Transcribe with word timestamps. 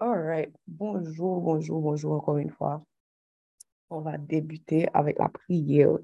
All 0.00 0.16
right. 0.16 0.52
Bonjour, 0.68 1.40
bonjour, 1.40 1.80
bonjour 1.80 2.12
encore 2.12 2.38
une 2.38 2.50
fois. 2.50 2.84
On 3.90 4.00
va 4.00 4.16
débuter 4.16 4.86
avec 4.94 5.18
la 5.18 5.28
prière. 5.28 5.98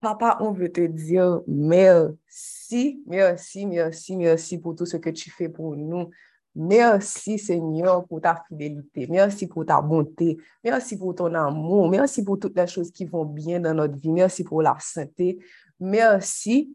Papa, 0.00 0.38
on 0.40 0.52
veut 0.52 0.72
te 0.72 0.80
dire 0.80 1.42
merci, 1.46 3.02
merci, 3.06 3.66
merci, 3.66 4.16
merci 4.16 4.56
pour 4.56 4.74
tout 4.74 4.86
ce 4.86 4.96
que 4.96 5.10
tu 5.10 5.30
fais 5.30 5.50
pour 5.50 5.76
nous. 5.76 6.08
Merci 6.54 7.38
Seigneur 7.38 8.06
pour 8.06 8.22
ta 8.22 8.42
fidélité. 8.48 9.06
Merci 9.10 9.46
pour 9.46 9.66
ta 9.66 9.82
bonté. 9.82 10.38
Merci 10.64 10.96
pour 10.96 11.14
ton 11.14 11.34
amour. 11.34 11.90
Merci 11.90 12.24
pour 12.24 12.38
toutes 12.38 12.56
les 12.56 12.66
choses 12.66 12.90
qui 12.90 13.04
vont 13.04 13.26
bien 13.26 13.60
dans 13.60 13.74
notre 13.74 13.98
vie. 13.98 14.10
Merci 14.10 14.42
pour 14.42 14.62
la 14.62 14.78
santé. 14.80 15.38
Merci 15.78 16.74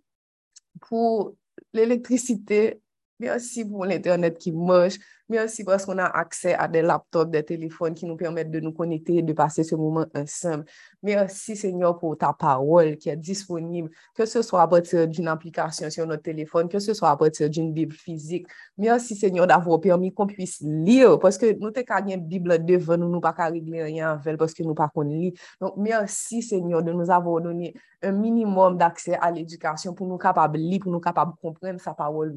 pour 0.80 1.34
l'électricité. 1.74 2.80
Merci 3.20 3.66
pour 3.66 3.86
l'Internet 3.86 4.38
qui 4.38 4.52
marche. 4.52 5.00
Merci 5.30 5.64
parce 5.64 5.86
qu'on 5.86 5.98
a 5.98 6.05
accès 6.05 6.54
à 6.54 6.68
des 6.68 6.82
laptops, 6.82 7.32
des 7.32 7.44
téléphones 7.44 7.94
qui 7.94 8.05
nous 8.05 8.18
permettent 8.18 8.52
de 8.52 8.59
nous 8.59 8.73
connecter 8.73 9.18
et 9.18 9.22
de 9.22 9.32
passer 9.32 9.63
ce 9.63 9.73
moment 9.73 10.05
ensemble. 10.13 10.66
Merci 11.02 11.55
Seigneur 11.55 11.98
pour 11.98 12.18
ta 12.18 12.34
parole 12.34 12.98
qui 12.98 13.09
est 13.09 13.16
disponible, 13.16 13.90
que 14.13 14.26
ce 14.26 14.41
soit 14.41 14.62
à 14.62 14.68
partir 14.68 15.08
d'une 15.08 15.30
application 15.30 15.90
sur 15.90 16.05
notre 16.05 16.23
téléphone, 16.23 16.68
que 16.68 16.80
ce 16.80 16.94
soit 16.94 17.09
à 17.09 17.16
partir 17.16 17.49
d'une 17.49 17.72
Bible 17.72 17.94
physique. 17.94 18.48
Merci 18.77 19.16
Seigneur 19.16 19.48
d'avoir 19.48 19.80
permis 19.80 20.13
qu'on 20.13 20.27
puisse 20.27 20.59
lire 20.62 21.18
parce 21.20 21.38
que 21.38 21.58
nous 21.58 21.71
n'avons 21.71 22.10
une 22.10 22.27
Bible 22.27 22.66
devant 22.66 22.98
nous, 22.98 23.08
nous 23.08 23.21
pas 23.21 23.32
qu'à 23.32 23.48
régler 23.48 23.82
rien 23.82 24.12
avec 24.12 24.38
parce 24.38 24.54
que 24.54 24.63
nous 24.63 24.76
pas 24.76 24.90
qu'on 24.90 25.02
lit. 25.02 25.34
Donc 25.62 25.76
merci 25.77 26.41
Seigneur 26.41 26.84
de 26.84 26.91
nous 26.91 27.10
avoir 27.10 27.41
donné 27.41 27.74
un 28.02 28.12
minimum 28.12 28.77
d'accès 28.77 29.18
à 29.21 29.32
l'éducation 29.32 29.94
pour 29.94 30.05
nous 30.08 30.18
capables 30.18 30.58
de 30.58 30.62
lire, 30.62 30.82
pour 30.82 30.91
nous 30.91 30.99
capables 30.99 31.32
de 31.32 31.38
comprendre 31.40 31.80
sa 31.80 31.94
parole. 31.94 32.35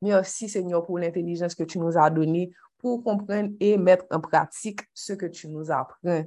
Merci 0.00 0.48
Seigneur 0.48 0.82
pour 0.82 0.98
l'intelligence 0.98 1.54
que 1.54 1.64
tu 1.64 1.78
nous 1.78 1.98
as 1.98 2.05
donnée 2.10 2.50
pour 2.78 3.02
comprendre 3.02 3.50
et 3.60 3.76
mettre 3.76 4.04
en 4.10 4.20
pratique 4.20 4.80
ce 4.94 5.12
que 5.12 5.26
tu 5.26 5.48
nous 5.48 5.70
apprends. 5.70 6.24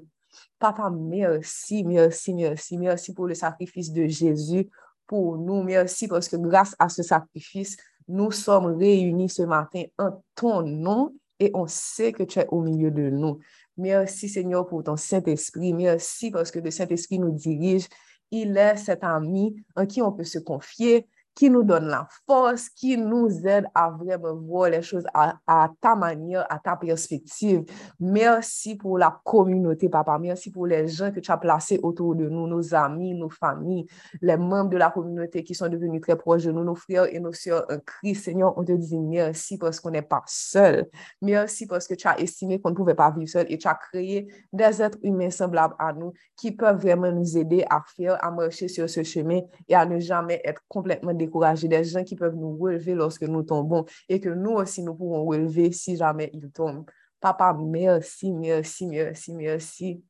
Papa, 0.60 0.90
merci, 0.90 1.84
merci, 1.84 2.34
merci, 2.34 2.78
merci 2.78 3.14
pour 3.14 3.28
le 3.28 3.34
sacrifice 3.34 3.92
de 3.92 4.08
Jésus 4.08 4.70
pour 5.08 5.38
nous. 5.38 5.64
Merci 5.64 6.08
parce 6.08 6.28
que 6.28 6.36
grâce 6.36 6.76
à 6.80 6.90
ce 6.90 7.02
sacrifice, 7.02 7.78
nous 8.08 8.32
sommes 8.32 8.78
réunis 8.78 9.30
ce 9.30 9.44
matin 9.44 9.84
en 9.98 10.24
ton 10.36 10.62
nom 10.64 11.14
et 11.40 11.52
on 11.54 11.68
sait 11.68 12.12
que 12.12 12.24
tu 12.24 12.40
es 12.40 12.48
au 12.50 12.62
milieu 12.62 12.92
de 12.92 13.10
nous. 13.10 13.40
Merci 13.78 14.28
Seigneur 14.28 14.68
pour 14.68 14.84
ton 14.84 14.98
Saint-Esprit. 14.98 15.74
Merci 15.74 16.32
parce 16.32 16.52
que 16.52 16.60
le 16.60 16.70
Saint-Esprit 16.72 17.20
nous 17.20 17.32
dirige. 17.32 17.88
Il 18.32 18.58
est 18.58 18.78
cet 18.78 19.04
ami 19.04 19.56
en 19.76 19.86
qui 19.86 20.02
on 20.02 20.12
peut 20.12 20.24
se 20.24 20.40
confier 20.40 21.08
qui 21.40 21.50
nous 21.50 21.64
donne 21.64 21.88
la 21.88 22.06
force, 22.28 22.68
qui 22.68 22.98
nous 22.98 23.48
aide 23.48 23.66
à 23.74 23.90
vraiment 23.90 24.36
voir 24.36 24.70
les 24.70 24.82
choses 24.82 25.06
à, 25.14 25.72
ta 25.80 25.96
manière, 25.96 26.46
à 26.52 26.60
ta 26.60 26.76
perspective. 26.76 27.64
Merci 27.98 28.76
pour 28.76 28.98
la 28.98 29.22
communauté, 29.24 29.88
papa. 29.88 30.20
Merci 30.20 30.52
pour 30.52 30.68
les 30.68 30.90
gens 30.90 31.14
que 31.14 31.22
tu 31.22 31.32
as 31.32 31.38
placés 31.38 31.80
autour 31.82 32.14
de 32.14 32.28
nous, 32.28 32.46
nos 32.46 32.76
amis, 32.76 33.14
nos 33.14 33.30
familles, 33.30 33.86
les 34.22 34.36
membres 34.36 34.72
de 34.72 34.76
la 34.76 34.90
communauté 34.90 35.42
qui 35.42 35.56
sont 35.56 35.70
devenus 35.70 36.02
très 36.02 36.18
proches 36.18 36.44
de 36.44 36.52
nous, 36.52 36.66
nos 36.66 36.76
frères 36.76 37.06
et 37.06 37.22
nos 37.22 37.32
sœurs 37.32 37.66
en 37.72 37.78
Christ. 37.86 38.26
Seigneur, 38.26 38.58
on 38.58 38.66
te 38.66 38.74
dit 38.74 39.00
merci 39.00 39.58
parce 39.58 39.80
qu'on 39.80 39.92
n'est 39.92 40.02
pas 40.02 40.24
seul. 40.28 40.90
Merci 41.22 41.68
parce 41.68 41.88
que 41.88 41.94
tu 41.94 42.06
as 42.06 42.20
estimé 42.20 42.60
qu'on 42.60 42.72
ne 42.72 42.76
pouvait 42.76 42.96
pas 42.96 43.12
vivre 43.12 43.30
seul 43.30 43.46
et 43.50 43.58
tu 43.58 43.70
as 43.70 43.76
créé 43.76 44.28
des 44.52 44.82
êtres 44.82 44.98
humains 45.04 45.30
semblables 45.30 45.76
à 45.80 45.94
nous 45.94 46.12
qui 46.36 46.52
peuvent 46.52 46.82
vraiment 46.82 47.14
nous 47.14 47.38
aider 47.38 47.64
à 47.70 47.82
faire, 47.96 48.22
à 48.22 48.30
marcher 48.30 48.68
sur 48.68 48.90
ce 48.90 49.04
chemin 49.04 49.40
et 49.70 49.76
à 49.76 49.86
ne 49.86 50.00
jamais 50.00 50.42
être 50.44 50.64
complètement 50.68 51.14
découragés 51.14 51.29
décourager 51.30 51.68
des 51.68 51.84
gens 51.84 52.04
qui 52.04 52.16
peuvent 52.16 52.36
nous 52.36 52.58
relever 52.58 52.96
lorsque 52.96 53.24
nous 53.24 53.44
tombons 53.44 53.86
et 54.10 54.20
que 54.20 54.30
nous 54.30 54.52
aussi 54.52 54.84
nous 54.84 54.96
pouvons 54.96 55.24
relever 55.26 55.72
si 55.72 55.96
jamais 55.96 56.30
ils 56.34 56.52
tombent. 56.52 56.86
Papa, 57.20 57.56
merci, 57.60 58.32
merci, 58.32 58.88
merci, 58.88 59.34
merci 59.34 60.04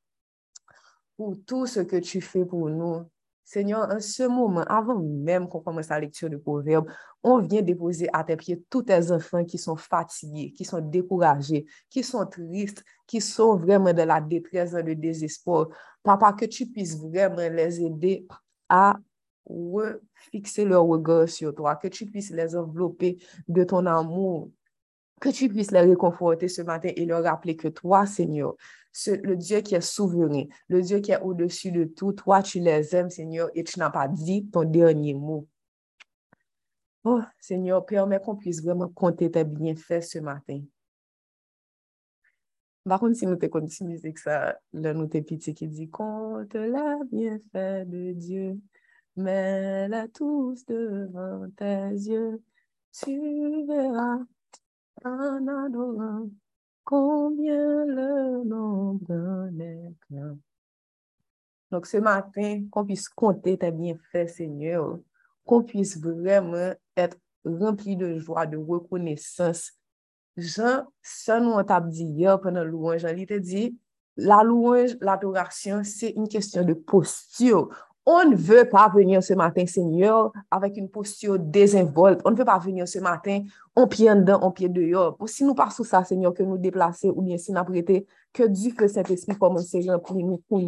pour 1.19 1.35
tout 1.45 1.65
ce 1.65 1.81
que 1.81 1.97
tu 1.97 2.21
fais 2.21 2.45
pour 2.45 2.69
nous. 2.69 3.03
Seigneur, 3.43 3.89
en 3.91 3.99
ce 3.99 4.23
moment, 4.23 4.63
avant 4.67 4.97
même 4.99 5.49
qu'on 5.49 5.59
commence 5.59 5.89
la 5.89 5.99
lecture 5.99 6.29
du 6.29 6.37
proverbe, 6.37 6.85
on 7.23 7.39
vient 7.39 7.61
déposer 7.61 8.07
à 8.13 8.23
tes 8.23 8.37
pieds 8.37 8.63
tous 8.69 8.83
tes 8.83 9.11
enfants 9.11 9.43
qui 9.43 9.57
sont 9.57 9.75
fatigués, 9.75 10.53
qui 10.53 10.63
sont 10.63 10.79
découragés, 10.79 11.65
qui 11.89 12.03
sont 12.03 12.25
tristes, 12.25 12.85
qui 13.05 13.19
sont 13.19 13.57
vraiment 13.57 13.91
dans 13.91 14.07
la 14.07 14.21
détresse, 14.21 14.71
dans 14.71 14.85
le 14.85 14.95
désespoir. 14.95 15.67
Papa, 16.03 16.31
que 16.33 16.45
tu 16.45 16.67
puisses 16.67 16.97
vraiment 16.97 17.37
les 17.37 17.81
aider 17.81 18.27
à 18.69 18.95
fixer 20.31 20.65
leur 20.65 20.85
regard 20.85 21.27
sur 21.27 21.53
toi, 21.53 21.75
que 21.75 21.87
tu 21.87 22.05
puisses 22.05 22.31
les 22.31 22.55
envelopper 22.55 23.17
de 23.47 23.63
ton 23.63 23.85
amour, 23.85 24.51
que 25.19 25.29
tu 25.29 25.49
puisses 25.49 25.71
les 25.71 25.81
réconforter 25.81 26.47
ce 26.47 26.61
matin 26.61 26.89
et 26.95 27.05
leur 27.05 27.23
rappeler 27.23 27.55
que 27.55 27.67
toi, 27.67 28.05
Seigneur, 28.05 28.55
le 29.07 29.35
Dieu 29.35 29.61
qui 29.61 29.75
est 29.75 29.81
souverain, 29.81 30.45
le 30.67 30.81
Dieu 30.81 30.99
qui 30.99 31.11
est 31.11 31.21
au-dessus 31.21 31.71
de 31.71 31.85
tout, 31.85 32.13
toi, 32.13 32.41
tu 32.41 32.59
les 32.59 32.95
aimes, 32.95 33.09
Seigneur, 33.09 33.49
et 33.55 33.63
tu 33.63 33.79
n'as 33.79 33.89
pas 33.89 34.07
dit 34.07 34.47
ton 34.49 34.63
dernier 34.63 35.13
mot. 35.13 35.47
Oh, 37.03 37.21
Seigneur, 37.39 37.85
permets 37.85 38.19
qu'on 38.19 38.35
puisse 38.35 38.61
vraiment 38.61 38.89
compter 38.89 39.31
tes 39.31 39.43
bienfaits 39.43 40.01
ce 40.01 40.19
matin. 40.19 40.61
Par 42.85 42.99
contre, 42.99 43.15
si 43.15 43.25
nous 43.27 43.35
te 43.35 43.45
continuons 43.45 43.95
que 44.01 44.19
ça, 44.19 44.57
là, 44.73 44.93
nous 44.93 45.07
t'es 45.07 45.21
petit 45.21 45.53
qui 45.53 45.67
dit, 45.67 45.89
compte 45.89 46.53
la 46.55 46.97
bienfait 47.11 47.85
de 47.85 48.13
Dieu 48.13 48.59
mets-la 49.19 50.07
tous 50.07 50.65
devant 50.65 51.49
tes 51.55 51.91
yeux, 51.91 52.41
tu 52.91 53.65
verras 53.67 54.19
en 55.05 55.47
adorant 55.47 56.29
combien 56.83 57.85
le 57.85 58.43
nombre 58.43 59.49
n'est 59.51 59.93
plein. 60.07 60.37
Donc 61.71 61.85
ce 61.85 61.97
matin, 61.97 62.63
qu'on 62.71 62.85
puisse 62.85 63.09
compter 63.09 63.57
tes 63.57 63.71
bienfaits, 63.71 64.27
Seigneur, 64.27 64.97
qu'on 65.45 65.63
puisse 65.63 65.99
vraiment 65.99 66.73
être 66.97 67.17
rempli 67.45 67.95
de 67.95 68.17
joie, 68.17 68.47
de 68.47 68.57
reconnaissance. 68.57 69.73
Jean, 70.35 70.85
ça 71.01 71.39
nous 71.39 71.59
a 71.59 71.81
dit 71.81 72.05
hier 72.05 72.39
pendant 72.39 72.63
louange, 72.63 73.05
il 73.15 73.25
t'a 73.27 73.39
dit, 73.39 73.77
la 74.15 74.43
louange, 74.43 74.97
l'adoration, 74.99 75.83
c'est 75.83 76.11
une 76.11 76.27
question 76.27 76.63
de 76.63 76.73
posture. 76.73 77.69
On 78.11 78.27
ne 78.27 78.35
veut 78.35 78.67
pas 78.67 78.89
venir 78.89 79.21
ce 79.21 79.35
matin, 79.35 79.67
Seigneur, 79.67 80.31
avec 80.49 80.77
une 80.77 80.89
posture 80.89 81.37
désinvolte. 81.37 82.21
On 82.25 82.31
ne 82.31 82.35
veut 82.35 82.43
pas 82.43 82.57
venir 82.57 82.87
ce 82.87 82.97
matin 82.97 83.43
en 83.75 83.85
pied 83.85 84.09
en 84.09 84.15
dedans, 84.15 84.39
en 84.41 84.49
pied 84.49 84.67
dehors. 84.67 85.15
Si 85.27 85.43
nous 85.43 85.53
passons 85.53 85.83
ça, 85.83 86.03
Seigneur, 86.03 86.33
que 86.33 86.41
nous 86.41 86.57
déplacer 86.57 87.11
ou 87.11 87.21
bien 87.21 87.37
si 87.37 87.51
nous 87.51 87.63
prêter, 87.63 88.07
que 88.33 88.47
Dieu, 88.47 88.73
que 88.75 88.87
Saint-Esprit 88.87 89.37
commence 89.37 89.75
à 89.75 89.77
nous 89.77 90.37
pour 90.47 90.59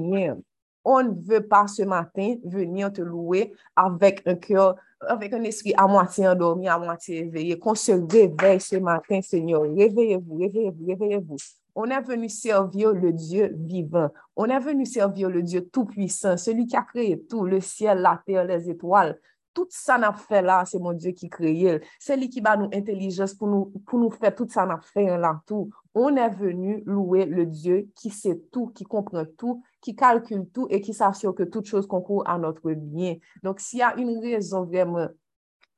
On 0.86 1.02
ne 1.02 1.20
veut 1.20 1.48
pas 1.48 1.66
ce 1.66 1.82
matin 1.82 2.36
venir 2.46 2.94
te 2.94 3.02
louer 3.02 3.54
avec 3.76 4.22
un 4.28 4.36
cœur, 4.36 4.76
avec 5.00 5.34
un 5.34 5.42
esprit 5.42 5.74
à 5.76 5.88
moitié 5.88 6.28
endormi, 6.28 6.68
à 6.68 6.78
moitié 6.78 7.26
éveillé. 7.26 7.58
Qu'on 7.58 7.74
se 7.74 7.92
réveille 7.92 8.62
ce 8.62 8.76
matin, 8.76 9.20
Seigneur. 9.24 9.64
Réveillez-vous, 9.64 10.38
réveillez-vous, 10.38 10.86
réveillez-vous. 10.86 11.38
On 11.76 11.86
est 11.86 12.02
venu 12.02 12.30
servir 12.30 12.92
le 12.92 13.14
Dieu 13.14 13.54
vivant. 13.58 14.10
On 14.36 14.46
est 14.46 14.60
venu 14.60 14.86
servir 14.86 15.30
le 15.30 15.42
Dieu 15.44 15.68
tout-puissant, 15.70 16.38
celui 16.38 16.66
qui 16.66 16.76
a 16.76 16.82
créé 16.82 17.22
tout, 17.30 17.46
le 17.46 17.62
ciel, 17.62 18.00
la 18.00 18.22
terre, 18.26 18.46
les 18.46 18.70
étoiles. 18.70 19.20
Tout 19.54 19.68
ça 19.70 19.98
n'a 19.98 20.14
fait 20.14 20.42
là, 20.42 20.64
c'est 20.66 20.80
mon 20.80 20.94
Dieu 20.94 21.12
qui 21.12 21.30
crée. 21.30 21.82
C'est 22.00 22.16
lui 22.16 22.30
qui 22.30 22.40
va 22.40 22.56
nous 22.56 22.70
intelligence 22.74 23.34
pour 23.34 23.48
nous, 23.50 23.66
pour 23.86 24.00
nous 24.00 24.10
faire 24.10 24.34
tout 24.34 24.48
ça 24.50 24.66
n'a 24.66 24.80
fait 24.80 25.18
là 25.18 25.42
tout. 25.46 25.70
On 25.94 26.16
est 26.16 26.30
venu 26.30 26.84
louer 26.86 27.26
le 27.26 27.46
Dieu 27.46 27.90
qui 27.96 28.10
sait 28.10 28.42
tout, 28.52 28.68
qui 28.68 28.86
comprend 28.86 29.26
tout, 29.38 29.62
qui 29.82 29.94
calcule 29.94 30.48
tout 30.54 30.68
et 30.70 30.80
qui 30.80 30.94
s'assure 30.94 31.36
que 31.36 31.44
toute 31.44 31.66
chose 31.66 31.86
concourt 31.86 32.24
à 32.30 32.38
notre 32.38 32.72
bien. 32.72 33.18
Donc, 33.44 33.60
s'il 33.60 33.80
y 33.80 33.82
a 33.82 33.98
une 33.98 34.20
raison 34.20 34.64
vraiment 34.64 35.08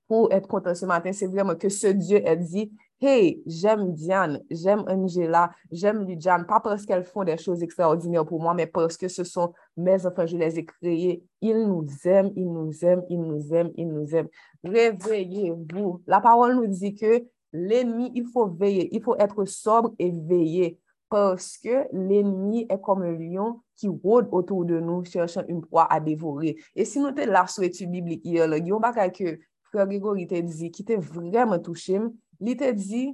pour 0.07 0.31
être 0.31 0.47
content 0.47 0.75
ce 0.75 0.85
matin, 0.85 1.11
c'est 1.11 1.27
vraiment 1.27 1.55
que 1.55 1.69
ce 1.69 1.87
Dieu 1.87 2.21
a 2.27 2.35
dit, 2.35 2.71
Hey, 3.05 3.43
j'aime 3.45 3.91
Diane, 3.91 4.41
j'aime 4.50 4.85
Angela, 4.88 5.51
j'aime 5.69 6.05
Lydiane, 6.05 6.45
pas 6.45 6.61
parce 6.61 6.85
qu'elles 6.85 7.03
font 7.03 7.25
des 7.25 7.35
choses 7.35 7.61
extraordinaires 7.61 8.25
pour 8.25 8.41
moi, 8.41 8.53
mais 8.53 8.65
parce 8.65 8.95
que 8.95 9.09
ce 9.09 9.25
sont 9.25 9.51
mes 9.75 10.05
enfants, 10.05 10.25
je 10.25 10.38
les 10.38 10.57
ai 10.57 10.63
créés. 10.63 11.21
Ils 11.41 11.67
nous 11.67 11.85
aiment, 12.05 12.31
ils 12.38 12.50
nous 12.50 12.71
aiment, 12.85 13.03
ils 13.09 13.19
nous 13.19 13.53
aiment, 13.53 13.71
ils 13.75 13.89
nous 13.89 14.15
aiment. 14.15 14.29
Réveillez-vous. 14.63 16.01
La 16.07 16.21
parole 16.21 16.55
nous 16.55 16.67
dit 16.67 16.95
que 16.95 17.25
l'ennemi, 17.51 18.09
il 18.15 18.25
faut 18.25 18.47
veiller, 18.47 18.88
il 18.95 19.03
faut 19.03 19.17
être 19.17 19.44
sobre 19.44 19.94
et 19.99 20.09
veiller 20.09 20.79
parce 21.09 21.57
que 21.57 21.85
l'ennemi 21.91 22.65
est 22.69 22.79
comme 22.79 23.01
un 23.01 23.11
lion 23.11 23.59
qui 23.75 23.89
rôde 23.89 24.29
autour 24.31 24.63
de 24.63 24.79
nous 24.79 25.03
cherchant 25.03 25.44
une 25.49 25.59
proie 25.59 25.91
à 25.91 25.99
dévorer. 25.99 26.56
Et 26.73 26.85
si 26.85 26.99
nous 27.01 27.07
sommes 27.07 27.29
là 27.29 27.47
sur 27.47 27.63
l'étude 27.63 27.91
biblique 27.91 28.23
hier, 28.23 28.47
il 28.56 28.65
y 28.65 28.71
a 28.71 28.75
un 28.77 29.09
que 29.09 29.39
Frère 29.73 29.88
Grégory 29.88 30.25
t'a 30.25 30.39
dit 30.39 30.71
qui 30.71 30.85
t'a 30.85 30.95
vraiment 30.97 31.59
touché, 31.59 31.99
li 32.44 32.56
te 32.60 32.72
di, 32.75 33.07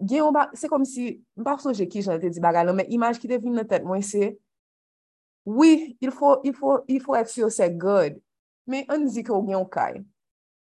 gen 0.00 0.24
yon 0.24 0.34
ba, 0.36 0.48
se 0.58 0.68
kom 0.70 0.84
si, 0.88 1.14
mpa 1.40 1.56
souje 1.62 1.86
ki 1.90 2.04
jan 2.04 2.20
te 2.22 2.30
di 2.32 2.42
bagay 2.44 2.66
nan, 2.68 2.78
men 2.80 2.90
imaj 2.92 3.20
ki 3.22 3.30
te 3.30 3.40
vin 3.42 3.56
nan 3.56 3.68
tet 3.68 3.86
mwen 3.86 4.04
se, 4.04 4.34
oui, 5.44 5.96
il 6.00 6.12
fò, 6.12 6.38
il 6.44 6.54
fò, 6.56 6.78
il 6.88 7.00
fò 7.04 7.16
et 7.20 7.28
sur 7.28 7.52
se 7.52 7.68
god, 7.68 8.16
men 8.66 8.88
an 8.92 9.04
di 9.08 9.24
ki 9.24 9.32
ou 9.32 9.44
gen 9.44 9.58
yon 9.58 9.68
kay. 9.68 10.00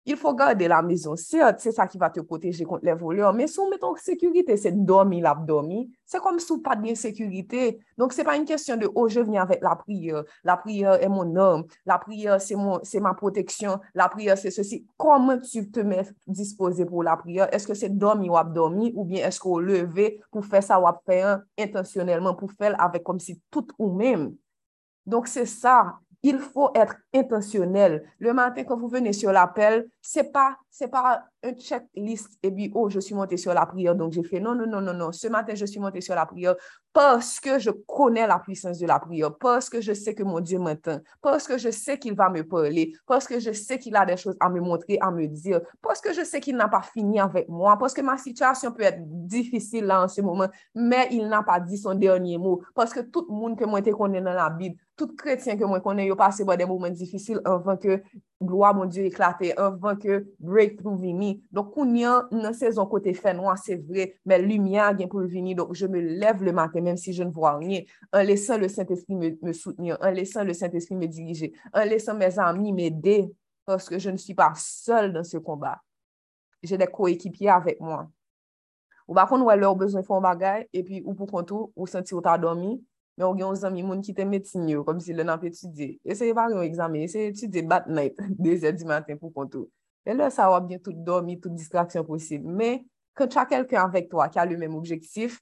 Il 0.05 0.17
faut 0.17 0.33
garder 0.33 0.67
la 0.67 0.81
maison. 0.81 1.15
C'est 1.15 1.71
ça 1.71 1.87
qui 1.87 1.97
va 1.97 2.09
te 2.09 2.19
protéger 2.19 2.65
contre 2.65 2.85
les 2.85 2.93
voleurs, 2.93 3.33
mais 3.33 3.47
si 3.47 3.59
on 3.59 3.69
met 3.69 3.81
en 3.83 3.95
sécurité, 3.95 4.57
c'est 4.57 4.71
dormir, 4.71 5.23
l'abdomen, 5.23 5.87
c'est 6.05 6.19
comme 6.19 6.39
si 6.39 6.51
on 6.51 6.59
pas 6.59 6.75
de 6.75 6.93
sécurité. 6.93 7.79
Donc, 7.97 8.13
c'est 8.13 8.23
pas 8.23 8.35
une 8.35 8.45
question 8.45 8.75
de, 8.75 8.89
oh, 8.93 9.07
je 9.07 9.21
viens 9.21 9.43
avec 9.43 9.61
la 9.61 9.75
prière. 9.75 10.23
La 10.43 10.57
prière 10.57 11.01
est 11.01 11.07
mon 11.07 11.35
homme. 11.35 11.65
La 11.85 11.97
prière, 11.97 12.41
c'est 12.41 12.55
mon, 12.55 12.79
c'est 12.83 12.99
ma 12.99 13.13
protection. 13.13 13.79
La 13.93 14.09
prière, 14.09 14.37
c'est 14.37 14.51
ceci. 14.51 14.85
Comment 14.97 15.39
tu 15.39 15.71
te 15.71 15.79
mets 15.79 16.05
disposé 16.27 16.85
pour 16.85 17.03
la 17.03 17.15
prière? 17.15 17.53
Est-ce 17.53 17.67
que 17.67 17.73
c'est 17.73 17.89
dormir 17.89 18.33
ou 18.33 18.37
abdomen 18.37 18.91
ou 18.95 19.05
bien 19.05 19.25
est-ce 19.25 19.39
qu'on 19.39 19.59
lever 19.59 20.21
pour 20.31 20.45
faire 20.45 20.63
ça 20.63 20.79
ou 20.79 20.85
faire 21.05 21.41
intentionnellement 21.57 22.35
pour 22.35 22.51
faire 22.51 22.79
avec 22.81 23.03
comme 23.03 23.19
si 23.19 23.41
tout 23.49 23.67
ou 23.79 23.91
même? 23.93 24.35
Donc, 25.05 25.27
c'est 25.27 25.45
ça 25.45 25.95
il 26.23 26.39
faut 26.39 26.71
être 26.73 26.95
intentionnel. 27.13 28.09
Le 28.17 28.33
matin, 28.33 28.63
quand 28.63 28.77
vous 28.77 28.87
venez 28.87 29.11
sur 29.11 29.31
l'appel, 29.31 29.89
c'est 30.05 30.33
pas, 30.33 30.57
pas 30.91 31.23
un 31.43 31.53
checklist 31.53 32.37
et 32.43 32.51
puis, 32.51 32.69
oh, 32.75 32.89
je 32.89 32.99
suis 32.99 33.15
monté 33.15 33.37
sur 33.37 33.53
la 33.53 33.65
prière, 33.65 33.95
donc 33.95 34.11
j'ai 34.11 34.23
fait 34.23 34.41
non, 34.41 34.53
non, 34.53 34.67
non, 34.67 34.81
non, 34.81 34.93
non. 34.93 35.13
Ce 35.13 35.29
matin, 35.29 35.55
je 35.55 35.65
suis 35.65 35.79
monté 35.79 36.01
sur 36.01 36.13
la 36.13 36.25
prière 36.25 36.55
parce 36.91 37.39
que 37.39 37.57
je 37.57 37.69
connais 37.69 38.27
la 38.27 38.37
puissance 38.37 38.79
de 38.79 38.85
la 38.85 38.99
prière, 38.99 39.33
parce 39.37 39.69
que 39.69 39.79
je 39.79 39.93
sais 39.93 40.13
que 40.13 40.23
mon 40.23 40.41
Dieu 40.41 40.59
m'entend, 40.59 40.99
parce 41.21 41.47
que 41.47 41.57
je 41.57 41.71
sais 41.71 41.97
qu'il 41.97 42.15
va 42.15 42.29
me 42.29 42.43
parler, 42.43 42.93
parce 43.07 43.25
que 43.25 43.39
je 43.39 43.53
sais 43.53 43.79
qu'il 43.79 43.95
a 43.95 44.05
des 44.05 44.17
choses 44.17 44.35
à 44.41 44.49
me 44.49 44.59
montrer, 44.59 44.97
à 44.99 45.09
me 45.09 45.25
dire, 45.25 45.61
parce 45.81 46.01
que 46.01 46.13
je 46.13 46.23
sais 46.23 46.41
qu'il 46.41 46.57
n'a 46.57 46.67
pas 46.67 46.81
fini 46.81 47.21
avec 47.21 47.47
moi, 47.47 47.77
parce 47.77 47.93
que 47.93 48.01
ma 48.01 48.17
situation 48.17 48.73
peut 48.73 48.83
être 48.83 48.99
difficile 49.01 49.85
là 49.85 50.03
en 50.03 50.07
ce 50.09 50.21
moment, 50.21 50.49
mais 50.75 51.07
il 51.11 51.29
n'a 51.29 51.43
pas 51.43 51.61
dit 51.61 51.77
son 51.77 51.95
dernier 51.95 52.37
mot, 52.37 52.61
parce 52.75 52.93
que 52.93 52.99
tout 52.99 53.25
le 53.29 53.35
monde 53.35 53.57
que 53.57 53.63
moi, 53.63 53.81
connais 53.81 54.21
dans 54.21 54.33
la 54.33 54.49
Bible, 54.49 54.75
tout 54.95 55.15
chrétien 55.15 55.57
que 55.57 55.63
moi 55.63 55.79
connais, 55.79 56.05
il 56.07 56.15
passé 56.15 56.45
par 56.45 56.57
des 56.57 56.65
moments 56.65 56.89
difficiles 56.89 57.41
avant 57.45 57.77
que 57.77 58.03
gloire, 58.41 58.75
mon 58.75 58.85
Dieu, 58.85 59.05
éclate, 59.05 59.41
avant 59.57 59.92
avan 59.93 59.99
ke 60.01 60.19
breakthrough 60.41 60.97
vini. 60.99 61.35
Donk 61.53 61.73
koun 61.73 61.93
yan 61.97 62.31
nan 62.33 62.57
sezon 62.57 62.89
kote 62.91 63.13
fè 63.17 63.35
noua, 63.37 63.55
se 63.61 63.77
vre, 63.77 64.09
men 64.25 64.43
lumia 64.47 64.89
gen 64.97 65.11
pou 65.11 65.25
vini, 65.29 65.55
donk 65.55 65.75
je 65.77 65.87
me 65.87 66.01
lev 66.01 66.43
le 66.43 66.55
maten, 66.55 66.83
menm 66.83 66.97
si 66.99 67.13
je 67.13 67.23
ne 67.23 67.31
vwa 67.31 67.57
rien, 67.59 67.85
an 68.11 68.25
lesan 68.27 68.61
le 68.61 68.69
Saint-Esprit 68.71 69.15
me, 69.15 69.35
me 69.41 69.53
soutenir, 69.53 69.97
an 70.01 70.11
lesan 70.17 70.49
le 70.49 70.53
Saint-Esprit 70.57 70.97
me 70.97 71.07
dirije, 71.07 71.53
an 71.73 71.87
lesan 71.87 72.17
mes 72.17 72.39
amis 72.39 72.73
me 72.73 72.89
de, 72.89 73.21
paske 73.65 73.97
je 73.99 74.09
ne 74.09 74.17
suis 74.17 74.35
pas 74.35 74.53
seul 74.57 75.13
dans 75.13 75.23
ce 75.23 75.37
combat. 75.37 75.79
J'ai 76.63 76.77
des 76.77 76.87
coéquipiers 76.87 77.49
avec 77.49 77.79
moi. 77.81 78.07
Ou 79.07 79.15
bakon 79.17 79.43
wè 79.43 79.55
lè 79.59 79.67
ou 79.67 79.77
bezwen 79.77 80.05
fon 80.07 80.23
bagay, 80.23 80.67
epi 80.75 81.01
ou 81.03 81.15
pou 81.17 81.27
kontou, 81.27 81.71
ou 81.75 81.87
senti 81.89 82.15
ou 82.15 82.23
ta 82.23 82.37
domi, 82.39 82.77
men 83.17 83.25
ou 83.27 83.35
gen 83.35 83.49
ou 83.49 83.59
zami 83.59 83.83
moun 83.83 84.01
ki 84.03 84.15
te 84.15 84.23
metin 84.27 84.69
yo, 84.71 84.83
kom 84.87 85.01
si 85.03 85.15
lè 85.15 85.25
nan 85.27 85.41
pe 85.41 85.49
etudye. 85.51 85.97
Eseye 86.07 86.35
par 86.37 86.53
yon 86.53 86.63
examen, 86.63 87.03
eseye 87.09 87.33
etudye 87.33 87.65
bat 87.67 87.89
night, 87.91 88.19
2 88.39 88.63
e 88.63 88.71
di 88.77 88.87
matin 88.87 89.19
pou 89.19 89.33
kontou. 89.35 89.67
Men 90.03 90.19
lè 90.19 90.29
sa 90.33 90.49
wap 90.51 90.67
gen 90.69 90.81
tout 90.83 90.97
domi, 91.07 91.39
tout 91.39 91.53
distraksyon 91.53 92.05
posib. 92.07 92.43
Men, 92.43 92.83
kan 93.17 93.29
chan 93.31 93.49
kelken 93.49 93.81
avèk 93.83 94.09
to 94.11 94.21
a 94.23 94.29
ki 94.31 94.41
a 94.41 94.45
lè 94.47 94.57
mèm 94.59 94.75
objektif, 94.75 95.39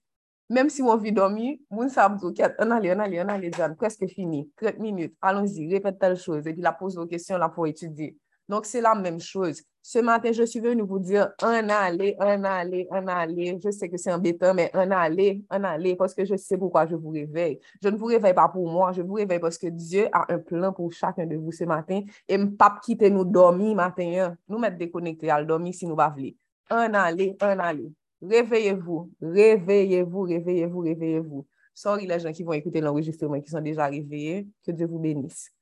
mèm 0.52 0.70
si 0.70 0.84
wou 0.86 1.00
vi 1.02 1.14
domi, 1.16 1.56
moun 1.72 1.90
sa 1.90 2.08
mtou 2.12 2.36
ket, 2.38 2.58
an 2.62 2.76
alè, 2.76 2.92
an 2.94 3.06
alè, 3.06 3.22
an 3.24 3.32
alè, 3.34 3.52
jan, 3.58 3.78
preske 3.80 4.10
fini, 4.12 4.44
30 4.62 4.82
minute, 4.84 5.16
alonzi, 5.26 5.66
repèt 5.72 5.98
tel 6.02 6.18
chouz, 6.20 6.46
epi 6.46 6.62
la 6.62 6.76
pose 6.78 7.00
wou 7.00 7.10
kesyon 7.10 7.42
la 7.42 7.50
pou 7.54 7.70
etudi. 7.70 8.12
Donc, 8.52 8.66
c'est 8.66 8.82
la 8.82 8.94
même 8.96 9.22
chose. 9.22 9.64
Ce 9.82 10.00
matin, 10.00 10.34
je 10.34 10.44
suis 10.44 10.60
venue 10.60 10.82
vous 10.82 11.00
dire 11.00 11.30
un 11.42 11.70
aller, 11.70 12.18
un 12.20 12.44
aller, 12.44 12.86
un 12.92 13.08
aller. 13.08 13.58
Je 13.64 13.72
sais 13.72 13.88
que 13.88 13.96
c'est 13.96 14.12
embêtant, 14.12 14.54
mais 14.54 14.70
un 14.74 14.92
aller, 14.92 15.46
un 15.50 15.64
aller, 15.64 15.96
parce 15.96 16.14
que 16.14 16.26
je 16.26 16.36
sais 16.36 16.58
pourquoi 16.58 16.86
je 16.86 16.96
vous 16.96 17.12
réveille. 17.12 17.62
Je 17.82 17.88
ne 17.88 17.96
vous 17.96 18.08
réveille 18.08 18.34
pas 18.34 18.50
pour 18.50 18.70
moi, 18.70 18.92
je 18.92 19.04
vous 19.04 19.14
réveille 19.14 19.40
parce 19.40 19.58
que 19.58 19.68
Dieu 19.68 20.10
a 20.12 20.34
un 20.34 20.40
plan 20.40 20.74
pour 20.74 20.92
chacun 20.92 21.26
de 21.26 21.38
vous 21.38 21.54
ce 21.54 21.64
matin 21.64 22.02
et 22.28 22.38
ne 22.38 22.48
pas 22.48 22.78
quitter 22.84 23.10
nous 23.10 23.24
dormir 23.24 23.74
matin. 23.74 24.12
Hein. 24.18 24.38
Nous 24.50 24.60
mettre 24.60 24.78
déconnectés 24.78 25.32
à 25.32 25.42
dormir 25.42 25.74
si 25.74 25.88
nous 25.88 25.96
va 25.96 26.10
voulons. 26.10 26.34
Un 26.70 26.94
aller, 26.94 27.38
un 27.40 27.58
aller. 27.58 27.90
Réveillez-vous, 28.22 29.12
réveillez-vous, 29.22 30.22
réveillez-vous, 30.24 30.80
réveillez-vous. 30.82 31.48
Sorry 31.74 32.06
les 32.06 32.20
gens 32.20 32.34
qui 32.34 32.44
vont 32.44 32.52
écouter 32.52 32.82
l'enregistrement, 32.82 33.40
qui 33.40 33.50
sont 33.50 33.62
déjà 33.62 33.86
réveillés. 33.86 34.46
Que 34.62 34.72
Dieu 34.72 34.88
vous 34.88 35.00
bénisse. 35.00 35.54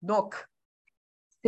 Donc, 0.00 0.34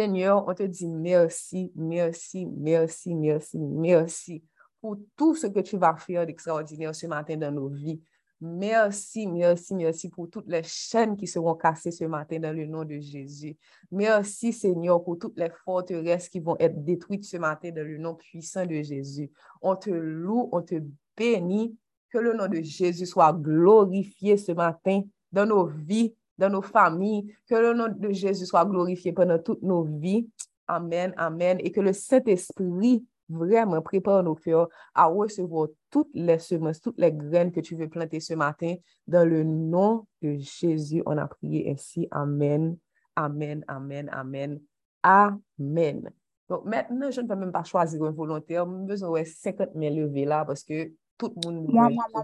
Seigneur, 0.00 0.48
on 0.48 0.54
te 0.54 0.62
dit 0.62 0.88
merci, 0.88 1.70
merci, 1.76 2.46
merci, 2.46 3.14
merci, 3.14 3.58
merci 3.58 4.42
pour 4.80 4.96
tout 5.14 5.34
ce 5.34 5.46
que 5.46 5.60
tu 5.60 5.76
vas 5.76 5.94
faire 5.96 6.24
d'extraordinaire 6.24 6.94
ce 6.94 7.06
matin 7.06 7.36
dans 7.36 7.52
nos 7.52 7.68
vies. 7.68 8.00
Merci, 8.40 9.26
merci, 9.26 9.74
merci 9.74 10.08
pour 10.08 10.30
toutes 10.30 10.48
les 10.48 10.62
chaînes 10.62 11.18
qui 11.18 11.26
seront 11.26 11.54
cassées 11.54 11.90
ce 11.90 12.04
matin 12.04 12.38
dans 12.38 12.56
le 12.56 12.64
nom 12.64 12.86
de 12.86 12.98
Jésus. 12.98 13.58
Merci, 13.90 14.54
Seigneur, 14.54 15.04
pour 15.04 15.18
toutes 15.18 15.38
les 15.38 15.50
forteresses 15.66 16.30
qui 16.30 16.40
vont 16.40 16.56
être 16.58 16.82
détruites 16.82 17.24
ce 17.24 17.36
matin 17.36 17.70
dans 17.70 17.86
le 17.86 17.98
nom 17.98 18.14
puissant 18.14 18.64
de 18.64 18.80
Jésus. 18.80 19.30
On 19.60 19.76
te 19.76 19.90
loue, 19.90 20.48
on 20.50 20.62
te 20.62 20.76
bénit. 21.14 21.76
Que 22.08 22.16
le 22.16 22.32
nom 22.32 22.48
de 22.48 22.62
Jésus 22.62 23.04
soit 23.04 23.34
glorifié 23.34 24.38
ce 24.38 24.52
matin 24.52 25.02
dans 25.30 25.44
nos 25.44 25.66
vies, 25.66 26.14
dans 26.40 26.50
nos 26.50 26.62
familles, 26.62 27.32
que 27.46 27.54
le 27.54 27.74
nom 27.74 27.88
de 27.88 28.10
Jésus 28.12 28.46
soit 28.46 28.64
glorifié 28.64 29.12
pendant 29.12 29.38
toutes 29.38 29.62
nos 29.62 29.84
vies. 29.84 30.28
Amen, 30.66 31.12
amen. 31.16 31.58
Et 31.60 31.70
que 31.70 31.80
le 31.80 31.92
Saint-Esprit 31.92 33.04
vraiment 33.28 33.82
prépare 33.82 34.22
nos 34.22 34.34
cœurs 34.34 34.68
à 34.94 35.04
recevoir 35.06 35.68
toutes 35.90 36.08
les 36.14 36.38
semences, 36.38 36.80
toutes 36.80 36.98
les 36.98 37.12
graines 37.12 37.52
que 37.52 37.60
tu 37.60 37.76
veux 37.76 37.88
planter 37.88 38.20
ce 38.20 38.34
matin. 38.34 38.74
Dans 39.06 39.28
le 39.28 39.44
nom 39.44 40.06
de 40.22 40.38
Jésus, 40.38 41.02
on 41.06 41.18
a 41.18 41.28
prié 41.28 41.70
ainsi. 41.70 42.08
Amen, 42.10 42.76
amen, 43.14 43.62
amen, 43.68 44.08
amen, 44.10 44.60
amen. 45.02 46.10
Donc 46.48 46.64
maintenant, 46.64 47.10
je 47.10 47.20
ne 47.20 47.28
peux 47.28 47.36
même 47.36 47.52
pas 47.52 47.64
choisir 47.64 48.02
un 48.02 48.10
volontaire. 48.10 48.66
J'ai 48.66 48.86
besoin 48.86 49.20
de 49.20 49.26
50 49.26 49.68
000 49.76 49.94
levées 49.94 50.24
là 50.24 50.44
parce 50.44 50.64
que 50.64 50.90
tout 51.20 51.32
le 51.36 51.50
monde 51.50 51.66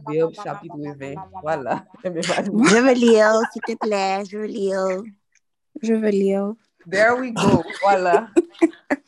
veut 0.09 0.33
chapitre 0.33 0.77
20. 0.77 1.15
Voilà. 1.43 1.85
Je 2.03 2.81
veux 2.81 2.95
lire, 2.95 3.41
s'il 3.53 3.63
te 3.63 3.77
plaît. 3.77 4.25
Je 4.25 4.39
veux 4.39 4.47
lire. 4.47 5.03
Je 5.83 5.93
veux 5.93 6.09
lire. 6.09 6.55
There 6.91 7.15
we 7.21 7.33
go. 7.33 7.63
Voilà. 7.83 8.29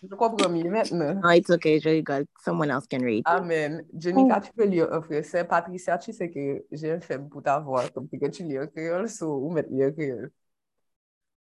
Je 0.02 0.14
comprends 0.14 0.50
mieux 0.50 0.68
maintenant. 0.68 1.20
Oh, 1.24 1.30
it's 1.30 1.48
okay. 1.50 1.80
Je 1.80 1.88
rigole. 1.88 2.26
Someone 2.44 2.70
else 2.70 2.86
can 2.86 3.00
read. 3.00 3.22
Amen. 3.24 3.84
Jenica, 3.96 4.40
tu 4.40 4.52
peux 4.52 4.64
lire 4.64 4.92
un 4.92 5.00
français. 5.00 5.44
Patricia, 5.44 5.96
tu 5.96 6.12
sais 6.12 6.30
que 6.30 6.64
j'ai 6.72 6.92
un 6.92 7.00
faible 7.00 7.28
pour 7.28 7.42
ta 7.42 7.58
voix. 7.60 7.88
Comme 7.88 8.08
que 8.08 8.26
tu 8.26 8.42
lis 8.42 8.58
un 8.58 8.66
créole, 8.66 9.08
so, 9.08 9.38
ou 9.38 9.50
mettre 9.50 9.70
lire 9.70 9.92
créole. 9.94 10.30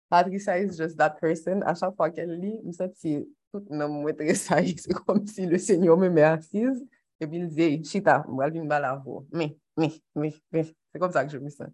Patricia 0.08 0.58
is 0.58 0.76
just 0.76 0.96
that 0.96 1.16
person. 1.20 1.60
À 1.62 1.74
chaque 1.74 1.94
fois 1.96 2.10
qu'elle 2.10 2.38
lit, 2.38 2.58
je 2.62 2.66
me 2.66 2.72
sens 2.72 2.90
que 3.02 3.26
tout 3.52 3.64
le 3.70 3.88
monde 3.88 4.12
C'est 4.78 4.92
comme 5.06 5.26
si 5.26 5.46
le 5.46 5.58
Seigneur 5.58 5.96
me 5.96 6.08
met 6.08 6.22
assise. 6.22 6.84
Et 7.22 7.26
puis 7.28 7.38
il 7.38 7.84
Chita, 7.84 8.24
je 8.26 8.60
vais 8.60 8.98
voix. 9.04 9.24
Mais, 9.32 9.56
mais, 9.76 9.92
mais, 10.16 10.35
mais. 10.50 10.64
C'est 10.64 10.99
comme 10.99 11.12
ça 11.12 11.25
que 11.25 11.30
je 11.30 11.38
me 11.38 11.49
sens. 11.50 11.68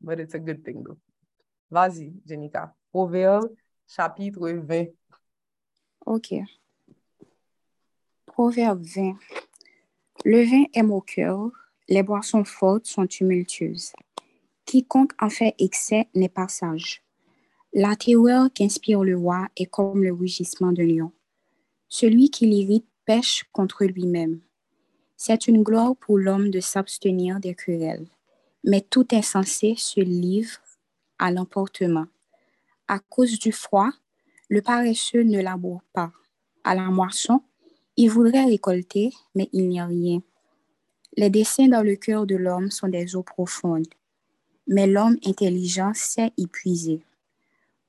But 0.00 0.18
it's 0.18 0.34
a 0.34 0.38
good 0.38 0.64
thing, 0.64 0.82
though. 0.82 0.96
Vas-y, 1.70 2.10
Jenica. 2.24 2.74
Proverbe, 2.90 3.54
chapitre 3.86 4.48
20. 4.48 4.86
OK. 6.06 6.34
Proverbe 8.24 8.82
20. 8.82 9.18
Le 10.24 10.42
vin 10.42 10.64
est 10.72 11.04
cœur, 11.06 11.50
les 11.90 12.02
boissons 12.02 12.44
fortes 12.44 12.86
sont 12.86 13.06
tumultueuses. 13.06 13.92
Quiconque 14.64 15.12
en 15.20 15.28
fait 15.28 15.54
excès 15.58 16.08
n'est 16.14 16.30
pas 16.30 16.48
sage. 16.48 17.02
La 17.74 17.94
terreur 17.94 18.48
qu'inspire 18.54 19.04
le 19.04 19.18
roi 19.18 19.48
est 19.54 19.66
comme 19.66 20.02
le 20.02 20.14
rugissement 20.14 20.72
d'un 20.72 20.86
lion. 20.86 21.12
Celui 21.90 22.30
qui 22.30 22.46
l'irrite 22.46 22.88
pêche 23.04 23.44
contre 23.52 23.84
lui-même. 23.84 24.40
C'est 25.24 25.46
une 25.46 25.62
gloire 25.62 25.94
pour 25.94 26.18
l'homme 26.18 26.50
de 26.50 26.58
s'abstenir 26.58 27.38
des 27.38 27.54
querelles, 27.54 28.08
mais 28.64 28.80
tout 28.80 29.06
insensé 29.12 29.76
se 29.78 30.00
livre 30.00 30.58
à 31.16 31.30
l'emportement. 31.30 32.06
À 32.88 32.98
cause 32.98 33.38
du 33.38 33.52
froid, 33.52 33.88
le 34.48 34.62
paresseux 34.62 35.22
ne 35.22 35.40
laboure 35.40 35.84
pas. 35.92 36.10
À 36.64 36.74
la 36.74 36.86
moisson, 36.86 37.40
il 37.96 38.10
voudrait 38.10 38.46
récolter, 38.46 39.12
mais 39.36 39.48
il 39.52 39.68
n'y 39.68 39.78
a 39.78 39.86
rien. 39.86 40.22
Les 41.16 41.30
desseins 41.30 41.68
dans 41.68 41.82
le 41.84 41.94
cœur 41.94 42.26
de 42.26 42.34
l'homme 42.34 42.72
sont 42.72 42.88
des 42.88 43.14
eaux 43.14 43.22
profondes, 43.22 43.94
mais 44.66 44.88
l'homme 44.88 45.18
intelligent 45.24 45.92
sait 45.94 46.32
y 46.36 46.48
puiser. 46.48 47.04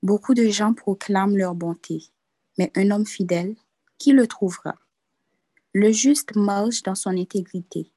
Beaucoup 0.04 0.36
de 0.36 0.50
gens 0.50 0.76
proclament 0.76 1.36
leur 1.36 1.56
bonté, 1.56 2.04
mais 2.60 2.72
un 2.76 2.92
homme 2.92 3.08
fidèle, 3.08 3.56
qui 3.98 4.12
le 4.12 4.28
trouvera? 4.28 4.76
Le 5.76 5.92
juste 5.92 6.36
marche 6.36 6.84
dans 6.84 6.94
son 6.94 7.18
intégrité. 7.18 7.92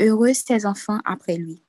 Heureux 0.00 0.32
ses 0.32 0.64
enfants 0.64 1.00
après 1.04 1.36
lui. 1.36 1.62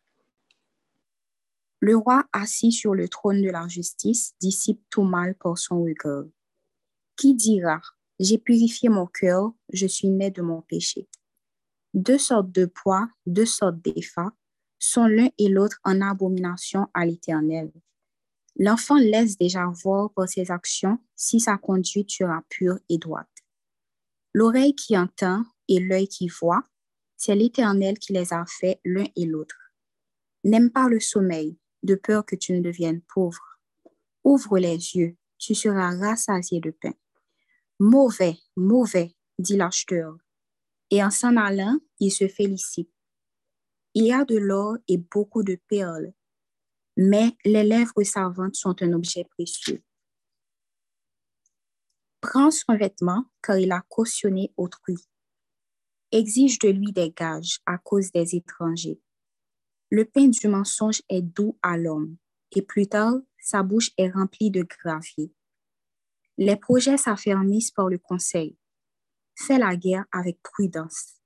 Le 1.82 1.98
roi 1.98 2.24
assis 2.32 2.72
sur 2.72 2.96
le 2.96 3.10
trône 3.10 3.42
de 3.42 3.50
la 3.50 3.68
justice 3.68 4.34
dissipe 4.40 4.82
tout 4.90 5.04
mal 5.04 5.36
pour 5.36 5.58
son 5.58 5.84
regard. 5.84 6.24
Qui 7.18 7.36
dira, 7.36 7.82
j'ai 8.18 8.38
purifié 8.38 8.88
mon 8.88 9.08
cœur, 9.08 9.52
je 9.74 9.88
suis 9.88 10.10
né 10.10 10.32
de 10.32 10.42
mon 10.42 10.62
péché. 10.62 11.10
Deux 11.94 12.18
sortes 12.18 12.54
de 12.54 12.66
poids, 12.66 13.10
deux 13.26 13.46
sortes 13.46 13.82
d'effats 13.82 14.32
sont 14.80 15.06
l'un 15.06 15.28
et 15.38 15.50
l'autre 15.50 15.82
en 15.84 16.00
abomination 16.00 16.88
à 16.94 17.06
l'Éternel. 17.06 17.74
L'enfant 18.56 18.96
laisse 18.96 19.38
déjà 19.38 19.66
voir 19.84 20.14
par 20.14 20.30
ses 20.30 20.50
actions 20.50 20.98
si 21.18 21.42
sa 21.42 21.58
conduite 21.58 22.10
sera 22.10 22.42
pure 22.48 22.80
et 22.88 22.98
droite 22.98 23.35
L'oreille 24.38 24.76
qui 24.76 24.98
entend 24.98 25.46
et 25.70 25.80
l'œil 25.80 26.10
qui 26.10 26.28
voit, 26.28 26.62
c'est 27.16 27.36
l'Éternel 27.36 27.98
qui 27.98 28.12
les 28.12 28.34
a 28.34 28.44
faits 28.46 28.82
l'un 28.84 29.06
et 29.16 29.26
l'autre. 29.26 29.56
N'aime 30.44 30.72
pas 30.72 30.90
le 30.90 31.00
sommeil, 31.00 31.58
de 31.84 31.96
peur 31.96 32.26
que 32.26 32.36
tu 32.36 32.52
ne 32.52 32.60
deviennes 32.60 33.00
pauvre. 33.00 33.62
Ouvre 34.26 34.60
les 34.60 34.76
yeux, 34.76 35.16
tu 35.38 35.56
seras 35.56 35.98
rassasié 35.98 36.60
de 36.60 36.72
pain. 36.72 36.92
Mauvais, 37.80 38.38
mauvais, 38.58 39.16
dit 39.40 39.56
l'acheteur. 39.56 40.18
Et 40.92 41.02
en 41.02 41.12
s'en 41.12 41.38
allant, 41.38 41.80
il 42.02 42.12
se 42.12 42.28
félicite. 42.28 42.92
Il 43.94 44.04
y 44.04 44.12
a 44.12 44.26
de 44.26 44.36
l'or 44.36 44.76
et 44.90 44.98
beaucoup 44.98 45.44
de 45.44 45.58
perles, 45.70 46.12
mais 46.98 47.38
les 47.46 47.64
lèvres 47.64 48.04
savantes 48.04 48.56
sont 48.56 48.76
un 48.82 48.92
objet 48.92 49.24
précieux. 49.24 49.82
Prends 52.28 52.50
son 52.50 52.76
vêtement 52.76 53.26
car 53.44 53.60
il 53.60 53.72
a 53.72 53.84
cautionné 53.88 54.52
autrui. 54.58 54.98
Exige 56.12 56.58
de 56.58 56.70
lui 56.70 56.92
des 56.92 57.12
gages 57.12 57.60
à 57.68 57.78
cause 57.78 58.12
des 58.12 58.36
étrangers. 58.36 59.00
Le 59.92 60.06
pain 60.06 60.28
du 60.30 60.48
mensonge 60.48 61.04
est 61.08 61.22
doux 61.22 61.56
à 61.62 61.78
l'homme, 61.78 62.18
et 62.52 62.64
plus 62.64 62.88
tard, 62.88 63.14
sa 63.40 63.62
bouche 63.62 63.92
est 64.00 64.10
remplie 64.10 64.50
de 64.50 64.64
gravier. 64.64 65.32
Les 66.40 66.56
projets 66.56 66.98
s'affermissent 66.98 67.70
par 67.70 67.90
le 67.90 68.00
conseil. 68.00 68.58
Fais 69.36 69.60
la 69.60 69.76
guerre 69.76 70.06
avec 70.12 70.42
prudence. 70.42 71.22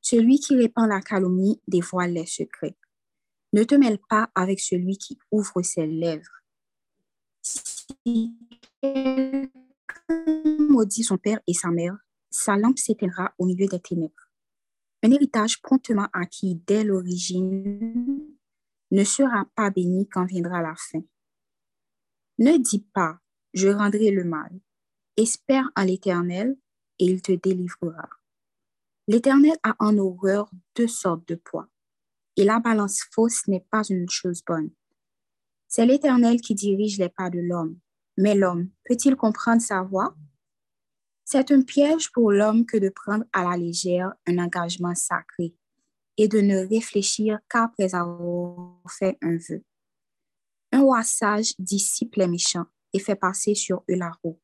Celui 0.00 0.40
qui 0.40 0.56
répand 0.56 0.88
la 0.88 1.02
calomnie 1.02 1.60
dévoile 1.68 2.14
les 2.14 2.26
secrets. 2.26 2.78
Ne 3.52 3.64
te 3.64 3.74
mêle 3.74 3.98
pas 4.08 4.30
avec 4.34 4.58
celui 4.58 4.96
qui 4.96 5.18
ouvre 5.30 5.60
ses 5.60 5.86
lèvres. 5.86 6.40
Si 7.42 8.34
maudit 10.68 11.04
son 11.04 11.18
père 11.18 11.40
et 11.46 11.54
sa 11.54 11.70
mère, 11.70 11.96
sa 12.30 12.56
lampe 12.56 12.78
s'éteindra 12.78 13.34
au 13.38 13.46
milieu 13.46 13.66
des 13.66 13.80
ténèbres. 13.80 14.30
Un 15.02 15.10
héritage 15.10 15.60
promptement 15.60 16.08
acquis 16.12 16.56
dès 16.66 16.84
l'origine 16.84 18.36
ne 18.90 19.04
sera 19.04 19.46
pas 19.54 19.70
béni 19.70 20.08
quand 20.08 20.24
viendra 20.24 20.62
la 20.62 20.74
fin. 20.76 21.02
Ne 22.38 22.58
dis 22.58 22.86
pas, 22.92 23.18
je 23.52 23.68
rendrai 23.68 24.10
le 24.10 24.24
mal. 24.24 24.50
Espère 25.16 25.70
en 25.76 25.84
l'Éternel 25.84 26.56
et 26.98 27.04
il 27.06 27.22
te 27.22 27.32
délivrera. 27.32 28.08
L'Éternel 29.06 29.56
a 29.62 29.76
en 29.78 29.98
horreur 29.98 30.50
deux 30.74 30.88
sortes 30.88 31.28
de 31.28 31.34
poids, 31.34 31.68
et 32.36 32.44
la 32.44 32.58
balance 32.58 33.02
fausse 33.12 33.46
n'est 33.46 33.66
pas 33.70 33.82
une 33.88 34.08
chose 34.08 34.42
bonne. 34.44 34.70
C'est 35.68 35.86
l'Éternel 35.86 36.40
qui 36.40 36.54
dirige 36.54 36.98
les 36.98 37.08
pas 37.08 37.30
de 37.30 37.40
l'homme, 37.40 37.78
mais 38.16 38.34
l'homme 38.34 38.70
peut-il 38.84 39.16
comprendre 39.16 39.62
sa 39.62 39.82
voie? 39.82 40.14
C'est 41.24 41.50
un 41.50 41.62
piège 41.62 42.12
pour 42.12 42.32
l'homme 42.32 42.66
que 42.66 42.76
de 42.76 42.90
prendre 42.90 43.24
à 43.32 43.44
la 43.44 43.56
légère 43.56 44.12
un 44.26 44.38
engagement 44.38 44.94
sacré 44.94 45.54
et 46.16 46.28
de 46.28 46.40
ne 46.40 46.66
réfléchir 46.66 47.38
qu'après 47.48 47.94
avoir 47.94 48.78
fait 48.88 49.18
un 49.22 49.36
vœu. 49.36 49.64
Un 50.72 50.82
roi 50.82 51.02
sage 51.02 51.54
dissipe 51.58 52.16
les 52.16 52.28
méchants 52.28 52.66
et 52.92 52.98
fait 52.98 53.16
passer 53.16 53.54
sur 53.54 53.84
eux 53.90 53.96
la 53.96 54.12
roue. 54.22 54.40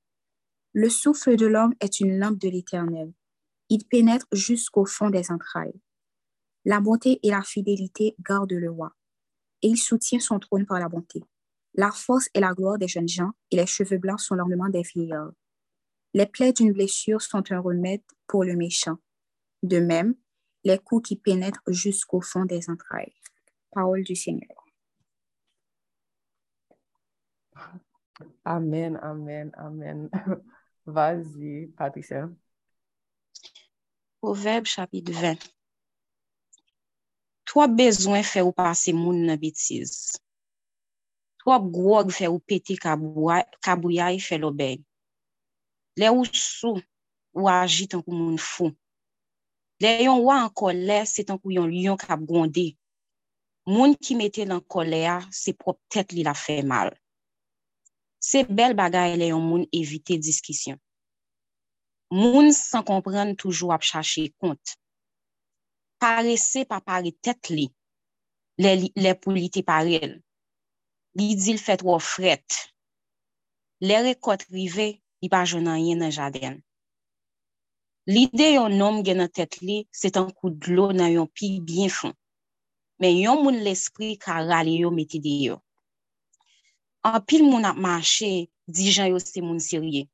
Le 0.73 0.89
souffle 0.89 1.37
de 1.37 1.47
l'homme 1.47 1.75
est 1.81 2.01
une 2.01 2.19
lampe 2.19 2.39
de 2.39 2.49
l'Éternel. 2.49 3.13
Il 3.69 3.87
pénètre 3.87 4.27
jusqu'au 4.33 4.85
fond 4.85 5.11
des 5.11 5.31
entrailles. 5.31 5.81
La 6.65 6.81
bonté 6.81 7.21
et 7.23 7.31
la 7.31 7.43
fidélité 7.43 8.15
gardent 8.21 8.53
le 8.53 8.71
roi, 8.71 8.95
et 9.63 9.69
il 9.69 9.77
soutient 9.77 10.21
son 10.21 10.39
trône 10.39 10.67
par 10.67 10.79
la 10.79 10.89
bonté. 10.89 11.23
La 11.75 11.91
force 11.91 12.29
et 12.35 12.41
la 12.41 12.53
gloire 12.53 12.79
des 12.79 12.89
jeunes 12.89 13.09
gens, 13.09 13.31
et 13.51 13.57
les 13.57 13.67
cheveux 13.67 13.99
blancs 13.99 14.21
sont 14.21 14.35
l'ornement 14.35 14.69
des 14.69 14.83
vieillards. 14.83 15.33
Les 16.15 16.27
plaies 16.27 16.53
d'une 16.53 16.73
blessure 16.73 17.23
sont 17.23 17.53
un 17.53 17.61
remède 17.61 18.03
pour 18.27 18.45
le 18.45 18.57
méchant. 18.57 18.97
De 19.63 19.79
même, 19.79 20.15
les 20.65 20.79
coups 20.79 21.09
qui 21.09 21.17
pénètrent 21.17 21.63
jusqu'au 21.69 22.21
fond 22.21 22.45
des 22.45 22.69
entrailles. 22.69 23.15
Parole 23.71 24.03
du 24.03 24.17
Seigneur. 24.17 24.65
Amen, 28.45 28.99
amen, 29.03 29.53
amen. 29.57 30.11
Vas-y, 30.87 31.69
Patricia. 31.77 32.29
Proverbe 34.21 34.67
chapitre 34.67 35.13
20. 35.13 35.39
Toi 37.45 37.69
besoin 37.69 38.23
fait 38.23 38.43
ou 38.43 38.53
passer 38.53 38.93
moun 38.93 39.25
nan 39.27 39.39
bêtise. 39.39 40.21
Trop 41.41 41.71
grog 41.73 42.11
fè 42.13 42.29
ou 42.29 42.41
pète 42.45 42.77
kabouyay 42.77 44.21
fè 44.21 44.37
lobey. 44.39 44.81
Le 45.97 46.11
ou 46.13 46.27
sou, 46.29 46.77
ou 47.33 47.49
aji 47.49 47.89
tankou 47.89 48.13
moun 48.13 48.37
fou. 48.37 48.75
Le 49.81 49.95
yon 50.05 50.21
wwa 50.21 50.37
an 50.45 50.53
kolè, 50.53 51.01
se 51.09 51.25
tankou 51.25 51.55
yon 51.55 51.73
lion 51.73 51.97
kap 52.01 52.21
gonde. 52.29 52.75
Moun 53.71 53.97
ki 53.97 54.19
mette 54.21 54.45
lan 54.45 54.61
kolè 54.69 55.01
a, 55.09 55.17
se 55.33 55.57
prop 55.57 55.81
tèt 55.89 56.13
li 56.13 56.27
la 56.27 56.37
fè 56.37 56.61
mal. 56.67 56.93
Se 58.21 58.45
bel 58.45 58.77
bagay 58.77 59.17
le 59.17 59.33
yon 59.33 59.45
moun 59.45 59.65
evite 59.73 60.21
diskisyon. 60.21 60.77
Moun 62.13 62.53
san 62.53 62.85
kompren 62.85 63.33
toujou 63.39 63.73
ap 63.73 63.85
chache 63.87 64.29
kont. 64.37 64.77
Pare 66.01 66.37
se 66.37 66.67
pa 66.69 66.81
pare 66.85 67.15
tèt 67.25 67.49
li, 67.55 67.71
le, 68.61 68.77
le 68.93 69.13
pou 69.17 69.33
li 69.33 69.49
te 69.49 69.65
parel. 69.65 70.21
li 71.19 71.35
di 71.43 71.55
l 71.57 71.61
fèt 71.67 71.83
wò 71.87 71.99
fret. 72.13 72.59
Le 73.87 73.97
rekot 74.07 74.43
rive, 74.55 74.89
li 75.21 75.29
pa 75.33 75.45
jounan 75.49 75.81
yen 75.81 76.03
nan 76.03 76.13
jaden. 76.15 76.61
Lide 78.11 78.49
yon 78.57 78.77
nom 78.81 79.03
gen 79.07 79.21
nan 79.23 79.31
tet 79.31 79.61
li, 79.63 79.85
se 79.93 80.11
tan 80.15 80.31
kou 80.37 80.51
dlo 80.51 80.91
nan 80.97 81.13
yon 81.13 81.29
pi 81.37 81.59
bien 81.65 81.93
fon. 81.93 82.15
Men 83.01 83.17
yon 83.17 83.43
moun 83.43 83.61
l'espri 83.65 84.17
ka 84.21 84.41
rale 84.45 84.73
yo 84.83 84.91
meti 84.93 85.21
de 85.25 85.35
yo. 85.49 85.59
An 87.07 87.21
pil 87.25 87.45
moun 87.47 87.65
ap 87.65 87.79
mache, 87.81 88.49
di 88.69 88.91
jan 88.93 89.09
yo 89.13 89.21
se 89.23 89.41
moun 89.41 89.61
sirye. 89.61 90.07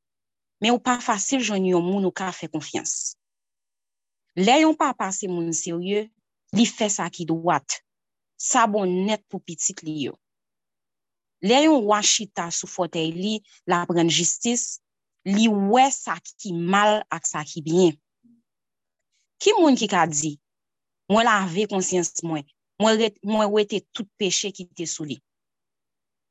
Men 0.60 0.74
ou 0.76 0.82
pa 0.82 0.98
fasil 1.02 1.42
joun 1.42 1.66
yon 1.68 1.84
moun 1.84 2.06
ou 2.06 2.14
ka 2.14 2.30
fe 2.32 2.48
konfians. 2.48 3.16
Le 4.36 4.60
yon 4.62 4.76
pa 4.78 4.92
pase 4.96 5.28
moun 5.28 5.52
sirye, 5.56 6.06
li 6.56 6.66
fe 6.68 6.88
sa 6.92 7.08
ki 7.12 7.26
do 7.28 7.36
wat. 7.48 7.80
Sa 8.36 8.66
bon 8.70 8.90
net 9.08 9.24
pou 9.28 9.40
pitit 9.40 9.82
li 9.84 10.06
yo. 10.06 10.14
Le 11.44 11.58
yon 11.66 11.84
wachita 11.90 12.48
sou 12.54 12.70
fotey 12.70 13.12
li, 13.12 13.36
la 13.68 13.84
pren 13.88 14.08
jistis, 14.08 14.78
li 15.26 15.48
wè 15.48 15.86
sa 15.92 16.16
ki 16.22 16.54
mal 16.56 17.02
ak 17.12 17.28
sa 17.28 17.44
ki 17.44 17.62
byen. 17.66 17.96
Ki 19.42 19.52
moun 19.58 19.76
ki 19.76 19.88
ka 19.90 20.06
di, 20.08 20.36
mwen 21.12 21.26
la 21.28 21.40
ave 21.44 21.66
konsyans 21.70 22.14
mwen, 22.24 22.46
mwen 22.80 23.52
wete 23.52 23.82
tout 23.92 24.08
peche 24.16 24.52
ki 24.54 24.68
te 24.72 24.88
sou 24.88 25.04
li. 25.08 25.18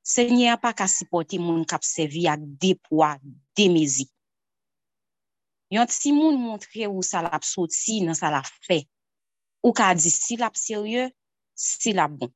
Se 0.06 0.26
nye 0.30 0.52
a 0.54 0.58
pa 0.62 0.74
ka 0.78 0.86
sipote 0.90 1.38
moun 1.42 1.64
kap 1.66 1.86
sevi 1.86 2.28
ak 2.30 2.42
depwa, 2.62 3.16
demezi. 3.58 4.06
Yon 5.74 5.90
ti 5.90 6.12
moun 6.14 6.38
montre 6.38 6.86
ou 6.88 7.02
sa 7.06 7.24
la 7.26 7.40
psoti 7.42 8.02
nan 8.06 8.18
sa 8.18 8.30
la 8.34 8.44
fe. 8.46 8.84
Ou 9.66 9.74
ka 9.74 9.94
di 9.98 10.12
si 10.14 10.38
la 10.38 10.52
pserye, 10.54 11.10
si 11.58 11.94
la 11.98 12.06
bon. 12.08 12.30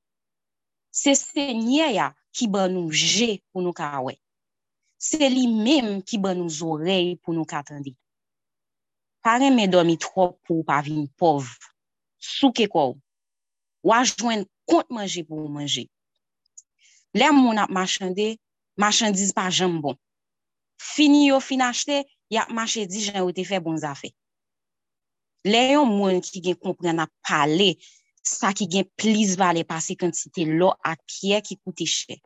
Se 0.89 1.13
se 1.13 1.45
nye 1.53 1.91
ya, 1.93 2.09
ki 2.35 2.49
ban 2.51 2.71
nou 2.73 2.91
je 2.93 3.37
pou 3.51 3.63
nou 3.65 3.75
ka 3.75 3.91
wè. 4.05 4.15
Se 4.99 5.29
li 5.31 5.47
menm 5.47 6.01
ki 6.03 6.19
ban 6.21 6.37
nou 6.39 6.51
zorey 6.51 7.15
pou 7.23 7.35
nou 7.35 7.47
ka 7.47 7.61
tendi. 7.67 7.95
Pare 9.23 9.49
mè 9.51 9.67
domi 9.67 9.97
trop 9.99 10.37
pou 10.47 10.63
pa 10.67 10.79
vin 10.83 11.07
pov, 11.19 11.47
souke 12.19 12.67
kou, 12.71 12.97
wajwen 13.83 14.45
kont 14.69 14.91
manje 14.95 15.23
pou 15.27 15.49
manje. 15.51 15.87
Lè 17.15 17.31
moun 17.33 17.59
ap 17.59 17.71
machande, 17.73 18.35
machandiz 18.79 19.33
pa 19.35 19.49
jem 19.49 19.79
bon. 19.83 19.97
Fini 20.79 21.27
yo 21.27 21.39
fin 21.43 21.61
achete, 21.61 22.05
ya 22.29 22.45
mache 22.49 22.85
di 22.87 23.01
jen 23.03 23.23
ou 23.23 23.33
te 23.35 23.43
fe 23.43 23.59
bon 23.59 23.77
zafè. 23.77 24.11
Le 25.47 25.63
yon 25.73 25.89
moun 25.89 26.19
ki 26.23 26.41
gen 26.45 26.57
kompren 26.59 27.01
ap 27.03 27.11
pale, 27.25 27.73
sa 28.29 28.51
ki 28.57 28.67
gen 28.71 28.87
plis 28.99 29.35
vale 29.39 29.65
pase 29.67 29.95
kantite 29.99 30.45
lo 30.59 30.71
ak 30.85 31.01
piye 31.09 31.41
ki 31.45 31.57
koute 31.63 31.87
che. 31.89 32.19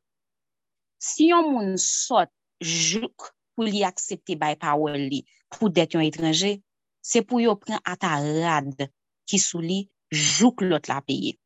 Si 1.00 1.30
yon 1.32 1.50
moun 1.52 1.78
sot 1.80 2.32
jouk 2.60 3.32
pou 3.54 3.68
li 3.68 3.84
aksepte 3.88 4.36
bay 4.40 4.58
pawol 4.60 4.98
li 5.12 5.24
pou 5.54 5.70
det 5.70 5.96
yon 5.96 6.06
etranje, 6.06 6.58
se 7.04 7.22
pou 7.28 7.44
yo 7.44 7.56
pren 7.60 7.80
ata 7.84 8.18
rad 8.24 8.88
ki 9.30 9.40
sou 9.40 9.64
li 9.64 9.84
jouk 10.12 10.64
lot 10.66 10.88
la 10.92 11.00
peye. 11.06 11.38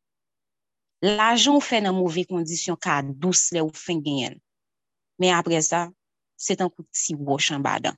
La 1.02 1.30
joun 1.36 1.62
fè 1.62 1.78
nan 1.82 1.94
mouve 1.94 2.24
kondisyon 2.26 2.78
ka 2.82 3.00
dous 3.06 3.48
le 3.54 3.62
ou 3.62 3.70
fin 3.74 4.02
genyen. 4.02 4.34
Men 5.18 5.36
apre 5.36 5.60
sa, 5.62 5.86
se 6.38 6.56
tan 6.58 6.70
kouti 6.70 7.14
wosh 7.14 7.52
an 7.54 7.62
badan. 7.62 7.94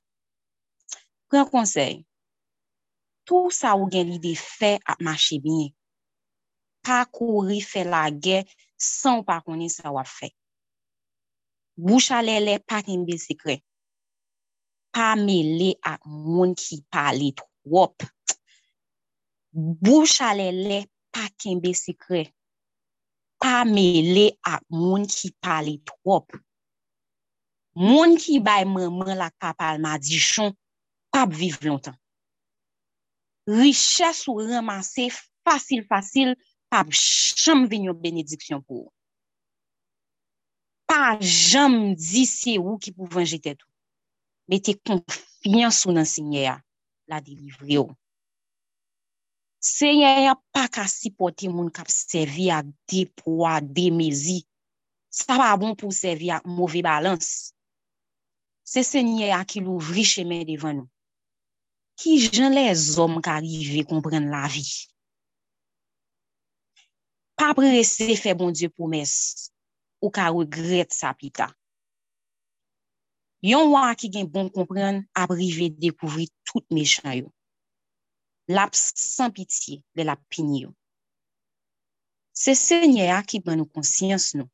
Pren 1.29 1.47
konsey, 1.49 2.01
tou 3.25 3.49
sa 3.53 3.73
ou 3.77 3.89
gen 3.89 4.09
li 4.11 4.19
de 4.21 4.35
fè 4.37 4.75
ap 4.85 5.01
mache 5.01 5.39
binye. 5.41 5.71
pa 6.85 7.05
kouri 7.15 7.59
fe 7.71 7.83
la 7.93 8.03
gen 8.23 8.45
san 8.77 9.23
pa 9.27 9.41
konen 9.45 9.69
sa 9.69 9.91
wap 9.95 10.09
fe. 10.17 10.31
Boucha 11.85 12.21
lele 12.27 12.59
pa 12.69 12.81
kenbe 12.85 13.15
sekre. 13.17 13.61
Pa 14.91 15.15
mele 15.15 15.69
ak 15.93 16.01
moun 16.05 16.51
ki 16.61 16.83
pale 16.91 17.31
trop. 17.39 17.95
Bouch 19.53 20.21
alele 20.21 20.85
pa 21.11 21.27
kenbe 21.39 21.71
sekre. 21.75 22.25
Pa 23.41 23.63
mele 23.65 24.25
ak 24.43 24.63
moun 24.69 25.07
ki 25.07 25.31
pale 25.43 25.77
trop. 25.87 26.27
Moun 27.75 28.17
ki 28.19 28.41
bay 28.43 28.65
mèmè 28.67 29.15
la 29.15 29.29
kapal 29.39 29.79
ma 29.79 29.95
di 29.97 30.19
chon, 30.19 30.51
pap 31.11 31.31
viv 31.31 31.55
lontan. 31.63 31.95
Riches 33.47 34.27
ou 34.27 34.43
ramase 34.43 35.07
fasil-fasil 35.45 36.35
pa 36.71 36.85
jam 36.89 37.65
vin 37.67 37.89
yon 37.89 37.99
benediksyon 37.99 38.63
pou 38.63 38.85
ou. 38.85 38.91
Pa 40.87 41.17
jam 41.19 41.93
di 41.95 42.23
se 42.27 42.57
ou 42.59 42.79
ki 42.79 42.93
pou 42.95 43.11
vange 43.11 43.39
te 43.43 43.53
tou. 43.55 43.67
Mete 44.51 44.75
konfians 44.87 45.83
ou 45.85 45.95
nan 45.95 46.07
sinye 46.07 46.45
ya, 46.47 46.55
la 47.11 47.19
delivre 47.23 47.81
ou. 47.83 47.95
Sinye 49.61 50.09
ya 50.25 50.33
pa 50.55 50.65
ka 50.73 50.87
sipote 50.89 51.51
moun 51.51 51.69
kap 51.71 51.91
servi 51.91 52.49
a 52.51 52.63
depwa, 52.89 53.59
demezi. 53.61 54.41
Sa 55.11 55.37
pa 55.37 55.51
bon 55.59 55.75
pou 55.75 55.93
servi 55.93 56.31
a 56.31 56.39
mouve 56.47 56.81
balans. 56.83 57.51
Se 58.63 58.83
sinye 58.87 59.29
ya 59.29 59.43
ki 59.45 59.61
louvri 59.63 60.07
cheme 60.07 60.41
devan 60.47 60.81
nou. 60.81 60.89
Ki 61.99 62.17
jen 62.23 62.55
le 62.55 62.65
zom 62.73 63.19
ka 63.21 63.37
rive 63.43 63.83
kompren 63.85 64.31
la 64.31 64.47
vi. 64.49 64.65
pa 67.41 67.55
prese 67.57 68.05
fe 68.21 68.35
bon 68.37 68.53
Diyo 68.53 68.69
promes, 68.69 69.49
ou 69.97 70.13
ka 70.13 70.27
regret 70.29 70.93
sa 70.93 71.09
pita. 71.17 71.47
Yon 73.41 73.71
wak 73.73 74.03
ki 74.03 74.11
gen 74.13 74.27
bon 74.29 74.51
kompren, 74.53 74.99
ap 75.17 75.33
rive 75.33 75.71
dekouvri 75.81 76.27
tout 76.45 76.61
mechan 76.69 77.15
yo. 77.23 77.31
Lap 78.45 78.77
san 78.77 79.33
pitiye 79.33 79.81
de 79.97 80.05
la 80.05 80.19
pini 80.29 80.67
yo. 80.67 80.75
Se 82.37 82.53
se 82.53 82.77
nye 82.85 83.09
a 83.09 83.23
ki 83.25 83.41
ban 83.41 83.57
nou 83.57 83.73
konsyans 83.73 84.35
nou. 84.37 84.45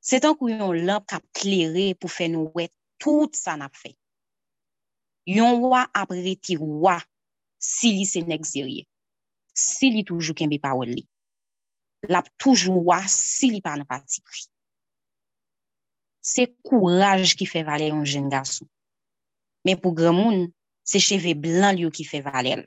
Se 0.00 0.22
tan 0.24 0.38
kou 0.40 0.48
yon 0.48 0.80
lamp 0.88 1.04
kap 1.04 1.26
kleri 1.36 1.90
pou 2.00 2.08
fe 2.08 2.30
nou 2.32 2.48
wet 2.56 2.72
tout 2.96 3.36
sa 3.36 3.58
nap 3.60 3.76
fe. 3.76 3.92
Yon 5.28 5.60
wwa 5.60 5.84
ap 5.92 6.16
reti 6.16 6.56
wwa 6.56 6.96
si 7.60 7.92
li 7.98 8.08
se 8.08 8.24
nek 8.24 8.48
zirye. 8.48 8.88
Si 9.52 9.92
li 9.92 10.00
toujou 10.08 10.32
kenbe 10.32 10.56
pa 10.64 10.72
wali. 10.72 11.04
lap 12.08 12.28
toujou 12.40 12.84
wa 12.88 13.02
si 13.08 13.50
li 13.52 13.60
pa 13.64 13.76
nan 13.76 13.88
pati 13.88 14.22
pri. 14.24 14.46
Se 16.20 16.46
kouraj 16.64 17.34
ki 17.36 17.48
fe 17.48 17.64
vale 17.66 17.90
yon 17.90 18.06
jen 18.08 18.28
gason. 18.32 18.68
Men 19.64 19.80
pou 19.80 19.92
gremoun, 19.96 20.48
se 20.84 21.00
cheve 21.02 21.34
blan 21.36 21.76
li 21.76 21.84
yo 21.84 21.90
ki 21.92 22.06
fe 22.08 22.22
vale 22.24 22.56
el. 22.58 22.64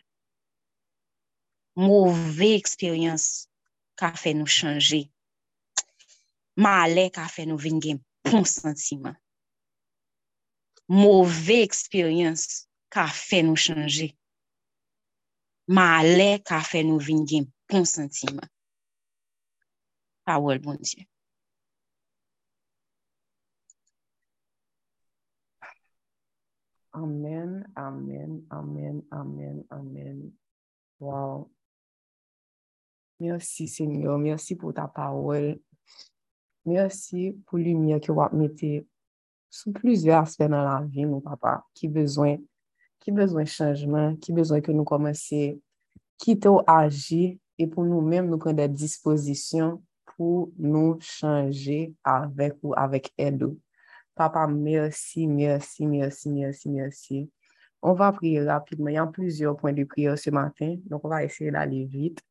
Mouve 1.80 2.54
eksperyans 2.60 3.48
ka 3.98 4.12
fe 4.18 4.36
nou 4.38 4.50
chanje. 4.50 5.04
Ma 6.62 6.84
ale 6.86 7.08
ka 7.14 7.26
fe 7.34 7.48
nou 7.50 7.58
vin 7.58 7.80
gen 7.82 8.02
pon 8.26 8.46
sentiman. 8.46 9.16
Mouve 10.94 11.64
eksperyans 11.66 12.68
ka 12.94 13.08
fe 13.10 13.42
nou 13.46 13.58
chanje. 13.58 14.12
Ma 15.74 15.96
ale 16.04 16.44
ka 16.46 16.62
fe 16.62 16.84
nou 16.86 17.02
vin 17.02 17.26
gen 17.26 17.50
pon 17.70 17.88
sentiman. 17.90 18.53
Pa 20.24 20.38
wèl 20.40 20.62
bon 20.64 20.78
diye. 20.80 21.08
Amen, 26.94 27.66
amen, 27.76 28.46
amen, 28.52 29.02
amen, 29.12 29.66
amen. 29.72 30.32
Wow. 31.00 31.50
Mersi, 33.20 33.68
Senyor. 33.68 34.20
Mersi 34.22 34.56
pou 34.56 34.72
ta 34.76 34.86
pawel. 34.88 35.58
Mersi 36.70 37.32
pou 37.48 37.58
lumiye 37.58 37.98
ki 38.04 38.14
wap 38.16 38.36
mette 38.38 38.84
sou 39.54 39.74
plizye 39.76 40.14
aspe 40.16 40.48
nan 40.48 40.64
la 40.66 40.78
vi, 40.86 41.04
nou 41.06 41.22
papa, 41.26 41.60
ki 41.78 41.90
bezwen, 41.94 42.40
ki 43.04 43.14
bezwen 43.14 43.50
chanjman, 43.50 44.16
ki 44.22 44.34
bezwen 44.38 44.64
ke 44.66 44.74
nou 44.74 44.88
komanse 44.88 45.58
kite 46.22 46.50
ou 46.50 46.64
aji, 46.70 47.36
e 47.60 47.68
pou 47.70 47.86
nou 47.86 48.02
menm 48.06 48.32
nou 48.32 48.42
pren 48.42 48.58
de 48.58 48.66
disposisyon 48.72 49.76
pou 50.24 50.48
nou 50.56 50.96
chanje 51.04 51.92
avek 52.08 52.56
ou 52.64 52.74
avek 52.80 53.12
edou. 53.20 53.58
Papa, 54.16 54.46
mersi, 54.48 55.28
mersi, 55.28 55.88
mersi, 55.88 56.30
mersi, 56.30 56.70
mersi. 56.70 57.24
On 57.82 57.94
va 57.94 58.12
priye 58.16 58.44
rapidman. 58.48 58.94
Yan 58.96 59.12
plizye 59.12 59.52
point 59.60 59.76
de 59.76 59.84
priye 59.84 60.16
se 60.18 60.32
matin. 60.32 60.78
Donk 60.88 61.04
on 61.04 61.12
va 61.12 61.24
esye 61.26 61.52
d'alle 61.52 61.84
vite. 61.92 62.24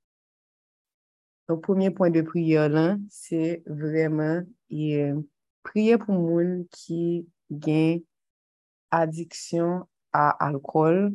Donk 1.49 1.65
pounye 1.67 1.91
point 1.91 2.15
de 2.15 2.23
priye 2.25 2.69
lan, 2.73 3.03
se 3.11 3.61
vremen 3.67 4.47
priye 5.67 5.99
pou 6.01 6.17
moun 6.17 6.63
ki 6.73 7.27
gen 7.51 8.01
adiksyon 8.95 9.83
a 10.15 10.31
alkol. 10.49 11.11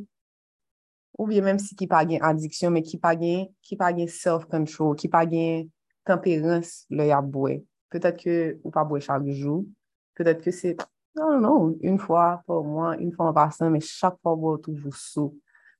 Ou 1.18 1.26
bien 1.32 1.42
menm 1.42 1.58
si 1.63 1.74
ki 1.80 1.88
pa 1.90 2.04
gen 2.06 2.22
adiksyon, 2.22 2.76
men 2.76 2.86
ki 2.86 3.00
pa 3.02 3.16
gen 3.18 4.13
self-control, 4.20 4.94
ki 5.00 5.10
pa 5.10 5.24
gen 5.26 5.72
temperance 6.08 6.86
le 6.89 7.10
ya 7.12 7.22
bwe. 7.22 7.60
Petat 7.91 8.17
ke 8.20 8.58
ou 8.63 8.72
pa 8.72 8.86
bwe 8.88 9.04
chak 9.04 9.28
jou. 9.28 9.67
Peut-être 10.15 10.41
que 10.41 10.52
c'est, 10.52 10.76
non, 11.15 11.39
non, 11.39 11.78
une 11.82 12.00
fois 12.00 12.41
par 12.48 12.63
mois, 12.63 12.98
une 12.98 13.12
fois 13.12 13.28
en 13.28 13.34
passant, 13.34 13.70
mais 13.70 13.80
chaque 13.80 14.17
fois, 14.22 14.36
boire 14.36 14.60
toujours 14.60 14.96
sous. 14.96 15.39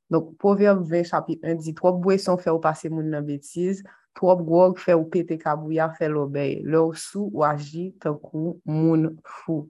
Donc, 0.10 0.38
Proverbe 0.38 0.84
20, 0.84 1.04
chapitre 1.04 1.48
1, 1.48 1.56
dit, 1.56 1.74
trop 1.74 1.94
boisson 1.94 2.38
fait 2.38 2.50
ou 2.50 2.60
passer 2.60 2.90
moun 2.90 3.20
bêtise, 3.22 3.84
trop 4.14 4.38
grog 4.38 4.78
fait 4.78 4.94
ou 4.94 5.06
pété 5.06 5.38
kabouya 5.38 5.92
fait 5.92 6.10
l'obéi. 6.10 6.62
Leur 6.64 6.98
sous 6.98 7.30
ou 7.34 7.44
agit 7.44 7.94
tan 8.00 8.16
kou 8.18 8.60
moun 8.66 9.18
fou. 9.24 9.70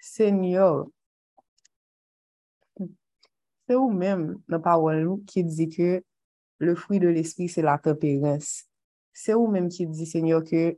Seigneur, 0.00 0.86
c'est 3.68 3.74
ou 3.74 3.90
même 3.90 4.38
nan 4.48 4.62
parole 4.62 5.18
qui 5.26 5.44
dit 5.44 5.68
que 5.68 6.02
le 6.58 6.74
fruit 6.74 7.00
de 7.00 7.08
l'esprit 7.08 7.48
c'est 7.48 7.62
la 7.62 7.78
tempérance. 7.78 8.64
se 9.16 9.36
ou 9.36 9.48
menm 9.50 9.70
ki 9.72 9.88
di, 9.88 10.06
Senyor, 10.08 10.44
ke 10.46 10.76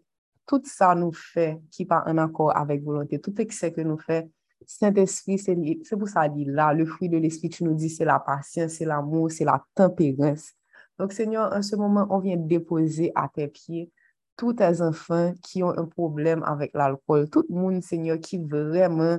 tout 0.48 0.64
sa 0.70 0.94
nou 0.96 1.12
fe 1.12 1.56
ki 1.74 1.88
pa 1.90 2.04
an 2.08 2.22
akor 2.22 2.54
avek 2.56 2.84
volante, 2.86 3.18
tout 3.24 3.42
ekse 3.42 3.72
ke 3.74 3.84
nou 3.86 4.00
fe, 4.00 4.22
Saint-Esprit, 4.68 5.38
se 5.38 5.96
pou 5.96 6.08
sa 6.10 6.26
li 6.28 6.44
la, 6.44 6.72
le 6.76 6.84
fruit 6.86 7.08
de 7.08 7.18
l'esprit, 7.18 7.50
tu 7.50 7.64
nou 7.64 7.76
di, 7.78 7.88
se 7.90 8.04
la 8.04 8.18
patience, 8.20 8.78
se 8.78 8.84
l'amour, 8.84 9.30
se 9.32 9.46
la 9.46 9.62
tempérance. 9.74 10.52
Donc, 10.98 11.12
Seigneur, 11.12 11.52
en 11.54 11.62
ce 11.62 11.76
moment, 11.76 12.06
on 12.10 12.18
vient 12.18 12.36
déposer 12.36 13.12
à 13.14 13.28
tes 13.32 13.48
pieds 13.48 13.90
tous 14.36 14.54
tes 14.54 14.80
enfants 14.82 15.32
qui 15.42 15.62
ont 15.62 15.76
un 15.76 15.84
problème 15.84 16.42
avec 16.44 16.72
l'alcool. 16.74 17.28
Tout 17.28 17.44
le 17.48 17.54
monde, 17.54 17.82
Seigneur, 17.82 18.18
qui 18.20 18.38
vraiment 18.38 19.18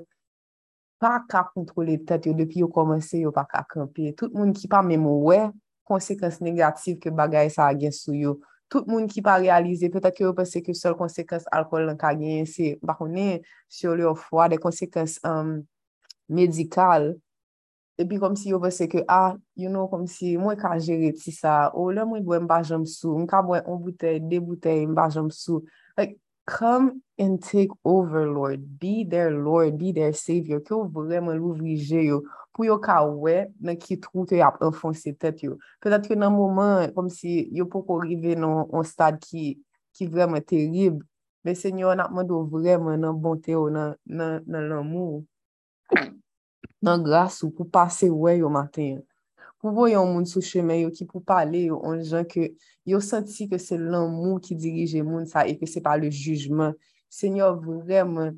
pas 0.97 1.23
qu'à 1.29 1.49
contrôler 1.53 2.03
tête, 2.03 2.27
depuis 2.27 2.55
qu'ils 2.55 2.63
ont 2.65 2.69
commencé, 2.69 3.19
ils 3.19 3.25
n'ont 3.25 3.31
pas 3.31 3.45
qu'à 3.45 3.65
camper. 3.67 4.13
Tout 4.15 4.29
le 4.33 4.39
monde 4.39 4.53
qui 4.53 4.67
pas 4.67 4.81
même 4.81 5.05
ouais, 5.05 5.49
conséquences 5.83 6.41
négatives 6.41 6.99
que 6.99 7.09
bagaille 7.09 7.51
ça 7.51 7.65
a 7.65 7.73
gain 7.73 7.91
sur 7.91 8.13
eux. 8.13 8.39
tout 8.69 8.85
moun 8.87 9.07
ki 9.09 9.23
pa 9.25 9.39
realize, 9.41 9.89
petè 9.91 10.11
ki 10.13 10.23
yo 10.27 10.33
pense 10.37 10.61
ke 10.63 10.75
sol 10.77 10.95
konsekans 10.99 11.47
alkol 11.55 11.87
lan 11.89 11.97
ka 11.99 12.13
gen, 12.17 12.45
se 12.49 12.75
bakounen, 12.85 13.41
syo 13.71 13.95
li 13.97 14.05
yo 14.05 14.13
fwa, 14.17 14.47
de 14.51 14.59
konsekans 14.61 15.17
um, 15.27 15.57
medikal, 16.29 17.11
epi 17.99 18.19
kom 18.21 18.37
si 18.39 18.53
yo 18.53 18.61
pense 18.63 18.85
ke, 18.87 19.03
ah, 19.11 19.33
you 19.59 19.69
know, 19.69 19.89
kom 19.91 20.05
si 20.07 20.35
mwen 20.39 20.57
ka 20.59 20.75
jere 20.79 21.11
ti 21.17 21.33
sa, 21.35 21.67
ou 21.73 21.91
lè 21.91 22.05
mwen 22.07 22.23
bwen 22.25 22.45
mba 22.45 22.61
jom 22.63 22.85
sou, 22.87 23.17
mwen 23.17 23.27
ka 23.29 23.41
bwen 23.43 23.65
on 23.65 23.81
bouteille, 23.83 24.21
de 24.29 24.39
bouteille, 24.39 24.87
mba 24.87 25.09
jom 25.11 25.33
sou, 25.33 25.65
like, 25.97 26.15
come 26.49 27.01
and 27.19 27.43
take 27.43 27.73
over, 27.83 28.25
Lord, 28.29 28.79
be 28.79 29.03
their 29.03 29.31
Lord, 29.31 29.77
be 29.77 29.91
their 29.91 30.13
Savior, 30.13 30.61
ki 30.61 30.73
yo 30.77 30.85
vremen 30.93 31.41
louvri 31.41 31.75
je 31.81 32.05
yo, 32.05 32.21
pou 32.59 32.67
yo 32.67 32.75
ka 32.83 32.97
wè 33.07 33.45
nan 33.63 33.77
ki 33.79 33.95
trou 34.03 34.25
te 34.27 34.41
ap 34.43 34.57
enfonse 34.67 35.13
tet 35.15 35.45
yo. 35.45 35.55
Petat 35.79 36.03
ke 36.11 36.17
nan 36.19 36.33
mouman, 36.35 36.89
kom 36.91 37.07
si 37.07 37.45
yo 37.55 37.63
pou 37.71 37.87
ko 37.87 38.01
rive 38.03 38.35
nan 38.35 38.65
on 38.75 38.83
stad 38.83 39.15
ki, 39.23 39.53
ki 39.95 40.09
vreman 40.11 40.43
terib, 40.43 40.97
men 41.47 41.55
se 41.55 41.71
nyo 41.71 41.93
an 41.93 42.03
apman 42.03 42.27
do 42.27 42.41
vremen 42.51 42.99
nan 42.99 43.15
bonte 43.23 43.55
yo 43.55 43.69
nan 43.71 43.95
l'amou, 44.03 45.23
nan, 45.95 46.03
nan, 46.03 46.11
nan 46.83 47.07
gras 47.07 47.39
ou 47.47 47.55
pou 47.55 47.63
pase 47.63 48.11
wè 48.11 48.35
yo 48.41 48.51
maten. 48.51 48.99
Pou 49.63 49.71
voyon 49.75 50.11
moun 50.11 50.27
sou 50.27 50.43
chemen 50.43 50.83
yo 50.83 50.91
ki 50.91 51.07
pou 51.07 51.23
pale 51.23 51.63
yo 51.69 51.79
an 51.87 52.03
jan 52.03 52.27
ke 52.27 52.49
yo 52.87 52.99
senti 53.03 53.47
ke 53.47 53.55
se 53.59 53.79
l'amou 53.79 54.43
ki 54.43 54.59
dirije 54.59 54.99
moun 55.07 55.23
sa 55.31 55.47
e 55.47 55.55
ke 55.55 55.67
se 55.67 55.79
pa 55.83 55.95
le 55.95 56.11
jujman. 56.11 56.75
Se 57.07 57.31
nyo 57.31 57.55
vreman 57.63 58.35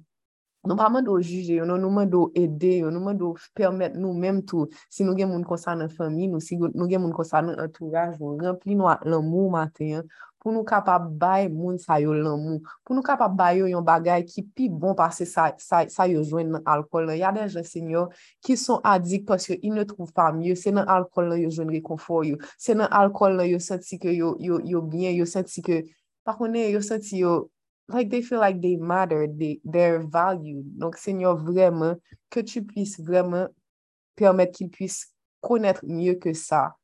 Nou 0.61 0.77
pa 0.77 0.91
mwen 0.93 1.01
do 1.01 1.15
juje, 1.17 1.55
nou 1.65 1.79
nou 1.81 1.89
mwen 1.89 2.09
do 2.09 2.27
ede, 2.37 2.75
yo, 2.83 2.89
nou 2.93 3.01
mwen 3.01 3.17
do 3.17 3.31
permette 3.57 3.97
nou 3.97 4.13
menm 4.13 4.43
tou. 4.45 4.67
Si 4.93 5.01
nou 5.01 5.17
gen 5.17 5.31
moun 5.31 5.41
konsan 5.47 5.79
nan 5.81 5.89
fami, 5.89 6.27
nou 6.29 6.37
si 6.43 6.53
nou 6.61 6.85
gen 6.89 7.01
moun 7.01 7.13
konsan 7.17 7.47
nan 7.49 7.61
entourage 7.63 8.19
nou 8.19 8.35
rempli 8.37 8.75
nou 8.77 8.91
lan 9.09 9.25
mou 9.25 9.49
maten, 9.49 10.05
pou 10.37 10.53
nou 10.53 10.61
kapap 10.67 11.07
bay 11.17 11.47
moun 11.49 11.79
sa 11.81 11.97
yo 12.01 12.13
lan 12.13 12.37
moun, 12.37 12.59
Pou 12.85 12.93
nou 12.93 13.01
kapap 13.05 13.33
bay 13.37 13.57
yo 13.57 13.69
yon 13.71 13.85
bagay 13.85 14.21
ki 14.27 14.43
pi 14.53 14.67
bon 14.69 14.93
pase 14.97 15.25
sa, 15.29 15.47
sa, 15.57 15.79
sa 15.89 16.05
yo 16.09 16.21
jwen 16.21 16.51
nan 16.53 16.69
alkol 16.69 17.09
nan. 17.09 17.17
Ya 17.17 17.31
den 17.33 17.49
jen 17.49 17.65
senyo 17.65 18.03
ki 18.45 18.53
son 18.57 18.85
adik 18.85 19.25
paske 19.29 19.57
yon 19.63 19.79
ne 19.81 19.85
trouv 19.89 20.11
pa 20.13 20.27
mye, 20.35 20.53
se 20.53 20.69
nan 20.73 20.85
alkol 20.85 21.31
nan 21.31 21.41
yo 21.41 21.49
jwen 21.49 21.73
rekonfor 21.73 22.27
yo. 22.29 22.37
Se 22.61 22.77
nan 22.77 22.91
alkol 23.01 23.39
nan 23.41 23.49
yo 23.49 23.57
senti 23.57 23.97
ke 24.01 24.13
yo, 24.13 24.35
yo, 24.37 24.61
yo 24.61 24.85
bien, 24.85 25.17
yo 25.17 25.25
senti 25.25 25.65
ke... 25.65 25.81
pa 26.21 26.37
konen, 26.37 26.69
yo 26.69 26.83
senti 26.85 27.23
yo... 27.23 27.49
like 27.93 28.09
they 28.09 28.21
feel 28.21 28.39
like 28.39 28.61
they 28.61 28.77
matter, 28.77 29.27
they, 29.27 29.59
they're 29.63 29.99
valued. 29.99 30.65
Donc, 30.77 30.97
Seigneur, 30.97 31.35
vraiment, 31.35 31.95
que 32.29 32.41
tu 32.41 32.63
puisses 32.63 32.99
vraiment 32.99 33.47
permettre 34.15 34.53
qu'ils 34.53 34.69
puissent 34.69 35.13
connaître 35.41 35.85
mieux 35.85 36.15
que 36.15 36.33
ça. 36.33 36.75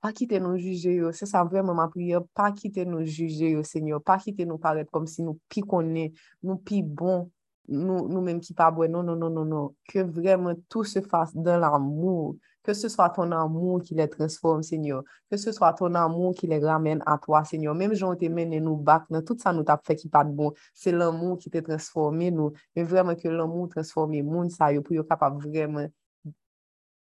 Pas 0.00 0.12
quitter 0.12 0.38
nos 0.38 0.58
juger, 0.58 1.00
c'est 1.12 1.26
ça 1.26 1.44
vraiment 1.44 1.74
ma 1.74 1.88
prière. 1.88 2.20
Pas 2.34 2.52
quitter 2.52 2.84
nos 2.84 3.04
juger, 3.04 3.62
Seigneur. 3.64 4.02
Pas 4.02 4.18
quitter 4.18 4.44
nous 4.44 4.58
paraître 4.58 4.90
comme 4.90 5.06
si 5.06 5.22
nous 5.22 5.40
pi 5.48 5.62
connaît, 5.62 6.12
nous 6.42 6.56
pi 6.56 6.82
bon, 6.82 7.30
nous, 7.68 8.08
nous-mêmes 8.08 8.40
qui 8.40 8.52
pas 8.52 8.70
bon. 8.70 8.90
Non, 8.90 9.02
non, 9.02 9.16
non, 9.16 9.30
non, 9.30 9.44
non. 9.44 9.74
Que 9.88 10.00
vraiment 10.00 10.54
tout 10.68 10.84
se 10.84 11.00
fasse 11.00 11.34
dans 11.34 11.58
l'amour. 11.58 12.36
Que 12.64 12.72
ce 12.72 12.88
soit 12.88 13.10
ton 13.10 13.30
amour 13.30 13.82
qui 13.82 13.94
les 13.94 14.08
transforme, 14.08 14.62
Seigneur. 14.62 15.04
Que 15.30 15.36
ce 15.36 15.52
soit 15.52 15.74
ton 15.74 15.94
amour 15.94 16.34
qui 16.34 16.46
les 16.46 16.58
ramène 16.58 17.02
à 17.06 17.18
toi, 17.18 17.44
Seigneur. 17.44 17.74
Même 17.74 17.94
gens 17.94 18.16
te 18.16 18.24
mène 18.24 18.58
nous 18.58 18.76
bac, 18.76 19.04
tout 19.26 19.38
ça 19.38 19.52
nous 19.52 19.62
t'a 19.62 19.80
fait 19.84 19.96
qui 19.96 20.08
pas 20.08 20.24
de 20.24 20.32
bon. 20.32 20.52
C'est 20.72 20.92
l'amour 20.92 21.38
qui 21.38 21.50
t'a 21.50 21.62
transformé 21.62 22.30
nous. 22.30 22.52
Mais 22.74 22.82
vraiment 22.82 23.14
que 23.14 23.28
l'amour 23.28 23.68
transforme 23.68 24.22
monde 24.22 24.50
ça, 24.50 24.72
yo, 24.72 24.82
pour 24.82 24.96
yo 24.96 25.04
capable 25.04 25.46
vraiment, 25.46 25.86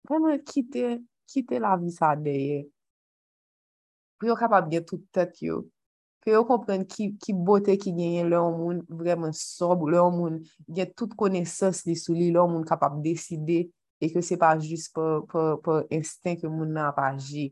vraiment 0.09 0.39
quitter, 0.39 1.03
quitter 1.27 1.59
la 1.59 1.77
vie 1.77 1.91
ça 1.91 2.15
derrière. 2.17 2.65
Pour 4.19 4.29
yo 4.29 4.37
capable 4.37 4.71
de 4.71 4.79
toute 4.79 5.11
tête 5.11 5.43
yo. 5.43 5.69
Pe 6.25 6.35
yo 6.35 6.43
kompren 6.45 6.83
ki, 6.85 7.13
ki 7.23 7.33
bote 7.33 7.77
ki 7.81 7.93
genyen 7.95 8.27
lè 8.29 8.39
ou 8.43 8.53
moun 8.53 8.81
vremen 8.91 9.33
sob, 9.37 9.87
lè 9.89 10.01
ou 10.03 10.11
moun 10.13 10.41
gen 10.67 10.91
tout 10.99 11.15
konesans 11.19 11.85
li 11.87 11.95
sou 11.99 12.17
li, 12.17 12.33
lè 12.35 12.41
ou 12.43 12.51
moun 12.51 12.67
kapap 12.67 12.97
deside 13.05 13.69
e 14.01 14.11
ke 14.13 14.23
se 14.23 14.39
pa 14.41 14.55
jist 14.59 14.93
pou 14.95 15.81
instin 15.95 16.39
ke 16.39 16.51
moun 16.51 16.75
nan 16.77 16.93
pa 16.97 17.11
ji. 17.17 17.49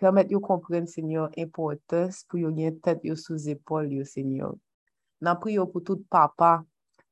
Permet 0.00 0.30
yo 0.30 0.40
kompren, 0.42 0.88
Senyor, 0.90 1.30
impotens 1.38 2.24
pou 2.28 2.40
yo 2.42 2.50
gen 2.54 2.78
tet 2.82 3.04
yo 3.06 3.14
sou 3.18 3.38
zepol 3.38 3.90
yo, 3.94 4.06
Senyor. 4.06 4.56
Nan 5.22 5.38
pri 5.40 5.58
yo 5.58 5.66
pou 5.70 5.84
tout 5.86 6.02
papa, 6.10 6.64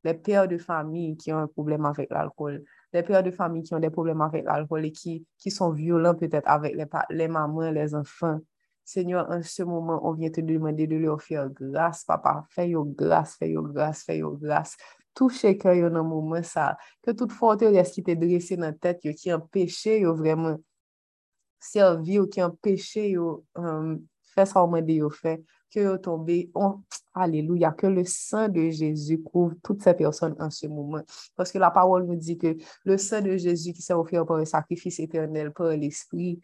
le 0.02 0.16
per 0.18 0.48
de 0.50 0.58
fami 0.58 1.12
ki 1.18 1.30
yon 1.30 1.50
problem 1.54 1.86
avèk 1.92 2.10
l'alkol, 2.10 2.58
le 2.92 3.02
per 3.06 3.22
de 3.22 3.30
fami 3.34 3.62
ki 3.62 3.76
yon 3.76 3.84
de 3.84 3.90
problem 3.94 4.24
avèk 4.26 4.48
l'alkol 4.48 4.88
e 4.88 4.90
ki, 4.94 5.20
ki 5.38 5.52
son 5.54 5.70
violent 5.78 6.18
peut-être 6.18 6.50
avèk 6.50 6.74
le, 6.78 6.88
le 7.10 7.28
maman, 7.30 7.70
les 7.70 7.94
enfants. 7.94 8.42
Senyor, 8.84 9.28
an 9.30 9.44
se 9.46 9.62
mouman, 9.62 10.00
on 10.02 10.18
vyen 10.18 10.32
te 10.34 10.42
demande 10.42 10.88
de 10.90 10.98
lè 10.98 11.06
ou 11.06 11.22
fè 11.22 11.36
yo 11.36 11.46
grâs, 11.54 12.02
papa, 12.08 12.40
fè 12.50 12.66
yo 12.72 12.82
grâs, 12.98 13.36
fè 13.38 13.52
yo 13.52 13.62
grâs, 13.62 14.02
fè 14.02 14.18
yo 14.18 14.34
grâs, 14.34 14.74
fè 14.74 14.82
yo 14.82 14.82
grâs. 14.82 15.01
Touche 15.14 15.46
cœur 15.58 15.90
dans 15.90 16.04
moment 16.04 16.42
ça. 16.42 16.76
Que 17.02 17.10
toute 17.10 17.32
forteresse 17.32 17.92
qui 17.92 18.02
t'est 18.02 18.16
dressée 18.16 18.56
dans 18.56 18.66
la 18.66 18.72
tête, 18.72 19.00
qui 19.14 19.32
empêche 19.32 19.86
vraiment 19.86 20.58
servir, 21.60 22.26
qui 22.30 22.42
empêche 22.42 22.98
um, 23.54 24.04
faire 24.34 24.46
ça 24.46 24.62
au 24.62 24.66
moins 24.66 24.82
de 24.82 25.08
faire 25.10 25.38
que 25.72 25.96
tomber. 25.96 26.50
Oh, 26.54 26.80
alléluia, 27.14 27.72
que 27.72 27.86
le 27.86 28.04
sang 28.04 28.48
de 28.48 28.68
Jésus 28.68 29.22
couvre 29.22 29.54
toutes 29.62 29.82
ces 29.82 29.94
personnes 29.94 30.36
en 30.38 30.50
ce 30.50 30.66
moment. 30.66 31.02
Parce 31.34 31.50
que 31.50 31.58
la 31.58 31.70
parole 31.70 32.04
nous 32.04 32.16
dit 32.16 32.36
que 32.36 32.56
le 32.84 32.98
sang 32.98 33.22
de 33.22 33.36
Jésus 33.36 33.72
qui 33.72 33.82
s'est 33.82 33.94
offert 33.94 34.26
pour 34.26 34.36
un 34.36 34.44
sacrifice 34.44 35.00
éternel 35.00 35.52
par 35.52 35.68
l'Esprit 35.68 36.40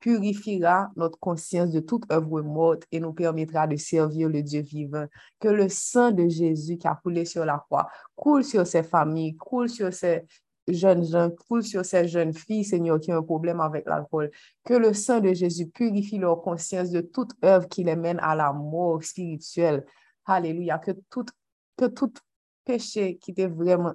purifiera 0.00 0.90
notre 0.96 1.18
conscience 1.18 1.70
de 1.70 1.80
toute 1.80 2.10
œuvre 2.10 2.40
morte 2.40 2.84
et 2.90 3.00
nous 3.00 3.12
permettra 3.12 3.66
de 3.66 3.76
servir 3.76 4.28
le 4.28 4.42
Dieu 4.42 4.62
vivant. 4.62 5.06
Que 5.38 5.48
le 5.48 5.68
sang 5.68 6.10
de 6.10 6.28
Jésus 6.28 6.78
qui 6.78 6.88
a 6.88 6.98
coulé 7.00 7.24
sur 7.24 7.44
la 7.44 7.58
croix 7.58 7.88
coule 8.16 8.44
sur 8.44 8.66
ces 8.66 8.82
familles, 8.82 9.36
coule 9.36 9.68
sur 9.68 9.92
ces, 9.92 10.24
jeunes 10.72 11.04
gens, 11.04 11.30
coule 11.30 11.62
sur 11.62 11.84
ces 11.84 12.08
jeunes 12.08 12.32
filles, 12.32 12.64
Seigneur, 12.64 13.00
qui 13.00 13.12
ont 13.12 13.18
un 13.18 13.22
problème 13.22 13.60
avec 13.60 13.86
l'alcool. 13.86 14.30
Que 14.64 14.74
le 14.74 14.92
sang 14.92 15.20
de 15.20 15.32
Jésus 15.32 15.68
purifie 15.68 16.18
leur 16.18 16.42
conscience 16.42 16.90
de 16.90 17.00
toute 17.00 17.32
œuvre 17.44 17.68
qui 17.68 17.84
les 17.84 17.96
mène 17.96 18.18
à 18.20 18.34
la 18.34 18.52
mort 18.52 19.02
spirituelle. 19.02 19.84
Alléluia. 20.26 20.78
Que 20.78 20.92
tout, 21.10 21.26
que 21.76 21.86
tout 21.86 22.12
péché 22.64 23.18
qui 23.18 23.32
était 23.32 23.46
vraiment 23.46 23.92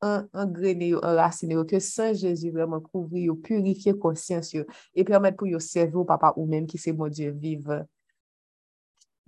angrene 0.00 0.90
yo, 0.94 1.00
anrasine 1.04 1.54
yo, 1.58 1.64
ke 1.68 1.80
San 1.84 2.14
Jezu 2.16 2.50
vreman 2.54 2.80
kouvri 2.84 3.26
yo, 3.28 3.36
purifiye 3.36 3.94
konsyans 4.00 4.52
yo, 4.54 4.64
e 4.96 5.04
permet 5.04 5.36
pou 5.36 5.50
yo 5.50 5.60
serve 5.60 5.98
ou 6.00 6.08
papa 6.08 6.32
ou 6.36 6.46
menm 6.48 6.68
ki 6.68 6.80
se 6.80 6.94
moun 6.96 7.12
Diyo 7.12 7.34
vive. 7.36 7.82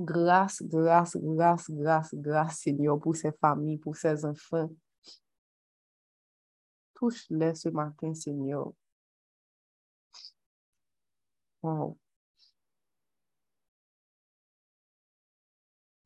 Grâce, 0.00 0.62
grâce, 0.62 1.16
grâce, 1.16 1.70
grâce, 1.70 2.14
grâce, 2.14 2.60
Seigneur, 2.60 2.98
pou 3.00 3.14
se 3.14 3.30
fami, 3.40 3.78
pou 3.78 3.94
se 3.94 4.14
zanfan. 4.16 4.70
Touche-le 6.94 7.54
se 7.54 7.68
matin, 7.70 8.14
Seigneur. 8.14 8.72
Wow. 11.62 11.98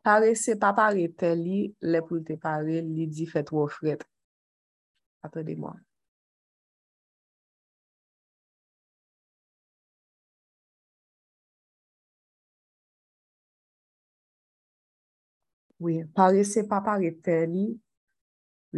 Pare 0.07 0.35
se 0.39 0.55
pa 0.55 0.73
pare 0.77 1.07
te 1.19 1.33
li, 1.35 1.61
le 1.83 2.03
pou 2.07 2.21
te 2.27 2.37
pare, 2.43 2.83
li 2.85 3.07
di 3.11 3.25
fet 3.27 3.51
wou 3.55 3.67
fret. 3.67 4.05
Attendez-moi. 5.27 5.75
Oui, 15.79 16.05
pare 16.15 16.45
se 16.45 16.63
pa 16.65 16.81
pare 16.81 17.11
te 17.25 17.35
li, 17.51 17.67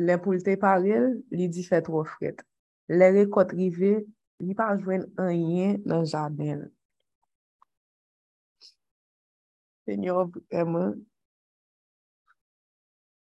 le 0.06 0.16
pou 0.22 0.34
lte 0.34 0.56
parel, 0.60 1.12
li 1.30 1.46
di 1.54 1.62
fè 1.66 1.78
tro 1.86 2.02
fred. 2.14 2.42
Le 2.90 3.10
rekot 3.14 3.52
rive, 3.54 3.92
li 4.42 4.56
pa 4.58 4.72
jwen 4.80 5.04
an 5.22 5.30
yen 5.36 5.78
nan 5.86 6.02
jaden. 6.10 6.64
Senyor, 9.86 10.26
vremen, 10.34 10.98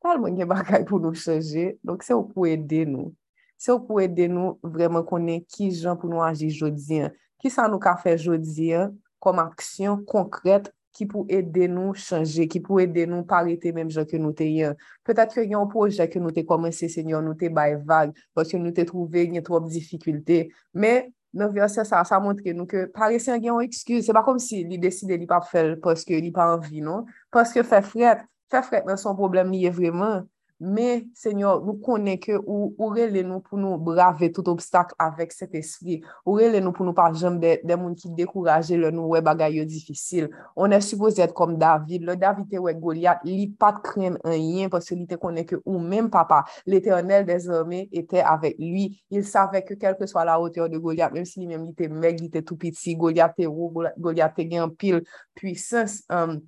tal 0.07 0.23
mwen 0.23 0.39
gen 0.39 0.51
bagay 0.51 0.87
pou 0.87 1.03
nou 1.03 1.17
chanje. 1.19 1.75
Donk 1.87 2.07
se 2.07 2.15
ou 2.15 2.27
pou 2.31 2.47
ede 2.47 2.85
nou. 2.89 3.11
Se 3.59 3.73
ou 3.73 3.83
pou 3.83 4.03
ede 4.05 4.29
nou 4.31 4.57
vreman 4.63 5.05
konen 5.09 5.43
ki 5.51 5.73
jan 5.73 5.99
pou 5.99 6.11
nou 6.13 6.23
aji 6.25 6.53
jodien. 6.53 7.11
Ki 7.43 7.51
sa 7.53 7.67
nou 7.71 7.83
ka 7.83 7.97
fe 8.01 8.15
jodien 8.21 8.95
kom 9.23 9.41
aksyon 9.43 10.05
konkret 10.09 10.71
ki 10.97 11.05
pou 11.11 11.27
ede 11.33 11.67
nou 11.69 11.93
chanje, 11.99 12.47
ki 12.49 12.63
pou 12.65 12.81
ede 12.81 13.05
nou 13.09 13.27
parete 13.29 13.73
menm 13.77 13.91
jan 13.93 14.07
ke 14.09 14.21
nou 14.21 14.37
te 14.37 14.47
yon. 14.49 14.77
Petat 15.05 15.35
ke 15.35 15.45
yon 15.45 15.69
proje 15.73 16.07
ke 16.09 16.23
nou 16.23 16.33
te 16.33 16.45
komanse 16.49 16.89
senyon, 16.93 17.27
nou 17.27 17.37
te 17.37 17.51
bay 17.53 17.77
vague, 17.77 18.17
poske 18.37 18.61
nou 18.61 18.73
te 18.77 18.87
trouve 18.89 19.27
yon 19.27 19.45
trop 19.45 19.67
difikulte. 19.69 20.47
Men, 20.73 21.11
nou 21.37 21.53
verse 21.53 21.85
sa, 21.89 22.01
sa 22.09 22.21
montre 22.23 22.55
nou 22.57 22.69
ke 22.71 22.87
parese 22.95 23.29
yon 23.33 23.43
gen 23.43 23.53
yon 23.53 23.67
ekskuse. 23.69 24.07
Se 24.09 24.17
pa 24.17 24.25
kom 24.25 24.41
si 24.41 24.63
li 24.69 24.81
deside 24.81 25.21
li 25.21 25.29
pa 25.29 25.43
fel 25.45 25.75
poske 25.85 26.17
li 26.23 26.33
pa 26.33 26.49
anvi, 26.55 26.81
non? 26.85 27.05
Poske 27.35 27.65
fe 27.67 27.83
fret, 27.85 28.25
Fè 28.53 28.63
fret 28.63 28.87
nan 28.87 28.99
son 29.01 29.19
problem 29.19 29.53
liye 29.55 29.73
vreman. 29.75 30.27
Me, 30.57 31.03
Senyor, 31.13 31.59
nou 31.67 31.77
konen 31.85 32.17
ke 32.17 32.33
ou, 32.39 32.71
ou 32.79 32.87
rele 32.97 33.21
nou 33.27 33.43
pou 33.45 33.61
nou 33.61 33.77
brave 33.77 34.31
tout 34.33 34.47
obstak 34.49 34.95
avèk 35.05 35.35
set 35.37 35.53
espri. 35.59 35.99
Ou 36.25 36.39
rele 36.39 36.63
nou 36.65 36.73
pou 36.73 36.87
nou 36.87 36.97
par 36.97 37.13
jem 37.13 37.37
de, 37.43 37.51
de 37.61 37.77
moun 37.77 37.93
ki 37.99 38.09
dekouraje 38.17 38.79
le 38.81 38.89
nou 38.95 39.13
we 39.13 39.21
bagay 39.21 39.59
yo 39.59 39.67
difisil. 39.69 40.31
On 40.57 40.73
e 40.73 40.79
suppose 40.81 41.21
et 41.21 41.35
kom 41.37 41.59
David. 41.61 42.07
Le 42.09 42.17
David 42.17 42.49
te 42.55 42.63
we 42.63 42.73
Goliath, 42.81 43.21
li 43.29 43.51
pat 43.61 43.83
kren 43.85 44.17
an 44.25 44.39
yin 44.39 44.73
pwese 44.73 44.97
li 44.97 45.05
te 45.11 45.21
konen 45.21 45.45
ke 45.45 45.61
ou 45.61 45.77
men 45.77 46.09
papa. 46.09 46.41
L'Eternel 46.65 47.29
des 47.29 47.51
armées 47.53 47.91
etè 47.93 48.25
avèk 48.25 48.57
lui. 48.57 48.89
Il 49.13 49.29
savè 49.29 49.61
ke 49.67 49.77
kelke 49.77 50.09
swa 50.09 50.25
la 50.25 50.41
oteur 50.41 50.73
de 50.73 50.81
Goliath, 50.81 51.13
mèm 51.13 51.29
si 51.29 51.45
li 51.45 51.53
mèm 51.53 51.69
li 51.69 51.77
te 51.77 51.93
meg, 51.93 52.25
li 52.25 52.33
te 52.33 52.41
tout 52.41 52.57
piti, 52.57 52.97
Goliath 52.97 53.37
te 53.37 53.45
rou, 53.45 53.85
Goliath 54.01 54.41
te 54.41 54.49
gen 54.49 54.73
pil 54.73 55.03
puissance. 55.37 56.07
Um, 56.09 56.39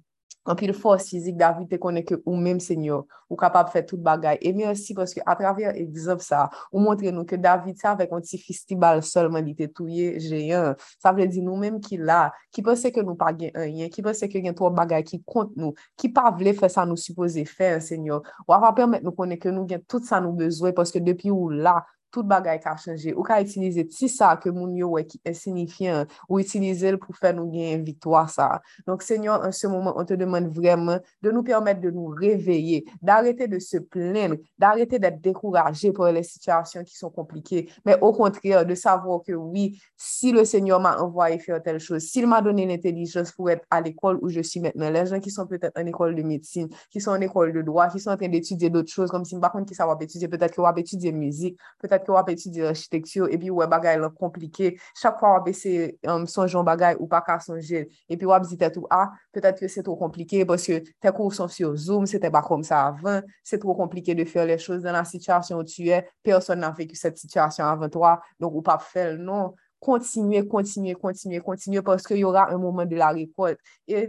anpil 0.48 0.72
fos 0.76 1.08
fizik 1.10 1.36
David 1.38 1.68
te 1.70 1.78
ke 1.78 2.18
ou 2.24 2.36
menm 2.36 2.60
senyor, 2.60 3.04
ou 3.28 3.36
kapap 3.36 3.70
fè 3.72 3.82
tout 3.86 4.00
bagay. 4.00 4.38
E 4.40 4.52
mi 4.56 4.64
ansi, 4.64 4.94
poske 4.96 5.22
atraver 5.28 5.76
egzop 5.76 6.22
sa, 6.24 6.46
ou 6.72 6.80
montre 6.80 7.12
nou 7.12 7.28
ke 7.28 7.36
David 7.36 7.78
sa 7.80 7.94
vek 7.98 8.12
an 8.16 8.24
ti 8.24 8.40
fistibal 8.40 9.02
solman 9.04 9.44
li 9.44 9.54
te 9.58 9.68
touye 9.68 10.16
jeyan. 10.22 10.74
Sa 11.02 11.12
vle 11.12 11.28
di 11.30 11.44
nou 11.44 11.58
menm 11.60 11.78
ki 11.84 12.00
la, 12.00 12.28
ki 12.54 12.64
pose 12.66 12.92
ke 12.94 13.04
nou 13.04 13.18
pa 13.18 13.32
gen 13.36 13.52
an 13.58 13.68
yen, 13.68 13.92
ki 13.92 14.04
pose 14.06 14.30
ke 14.30 14.42
gen 14.44 14.56
tou 14.56 14.72
bagay 14.74 15.04
ki 15.06 15.20
kont 15.28 15.54
nou, 15.58 15.76
ki 16.00 16.12
pa 16.14 16.28
vle 16.34 16.56
fè 16.56 16.70
sa 16.72 16.86
nou 16.88 16.98
suppose 17.00 17.44
fè, 17.48 17.76
senyor. 17.84 18.24
Ou 18.46 18.56
ava 18.56 18.72
permèt 18.76 19.04
nou 19.04 19.16
konen 19.16 19.40
ke 19.40 19.52
nou 19.52 19.68
gen 19.68 19.84
tout 19.86 20.04
sa 20.04 20.22
nou 20.24 20.36
bezwe, 20.38 20.72
poske 20.76 21.02
depi 21.04 21.32
ou 21.34 21.52
la, 21.52 21.78
tout 22.12 22.26
bagay 22.26 22.60
ka 22.62 22.76
chanje. 22.80 23.12
Ou 23.14 23.26
ka 23.26 23.40
itilize 23.42 23.84
ti 23.90 24.08
sa 24.12 24.34
ke 24.40 24.52
moun 24.54 24.74
yo 24.78 24.92
wè 24.96 25.04
ki 25.08 25.20
insignifien 25.28 26.06
ou 26.28 26.40
itilize 26.42 26.92
l 26.92 26.98
pou 27.00 27.16
fè 27.16 27.32
nou 27.36 27.50
gen 27.52 27.84
vitwa 27.86 28.26
sa. 28.30 28.60
Donk, 28.86 29.04
Seigneur, 29.06 29.42
an 29.44 29.54
se 29.54 29.70
mouman, 29.70 29.96
an 29.98 30.08
te 30.08 30.18
deman 30.18 30.48
vremen 30.52 31.02
de 31.24 31.32
nou 31.34 31.46
permèt 31.46 31.80
de 31.82 31.92
nou 31.94 32.14
reveye, 32.16 32.82
d'arete 33.02 33.48
de 33.50 33.60
se 33.62 33.82
plen, 33.84 34.38
d'arete 34.58 35.00
de 35.02 35.12
dekouraje 35.28 35.92
pou 35.96 36.08
les 36.12 36.32
situasyon 36.36 36.86
ki 36.88 36.96
son 36.96 37.12
komplike. 37.14 37.66
Men, 37.84 37.98
au 38.00 38.12
kontre, 38.16 38.38
de 38.38 38.74
savo 38.78 39.18
ke 39.24 39.34
oui, 39.34 39.80
si 39.96 40.32
le 40.32 40.44
Seigneur 40.44 40.80
m'a 40.80 40.96
envoye 41.02 41.38
fè 41.42 41.58
tel 41.64 41.78
chose, 41.80 42.04
si 42.04 42.20
il 42.20 42.26
m'a 42.26 42.40
donne 42.42 42.66
l'intelligence 42.66 43.32
pou 43.32 43.48
ete 43.48 43.64
a 43.70 43.80
l'ekol 43.80 44.18
ou 44.22 44.28
je 44.28 44.42
si 44.42 44.60
mètnen, 44.60 44.92
les 44.92 45.06
gens 45.06 45.20
ki 45.20 45.30
son 45.30 45.46
peut-être 45.46 45.76
an 45.78 45.86
ekol 45.86 46.14
de 46.14 46.22
médecine, 46.22 46.68
ki 46.90 47.00
son 47.00 47.16
an 47.16 47.24
ekol 47.24 47.52
de 47.52 47.62
droit, 47.62 47.90
ki 47.92 48.00
son 48.00 48.12
an 48.12 48.16
train 48.16 48.28
d'étudier 48.28 48.70
d'autres 48.70 48.92
choses, 48.92 49.10
kom 49.10 49.24
si 49.24 49.36
m'bakon 49.36 49.66
ki 49.68 49.74
sa 49.74 49.86
wap 49.86 50.02
étudier, 50.02 50.28
peut-être 50.28 50.54
ki 50.54 50.60
wap 50.60 50.78
étudier 50.78 51.12
musique, 51.12 51.58
peut-être 51.80 51.97
fèt 51.98 52.06
ki 52.06 52.14
wap 52.14 52.28
etudi 52.30 52.62
architektyo, 52.66 53.28
epi 53.32 53.50
wè 53.50 53.66
bagay 53.70 53.98
lan 54.00 54.12
komplike, 54.16 54.76
chak 54.98 55.18
fwa 55.20 55.34
wap 55.36 55.48
ese 55.50 55.72
um, 56.06 56.22
euh, 56.22 56.26
sonjon 56.30 56.66
bagay 56.66 56.96
ou 56.98 57.08
pa 57.10 57.20
ka 57.24 57.38
sonjil, 57.42 57.88
epi 58.10 58.28
wap 58.28 58.46
zi 58.46 58.58
tèt 58.60 58.78
ou 58.78 58.86
a, 58.90 59.02
ah, 59.02 59.12
pètèt 59.34 59.60
ke 59.62 59.70
se 59.70 59.82
tro 59.86 59.96
komplike, 59.98 60.44
pòske 60.48 60.80
te 61.00 61.12
kou 61.14 61.34
son 61.34 61.50
sur 61.52 61.76
Zoom, 61.76 62.06
se 62.06 62.20
te 62.22 62.30
pa 62.32 62.42
kom 62.46 62.62
sa 62.66 62.86
avan, 62.92 63.26
se 63.46 63.58
tro 63.60 63.74
komplike 63.78 64.14
de 64.16 64.26
fèr 64.28 64.48
le 64.48 64.58
chòs 64.58 64.82
dan 64.84 64.96
la 64.98 65.04
sityasyon 65.08 65.62
ou 65.62 65.68
tu 65.68 65.88
e, 65.90 66.02
person 66.24 66.60
nan 66.62 66.76
fèk 66.78 66.94
set 66.98 67.18
sityasyon 67.20 67.66
avan 67.68 67.92
to 67.92 68.04
a, 68.06 68.18
donk 68.40 68.60
ou 68.60 68.64
pa 68.64 68.78
fèl 68.82 69.18
non, 69.18 69.54
kontinye, 69.82 70.44
kontinye, 70.50 70.96
kontinye, 70.98 71.42
kontinye, 71.44 71.84
pòske 71.86 72.18
y 72.18 72.24
ora 72.26 72.48
un 72.54 72.62
moumen 72.62 72.88
de 72.88 72.98
la 72.98 73.12
rekote, 73.14 73.58
e 73.86 74.08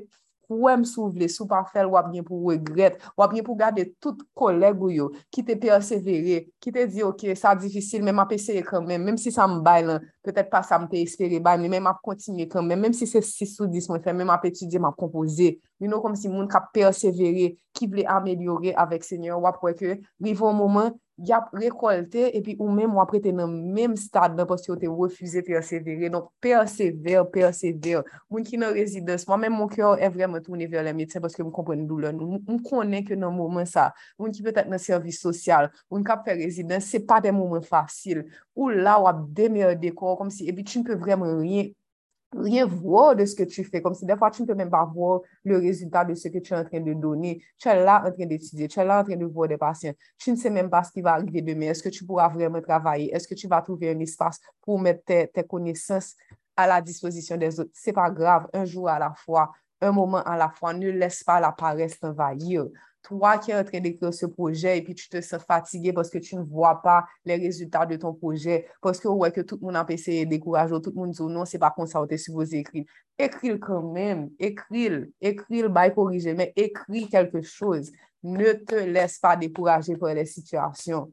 wè 0.49 0.73
m 0.79 0.85
souvle, 0.87 1.27
sou 1.29 1.45
pa 1.49 1.61
fèl 1.69 1.89
wap 1.93 2.09
gen 2.13 2.25
pou 2.25 2.49
regret, 2.49 2.97
wap 3.19 3.35
gen 3.35 3.45
pou 3.45 3.57
gade 3.59 3.85
tout 4.01 4.21
koleg 4.37 4.81
ou 4.81 4.89
yo, 4.93 5.09
ki 5.33 5.43
te 5.45 5.55
persevere, 5.59 6.41
ki 6.63 6.73
te 6.75 6.85
di 6.89 7.03
ok, 7.05 7.27
sa 7.37 7.53
difisil, 7.57 8.01
men 8.05 8.17
m 8.17 8.23
ap 8.23 8.33
eseye 8.35 8.63
kanmen, 8.65 9.03
menm 9.05 9.19
si 9.21 9.33
sa 9.35 9.47
m 9.49 9.59
bay 9.65 9.85
lan, 9.85 10.05
petèt 10.25 10.49
pa 10.51 10.63
sa 10.65 10.79
m 10.81 10.87
te 10.89 11.01
espere 11.03 11.41
bay, 11.43 11.59
men 11.61 11.77
m 11.77 11.91
ap 11.91 12.01
kontinye 12.05 12.47
kanmen, 12.49 12.79
menm 12.81 12.97
si 12.97 13.07
se 13.09 13.21
6 13.25 13.59
ou 13.61 13.69
10 13.69 13.91
mwen 13.91 14.05
fè, 14.05 14.15
men 14.15 14.33
ap 14.33 14.47
etudye, 14.49 14.81
m 14.81 14.89
ap 14.89 14.97
kompoze, 14.99 15.53
you 15.79 15.87
know, 15.87 16.01
kom 16.03 16.17
si 16.17 16.31
moun 16.31 16.49
ka 16.49 16.63
persevere, 16.73 17.53
ki 17.75 17.91
vle 17.91 18.07
amelyore 18.09 18.73
avèk 18.79 19.05
senyor, 19.05 19.41
wap 19.45 19.61
wè 19.63 19.75
ke, 19.77 19.99
rivon 20.23 20.57
mouman, 20.57 20.95
ap 21.35 21.51
rekolte, 21.57 22.25
epi 22.37 22.55
ou 22.59 22.71
mèm 22.73 22.93
wapre 22.97 23.19
te 23.23 23.33
nan 23.35 23.51
mèm 23.75 23.95
stad 23.99 24.37
nan 24.37 24.47
pos 24.49 24.63
yo 24.67 24.77
te 24.79 24.87
refuze 24.87 25.43
persevere. 25.47 26.09
Donk 26.13 26.29
persevere, 26.43 27.25
persevere. 27.33 28.03
Moun 28.31 28.45
ki 28.47 28.59
nan 28.61 28.75
rezidans, 28.77 29.25
mwen 29.29 29.43
mèm 29.45 29.57
moun 29.57 29.71
kyo 29.73 29.95
e 29.99 30.09
vremen 30.13 30.43
toune 30.45 30.69
ver 30.71 30.85
la 30.87 30.93
medsen 30.95 31.23
poske 31.23 31.43
mwen 31.43 31.53
kompren 31.55 31.83
doulon. 31.89 32.21
Mwen 32.47 32.61
konen 32.65 33.07
ke 33.07 33.17
nan 33.19 33.35
moumen 33.35 33.67
sa. 33.69 33.89
Moun 34.19 34.35
ki 34.35 34.45
petat 34.45 34.69
nan 34.71 34.81
servis 34.81 35.19
sosyal. 35.23 35.71
Moun 35.91 36.05
kap 36.07 36.23
fe 36.27 36.37
rezidans, 36.39 36.87
se 36.87 37.03
pa 37.03 37.19
de 37.23 37.33
moumen 37.35 37.65
fasil. 37.65 38.23
Ou 38.55 38.71
la 38.71 38.97
wap 39.03 39.25
demerde 39.35 39.79
dekor, 39.83 40.17
kom 40.19 40.31
si 40.33 40.47
epi 40.51 40.65
tu 40.67 40.83
npe 40.83 40.97
vremen 40.99 41.39
rien 41.43 41.73
rien 42.37 42.65
voir 42.65 43.15
de 43.15 43.25
ce 43.25 43.35
que 43.35 43.43
tu 43.43 43.63
fais. 43.63 43.81
Comme 43.81 43.93
si 43.93 44.05
des 44.05 44.15
fois, 44.15 44.29
tu 44.31 44.41
ne 44.41 44.47
peux 44.47 44.55
même 44.55 44.69
pas 44.69 44.85
voir 44.85 45.21
le 45.43 45.57
résultat 45.57 46.05
de 46.05 46.13
ce 46.13 46.27
que 46.27 46.37
tu 46.39 46.53
es 46.53 46.57
en 46.57 46.63
train 46.63 46.79
de 46.79 46.93
donner. 46.93 47.41
Tu 47.57 47.67
es 47.67 47.83
là 47.83 48.03
en 48.05 48.11
train 48.11 48.25
d'étudier, 48.25 48.67
tu 48.67 48.79
es 48.79 48.85
là 48.85 49.01
en 49.01 49.03
train 49.03 49.15
de 49.15 49.25
voir 49.25 49.47
des 49.47 49.57
patients. 49.57 49.93
Tu 50.17 50.31
ne 50.31 50.35
sais 50.35 50.49
même 50.49 50.69
pas 50.69 50.83
ce 50.83 50.91
qui 50.91 51.01
va 51.01 51.13
arriver 51.13 51.41
demain. 51.41 51.67
Est-ce 51.69 51.83
que 51.83 51.89
tu 51.89 52.05
pourras 52.05 52.29
vraiment 52.29 52.61
travailler? 52.61 53.13
Est-ce 53.13 53.27
que 53.27 53.35
tu 53.35 53.47
vas 53.47 53.61
trouver 53.61 53.91
un 53.91 53.99
espace 53.99 54.39
pour 54.61 54.79
mettre 54.79 55.03
tes, 55.05 55.43
connaissances 55.43 56.15
à 56.55 56.67
la 56.67 56.81
disposition 56.81 57.37
des 57.37 57.59
autres? 57.59 57.71
C'est 57.73 57.93
pas 57.93 58.09
grave, 58.11 58.47
un 58.53 58.65
jour 58.65 58.89
à 58.89 58.99
la 58.99 59.13
fois, 59.13 59.51
un 59.81 59.91
moment 59.91 60.23
à 60.23 60.37
la 60.37 60.49
fois. 60.49 60.73
Ne 60.73 60.89
laisse 60.89 61.23
pas 61.23 61.39
la 61.39 61.51
paresse 61.51 61.99
t'envahir. 61.99 62.65
toi 63.01 63.37
qui 63.37 63.51
es 63.51 63.55
en 63.55 63.63
train 63.63 63.79
d'écrire 63.79 64.13
ce 64.13 64.25
projet 64.25 64.77
et 64.77 64.83
puis 64.83 64.93
tu 64.93 65.09
te 65.09 65.21
sens 65.21 65.41
fatigué 65.43 65.93
parce 65.93 66.09
que 66.09 66.17
tu 66.17 66.35
ne 66.35 66.41
vois 66.41 66.81
pas 66.81 67.05
les 67.25 67.35
résultats 67.35 67.85
de 67.85 67.95
ton 67.95 68.13
projet, 68.13 68.67
parce 68.81 68.99
que 68.99 69.07
ouais, 69.07 69.31
que 69.31 69.41
tout 69.41 69.57
le 69.59 69.65
monde 69.67 69.75
a 69.77 69.85
passé 69.85 70.25
découragé, 70.25 70.75
tout 70.81 70.91
le 70.91 70.95
monde 70.95 71.11
dit 71.11 71.23
non, 71.23 71.45
c'est 71.45 71.59
pas 71.59 71.71
comme 71.71 71.87
ça, 71.87 72.01
on 72.01 72.17
supposé 72.17 72.59
écrire. 72.59 72.85
Écris 73.17 73.59
quand 73.59 73.83
même, 73.91 74.29
écris, 74.39 74.89
écris 75.21 75.61
le 75.61 75.93
corriger, 75.93 76.33
mais 76.33 76.53
écris 76.55 77.07
quelque 77.07 77.41
chose. 77.41 77.91
Ne 78.23 78.53
te 78.53 78.75
laisse 78.75 79.19
pas 79.19 79.35
décourager 79.35 79.95
par 79.95 80.13
les 80.13 80.25
situations. 80.25 81.11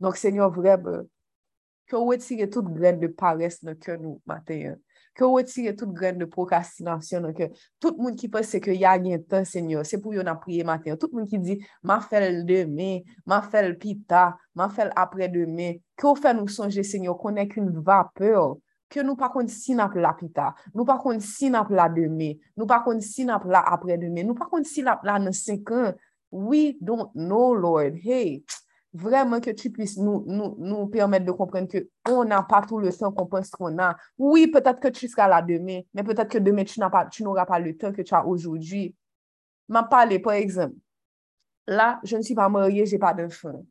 Donc, 0.00 0.16
Seigneur, 0.16 0.50
vraiment, 0.50 1.02
que 1.86 1.96
vous 1.96 2.06
retirez 2.06 2.50
toute 2.50 2.72
graine 2.72 2.98
de 2.98 3.06
paresse 3.06 3.62
dans 3.62 3.70
le 3.70 3.76
cœur 3.76 3.98
nous, 4.00 4.20
matin. 4.26 4.74
ke 5.14 5.24
ou 5.26 5.38
etire 5.38 5.74
tout 5.78 5.90
gren 5.94 6.18
de 6.18 6.26
prokastinasyon, 6.30 7.30
ke 7.36 7.48
tout 7.82 7.98
moun 8.00 8.16
ki 8.18 8.28
pense 8.32 8.58
ke 8.62 8.74
ya 8.74 8.96
gen 9.02 9.22
tan, 9.30 9.46
senyor, 9.48 9.86
se 9.88 10.00
pou 10.02 10.16
yo 10.16 10.24
nan 10.26 10.40
priye 10.42 10.66
maten, 10.66 10.98
tout 11.00 11.12
moun 11.14 11.28
ki 11.30 11.40
di, 11.42 11.58
ma 11.86 12.00
fel 12.02 12.42
demen, 12.48 13.04
ma 13.26 13.40
fel 13.46 13.74
pita, 13.80 14.32
ma 14.58 14.68
fel 14.72 14.90
apre 14.98 15.30
demen, 15.32 15.78
ke 15.98 16.08
ou 16.10 16.18
fe 16.18 16.34
nou 16.36 16.50
sonje, 16.50 16.84
senyor, 16.86 17.18
konen 17.20 17.48
koun 17.50 17.70
vapeur, 17.86 18.58
ke 18.90 19.02
nou 19.06 19.18
pa 19.18 19.30
kon 19.32 19.46
sin 19.50 19.82
ap 19.82 19.94
la 19.98 20.12
pita, 20.18 20.50
nou 20.74 20.86
pa 20.88 20.98
kon 21.02 21.22
sin 21.22 21.54
ap 21.58 21.70
la 21.74 21.86
demen, 21.92 22.36
nou 22.58 22.66
pa 22.70 22.82
kon 22.84 23.00
sin 23.02 23.30
ap 23.34 23.46
la 23.46 23.62
apre 23.74 23.98
demen, 24.02 24.26
nou 24.28 24.38
pa 24.38 24.50
kon 24.50 24.66
sin 24.66 24.90
ap 24.90 25.06
la 25.06 25.20
nan 25.22 25.34
sekan, 25.34 25.94
we 26.34 26.74
don't 26.82 27.14
know, 27.14 27.54
Lord, 27.54 28.00
hey, 28.02 28.40
tch, 28.42 28.63
vraiment 28.94 29.40
que 29.40 29.50
tu 29.50 29.70
puisses 29.70 29.98
nous, 29.98 30.24
nous, 30.26 30.54
nous 30.58 30.86
permettre 30.86 31.26
de 31.26 31.32
comprendre 31.32 31.68
qu'on 32.04 32.24
n'a 32.24 32.42
pas 32.42 32.62
tout 32.62 32.78
le 32.78 32.92
temps 32.92 33.12
qu'on 33.12 33.26
pense 33.26 33.50
qu'on 33.50 33.78
a. 33.78 33.96
Oui, 34.16 34.46
peut-être 34.46 34.80
que 34.80 34.88
tu 34.88 35.08
seras 35.08 35.28
là 35.28 35.42
demain, 35.42 35.80
mais 35.92 36.02
peut-être 36.02 36.30
que 36.30 36.38
demain, 36.38 36.64
tu 36.64 36.80
n'auras 36.80 37.10
pas, 37.10 37.44
pas 37.44 37.58
le 37.58 37.76
temps 37.76 37.92
que 37.92 38.02
tu 38.02 38.14
as 38.14 38.24
aujourd'hui. 38.24 38.94
M'en 39.68 39.84
parler, 39.84 40.18
par 40.18 40.34
exemple. 40.34 40.76
Là, 41.66 42.00
je 42.04 42.16
ne 42.16 42.22
suis 42.22 42.34
pas 42.34 42.48
mariée, 42.48 42.86
je 42.86 42.92
n'ai 42.92 42.98
pas 42.98 43.14
d'enfant. 43.14 43.64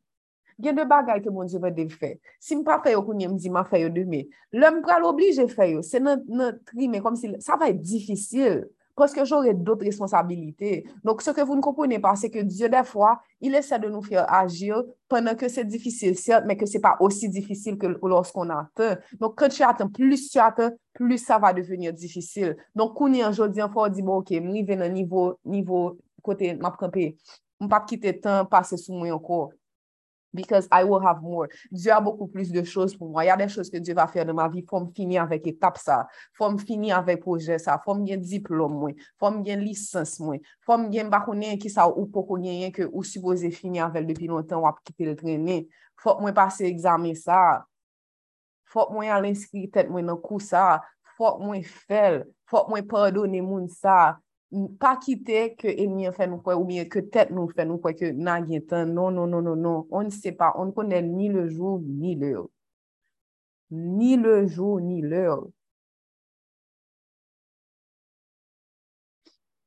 Gen 0.62 0.76
de 0.78 0.84
bagay 0.86 1.18
ke 1.24 1.32
moun 1.34 1.48
jeve 1.50 1.70
dev 1.74 1.90
fè. 1.98 2.12
Si 2.42 2.54
m 2.54 2.62
pa 2.66 2.76
fè 2.82 2.92
yo 2.94 3.02
kounye 3.06 3.26
m 3.26 3.34
di 3.40 3.50
ma 3.50 3.64
fè 3.66 3.80
yo 3.82 3.88
demè. 3.90 4.20
Lè 4.54 4.70
m 4.70 4.80
pral 4.84 5.06
oblige 5.08 5.48
fè 5.50 5.72
yo. 5.72 5.82
Se 5.82 5.98
nan, 6.02 6.22
nan 6.30 6.60
trime 6.68 7.00
kom 7.02 7.16
si... 7.18 7.32
Sa 7.42 7.58
va 7.58 7.70
e 7.72 7.74
difisil. 7.74 8.62
parce 8.96 9.12
que 9.12 9.24
j'aurai 9.24 9.54
d'autres 9.54 9.84
responsabilités. 9.84 10.84
Donc, 11.02 11.22
ce 11.22 11.30
que 11.30 11.40
vous 11.40 11.56
ne 11.56 11.60
comprenez 11.60 11.98
pas, 11.98 12.14
c'est 12.16 12.30
que 12.30 12.38
Dieu, 12.38 12.68
des 12.68 12.84
fois, 12.84 13.20
il 13.40 13.54
essaie 13.54 13.78
de 13.78 13.88
nous 13.88 14.02
faire 14.02 14.32
agir 14.32 14.82
pendant 15.08 15.34
que 15.34 15.48
c'est 15.48 15.64
difficile, 15.64 16.16
certes, 16.16 16.44
mais 16.46 16.56
que 16.56 16.66
ce 16.66 16.74
n'est 16.74 16.80
pas 16.80 16.96
aussi 17.00 17.28
difficile 17.28 17.76
que 17.76 17.86
lorsqu'on 18.02 18.48
attend. 18.50 18.96
Donc, 19.20 19.36
quand 19.36 19.48
tu 19.48 19.62
attends, 19.62 19.88
plus 19.88 20.30
tu 20.30 20.38
attends, 20.38 20.70
plus 20.92 21.18
ça 21.18 21.38
va 21.38 21.52
devenir 21.52 21.92
difficile. 21.92 22.56
Donc, 22.74 22.94
quand 22.96 23.10
on 23.10 23.14
est 23.14 23.26
aujourd'hui 23.26 23.62
encore, 23.62 23.86
on 23.86 23.88
dit, 23.88 24.02
bon, 24.02 24.18
OK, 24.18 24.28
je 24.30 24.64
vais 24.64 24.76
dans 24.76 24.92
niveau, 24.92 25.38
niveau 25.44 25.98
côté, 26.22 26.48
je 26.48 26.54
ne 26.54 26.62
vais 26.62 27.68
pas 27.68 27.80
quitter 27.80 28.12
le 28.12 28.20
temps, 28.20 28.44
passer 28.46 28.76
sous 28.76 28.92
moi 28.92 29.10
encore. 29.12 29.50
because 30.34 30.68
I 30.70 30.84
will 30.84 31.00
have 31.00 31.22
more. 31.22 31.48
Dieu 31.70 31.92
a 31.92 32.00
beaucoup 32.00 32.26
plus 32.26 32.50
de 32.50 32.62
choses 32.64 32.96
pour 32.96 33.08
moi. 33.08 33.24
Il 33.24 33.28
y 33.28 33.30
a 33.30 33.36
des 33.36 33.48
choses 33.48 33.70
que 33.70 33.78
Dieu 33.78 33.94
va 33.94 34.06
faire 34.06 34.26
dans 34.26 34.34
ma 34.34 34.48
vie. 34.48 34.64
Faut 34.68 34.80
me 34.80 34.90
finir 34.92 35.22
avec 35.22 35.46
étape 35.46 35.78
ça. 35.78 36.06
Faut 36.32 36.50
me 36.50 36.58
finir 36.58 36.98
avec 36.98 37.20
projet 37.20 37.58
ça. 37.58 37.80
Faut 37.84 37.94
me 37.94 38.04
gagner 38.04 38.16
diplôme 38.18 38.74
moi. 38.74 38.90
Faut 39.18 39.30
me 39.30 39.42
gagner 39.42 39.64
licence 39.64 40.18
moi. 40.20 40.36
Faut 40.60 40.76
me 40.76 40.88
gagner 40.88 41.08
bakounien 41.08 41.56
qui 41.56 41.70
ça 41.70 41.88
ou 41.88 42.06
poko 42.06 42.36
gagner 42.36 42.72
que 42.72 42.82
ou 42.92 43.02
supposé 43.04 43.50
finir 43.50 43.86
avec 43.86 44.06
depuis 44.06 44.26
longtemps 44.26 44.68
ou 44.68 44.72
quitter 44.84 45.04
le 45.04 45.16
traîner. 45.16 45.68
Faut 45.96 46.18
moi 46.20 46.32
passer 46.32 46.64
examen 46.64 47.14
ça. 47.14 47.64
Faut 48.64 48.90
moi 48.90 49.04
aller 49.04 49.30
inscrire 49.30 49.68
tête 49.72 49.88
moi 49.88 50.02
dans 50.02 50.16
cours 50.16 50.42
ça. 50.42 50.82
Faut 51.16 51.38
moi 51.38 51.62
faire. 51.62 52.24
Faut 52.46 52.66
moi 52.68 52.82
pardonner 52.82 53.40
moun 53.40 53.68
ça. 53.68 54.18
pa 54.78 54.94
kite 55.02 55.54
ke 55.58 55.72
emye 55.84 56.12
fè 56.14 56.26
nou 56.30 56.42
kwe, 56.44 56.54
ou 56.58 56.66
miye 56.68 56.84
ke 56.90 57.02
tèt 57.14 57.32
nou 57.34 57.50
fè 57.50 57.66
nou 57.66 57.80
kwe, 57.82 57.94
ke 57.98 58.10
nan 58.14 58.46
gen 58.48 58.64
tan, 58.70 58.92
non, 58.94 59.14
non, 59.14 59.30
non, 59.30 59.42
non, 59.42 59.58
non, 59.58 59.86
on 59.90 60.10
se 60.14 60.34
pa, 60.36 60.52
on 60.60 60.72
konen 60.74 61.10
ni 61.16 61.30
le 61.32 61.48
jou, 61.48 61.80
ni 61.82 62.14
le 62.20 62.34
ou. 62.44 62.50
Ni 63.74 64.14
le 64.20 64.44
jou, 64.46 64.78
ni 64.80 65.00
le 65.02 65.24
ou. 65.32 65.50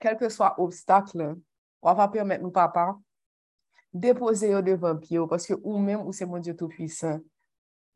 Kelke 0.03 0.29
swa 0.31 0.53
obstakle, 0.61 1.33
wap 1.83 2.03
apè 2.05 2.23
mèt 2.23 2.43
nou 2.43 2.53
papa, 2.53 2.91
depose 3.91 4.47
yo 4.51 4.61
devan 4.63 5.01
piyo, 5.01 5.25
paske 5.27 5.57
ou 5.57 5.81
mèm 5.81 6.05
ou 6.05 6.15
se 6.15 6.27
moun 6.27 6.43
diyo 6.45 6.55
tout 6.55 6.71
pwisan, 6.71 7.19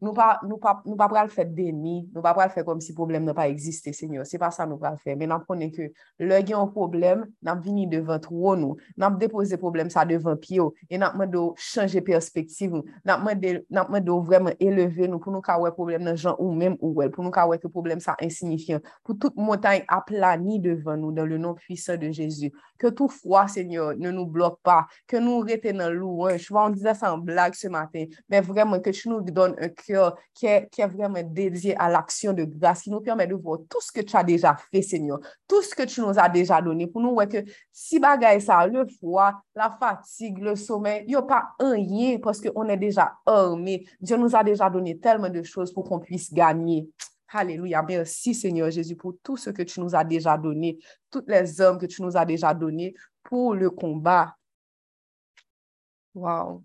nou 0.02 0.16
pa, 0.18 0.40
nou 0.42 0.58
pa, 0.58 0.74
nou 0.82 0.98
pa 0.98 1.06
pral 1.12 1.30
fè 1.30 1.46
deni, 1.46 2.00
nou 2.10 2.24
pa 2.26 2.34
pral 2.34 2.50
fè 2.50 2.64
kom 2.66 2.80
si 2.82 2.96
problem 2.98 3.28
nan 3.28 3.36
pa 3.38 3.46
egziste, 3.50 3.94
senyor, 3.94 4.26
se 4.26 4.40
pa 4.42 4.50
sa 4.54 4.66
nou 4.66 4.82
pral 4.82 4.98
fè, 5.02 5.14
men 5.18 5.30
nan 5.30 5.44
konen 5.46 5.70
ke 5.74 5.92
lè 6.18 6.40
gen 6.42 6.56
yon 6.56 6.72
problem, 6.74 7.22
nan 7.46 7.62
vini 7.62 7.86
devan 7.90 8.22
tro 8.24 8.56
nou, 8.58 8.80
nan 8.98 9.20
depose 9.22 9.60
problem 9.62 9.92
sa 9.94 10.02
devan 10.10 10.40
pyo, 10.42 10.72
e 10.90 10.98
nan 10.98 11.14
mwen 11.20 11.30
do 11.30 11.44
chanje 11.62 12.02
perspektiv 12.06 12.74
nou, 12.74 12.88
nan 13.06 13.22
mwen 13.22 14.02
do, 14.08 14.18
vremen 14.26 14.58
eleve 14.58 15.06
nou 15.06 15.22
pou 15.22 15.34
nou 15.34 15.46
ka 15.46 15.60
wè 15.62 15.70
problem 15.78 16.08
nan 16.10 16.18
jan 16.18 16.34
ou 16.40 16.50
mèm 16.58 16.80
ou 16.80 16.96
wèl, 16.98 17.14
pou 17.14 17.22
nou 17.22 17.34
ka 17.36 17.46
wè 17.52 17.60
ke 17.62 17.70
problem 17.70 18.02
sa 18.02 18.18
insignifiant, 18.26 18.82
pou 19.06 19.14
tout 19.14 19.38
montagne 19.38 19.86
aplani 19.86 20.58
devan 20.66 20.98
nou, 21.04 21.14
dan 21.14 21.30
le 21.30 21.38
nom 21.42 21.54
pwisan 21.62 22.02
de 22.02 22.10
Jezu, 22.18 22.50
ke 22.82 22.90
tou 22.90 23.12
fwa, 23.14 23.46
senyor, 23.54 23.94
ne 24.02 24.10
nou 24.10 24.26
blok 24.26 24.58
pa, 24.66 24.82
ke 25.06 25.22
nou 25.22 25.46
rete 25.46 25.76
nan 25.78 25.94
louan, 25.94 26.42
chwa, 26.42 26.66
on 26.66 26.74
dize 26.74 26.98
sa 26.98 27.14
an 27.14 27.22
blag 27.28 27.54
se 27.54 27.70
maten, 27.70 28.10
men 28.32 28.42
vremen 28.50 28.82
ke 28.82 28.96
chou 28.98 29.14
nou 29.14 29.38
don 29.38 29.54
un 29.62 29.74
kre 29.78 29.91
qui 30.34 30.46
est, 30.46 30.70
vraiment 30.88 31.22
dédié 31.24 31.76
à 31.78 31.90
l'action 31.90 32.34
de 32.34 32.44
grâce, 32.44 32.84
qui 32.84 32.90
nous 32.90 33.02
permet 33.02 33.28
de 33.28 33.36
voir 33.36 33.60
tout 33.70 33.82
ce 33.82 33.92
que 33.92 34.02
tu 34.02 34.16
as 34.16 34.24
déjà 34.24 34.56
fait, 34.72 34.82
Seigneur, 34.82 35.20
tout 35.48 35.62
ce 35.62 35.76
que 35.76 35.84
tu 35.84 36.02
nous 36.02 36.18
as 36.18 36.30
déjà 36.30 36.62
donné 36.62 36.88
pour 36.88 37.02
nous, 37.02 37.12
ouais, 37.12 37.28
que 37.28 37.44
si 37.72 38.00
bagaille 38.00 38.42
ça, 38.42 38.66
le 38.68 38.86
froid, 38.88 39.34
la 39.56 39.76
fatigue, 39.80 40.40
le 40.40 40.56
sommeil, 40.56 41.04
il 41.08 41.10
n'y 41.10 41.16
a 41.16 41.22
pas 41.22 41.50
un 41.60 41.74
rien 41.74 42.20
parce 42.20 42.42
qu'on 42.42 42.68
est 42.68 42.78
déjà 42.78 43.14
armé. 43.26 43.88
Dieu 44.00 44.18
nous 44.18 44.36
a 44.36 44.44
déjà 44.44 44.70
donné 44.70 44.98
tellement 44.98 45.30
de 45.30 45.44
choses 45.44 45.74
pour 45.74 45.84
qu'on 45.84 46.00
puisse 46.00 46.34
gagner. 46.34 46.90
Alléluia. 47.34 47.82
Merci 47.82 48.34
Seigneur 48.34 48.70
Jésus 48.70 48.96
pour 48.96 49.16
tout 49.24 49.38
ce 49.38 49.50
que 49.50 49.62
tu 49.62 49.80
nous 49.80 49.96
as 49.96 50.04
déjà 50.04 50.38
donné, 50.38 50.80
toutes 51.10 51.30
les 51.30 51.62
hommes 51.62 51.78
que 51.78 51.86
tu 51.86 52.02
nous 52.02 52.18
as 52.18 52.26
déjà 52.26 52.54
donné 52.54 52.94
pour 53.24 53.54
le 53.54 53.70
combat. 53.70 54.36
Wow. 56.14 56.64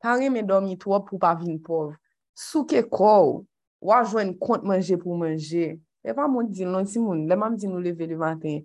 Pari 0.00 0.30
men 0.32 0.48
domi 0.48 0.78
twa 0.80 1.02
pou 1.04 1.20
pa 1.20 1.34
vin 1.38 1.58
pov. 1.62 1.94
Souke 2.36 2.82
kou, 2.88 3.44
wajwen 3.84 4.32
kont 4.40 4.64
manje 4.66 4.96
pou 5.00 5.18
manje. 5.20 5.76
E 6.00 6.14
pa 6.16 6.28
moun 6.28 6.48
di 6.48 6.64
non 6.64 6.86
si 6.88 7.00
moun, 7.02 7.26
leman 7.28 7.58
di 7.60 7.68
nou 7.68 7.82
leve 7.84 8.08
le 8.08 8.16
matin. 8.16 8.62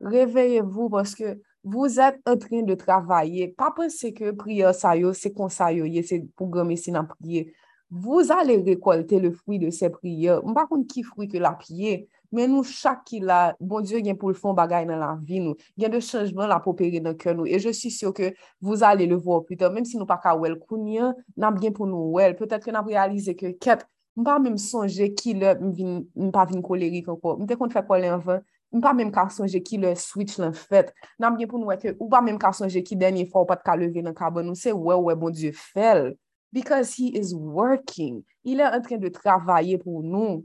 Reveyevou 0.00 0.90
paske 0.90 1.36
vous 1.62 2.00
et 2.00 2.20
en 2.26 2.36
train 2.36 2.62
de 2.62 2.74
travaye. 2.74 3.48
Pa 3.56 3.70
pense 3.70 4.10
ke 4.16 4.32
sa 4.72 4.96
yo, 4.96 5.12
se 5.12 5.28
konsa 5.28 5.70
yo, 5.72 5.84
ye, 5.84 6.02
se 6.02 6.20
pou 6.36 6.48
gome 6.48 6.76
si 6.76 6.90
nan 6.90 7.06
priye. 7.06 7.52
Vous 7.90 8.30
ale 8.30 8.56
rekolte 8.64 9.20
le 9.20 9.32
fwi 9.32 9.58
de 9.58 9.70
se 9.70 9.88
priye. 9.90 10.40
Mpa 10.44 10.66
kon 10.66 10.84
ki 10.84 11.02
fwi 11.02 11.28
ke 11.28 11.38
la 11.38 11.52
priye. 11.52 12.08
Men 12.30 12.52
nou 12.52 12.62
chak 12.66 13.02
ki 13.08 13.18
la, 13.26 13.56
bon 13.58 13.82
Diyo 13.82 13.98
gen 14.06 14.18
pou 14.18 14.30
l'fon 14.30 14.54
bagay 14.54 14.84
nan 14.86 15.00
la 15.02 15.10
vi 15.26 15.40
nou, 15.42 15.56
gen 15.78 15.90
de 15.90 15.98
chanjman 16.04 16.46
la 16.50 16.60
pou 16.62 16.78
peri 16.78 17.00
nan 17.02 17.16
kè 17.18 17.34
nou, 17.34 17.42
e 17.42 17.58
je 17.58 17.72
si 17.74 17.90
syo 17.90 18.12
ke 18.14 18.30
vous 18.62 18.84
ale 18.86 19.08
le 19.10 19.18
vò 19.18 19.40
pwite, 19.46 19.66
menm 19.74 19.88
si 19.88 19.98
nou 19.98 20.06
pa 20.06 20.20
ka 20.22 20.36
wèl 20.38 20.54
kounyen, 20.62 21.16
nan 21.34 21.58
gen 21.58 21.74
pou 21.74 21.90
nou 21.90 22.14
wèl, 22.14 22.36
petèt 22.38 22.62
ke 22.62 22.74
nan 22.74 22.86
realize 22.86 23.34
ke 23.34 23.50
ket, 23.58 23.82
mpa 24.14 24.38
menm 24.42 24.60
sonje 24.62 25.10
ki 25.18 25.34
lè 25.40 25.56
mpa 25.58 26.46
vin 26.52 26.62
kolerik 26.62 27.10
anko, 27.10 27.34
mte 27.42 27.58
kont 27.58 27.74
fè 27.74 27.82
kolè 27.88 28.12
anvan, 28.14 28.46
mpa 28.78 28.94
menm 28.94 29.10
ka 29.14 29.26
sonje 29.34 29.58
ki 29.66 29.82
lè 29.82 29.96
switch 29.98 30.38
lan 30.38 30.54
fèt, 30.54 30.94
nan 31.18 31.34
gen 31.40 31.50
pou 31.50 31.58
nou 31.58 31.74
wèl 31.74 31.82
ke, 31.82 31.96
ou 31.98 32.06
pa 32.14 32.22
menm 32.22 32.38
ka 32.38 32.54
sonje 32.54 32.84
ki 32.86 32.98
denye 33.00 33.26
fò 33.32 33.42
pat 33.48 33.66
ka 33.66 33.74
leve 33.74 34.06
nan 34.06 34.14
kabon 34.14 34.46
nou, 34.46 34.58
se 34.58 34.70
wè 34.70 35.02
wè 35.02 35.18
bon 35.18 35.34
Diyo 35.34 35.50
fèl, 35.74 36.12
because 36.54 36.94
he 36.94 37.10
is 37.18 37.34
working, 37.34 38.22
il 38.46 38.54
ilè 38.60 38.70
an 38.70 38.86
tren 38.86 39.02
de 39.02 39.10
travaye 39.10 39.82
pou 39.82 40.06
nou, 40.06 40.44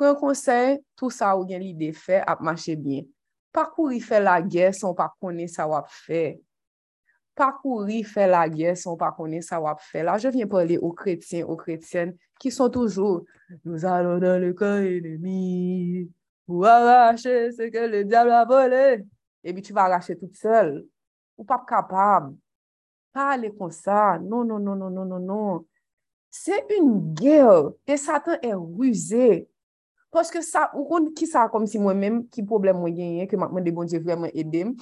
Kwen 0.00 0.14
konsey, 0.16 0.78
tout 0.96 1.12
sa 1.12 1.34
ou 1.36 1.44
gen 1.44 1.60
li 1.60 1.74
de 1.76 1.90
fe 1.92 2.22
ap 2.24 2.40
mache 2.40 2.72
bien. 2.80 3.04
Pakou 3.52 3.90
ri 3.90 3.98
fe 4.00 4.16
la 4.22 4.38
gye 4.40 4.70
son 4.72 4.94
pa 4.96 5.10
kone 5.20 5.44
sa 5.52 5.66
wap 5.68 5.90
fe. 5.92 6.38
Pakou 7.36 7.82
ri 7.84 7.98
fe 8.08 8.24
la 8.30 8.46
gye 8.48 8.72
son 8.80 8.96
pa 8.96 9.10
kone 9.12 9.42
sa 9.44 9.58
wap 9.60 9.82
fe. 9.84 10.00
La, 10.06 10.14
je 10.16 10.32
vyen 10.32 10.48
pale 10.48 10.78
ou 10.80 10.94
kretien, 10.96 11.44
ou 11.44 11.60
kretien 11.60 12.14
ki 12.40 12.48
son 12.54 12.72
toujou, 12.72 13.26
nou 13.60 13.82
alon 13.92 14.24
dan 14.24 14.40
le 14.40 14.54
kon 14.56 14.80
enemi, 14.88 16.06
ou 16.48 16.64
arache 16.64 17.50
se 17.58 17.68
ke 17.68 17.84
le 17.84 18.00
diable 18.08 18.38
a 18.38 18.46
vole. 18.48 19.02
Ebi, 19.44 19.60
tu 19.60 19.76
va 19.76 19.84
arache 19.90 20.16
tout 20.16 20.32
sel. 20.32 20.78
Ou 21.36 21.44
pap 21.44 21.68
kapab. 21.68 22.32
Pale 23.12 23.52
kon 23.52 23.68
sa. 23.68 24.16
Non, 24.16 24.48
non, 24.48 24.64
non, 24.64 24.80
non, 24.80 24.88
non, 24.88 25.12
non, 25.12 25.20
non. 25.28 25.64
Se 26.32 26.56
un 26.78 27.00
gye, 27.20 27.44
e 27.84 28.00
satan 28.00 28.40
e 28.40 28.56
ruse, 28.56 29.50
Poske 30.10 30.42
sa, 30.42 30.66
ou 30.74 30.88
kon 30.90 31.06
ki 31.14 31.28
sa 31.30 31.44
kom 31.50 31.68
si 31.70 31.78
mwen 31.78 32.00
men, 32.00 32.16
ki 32.34 32.42
problem 32.46 32.82
mwen 32.82 32.96
genye, 32.96 33.28
ke 33.30 33.38
mwen 33.38 33.62
de 33.62 33.74
bon 33.74 33.86
diye 33.86 34.00
vremen 34.02 34.32
edem, 34.34 34.72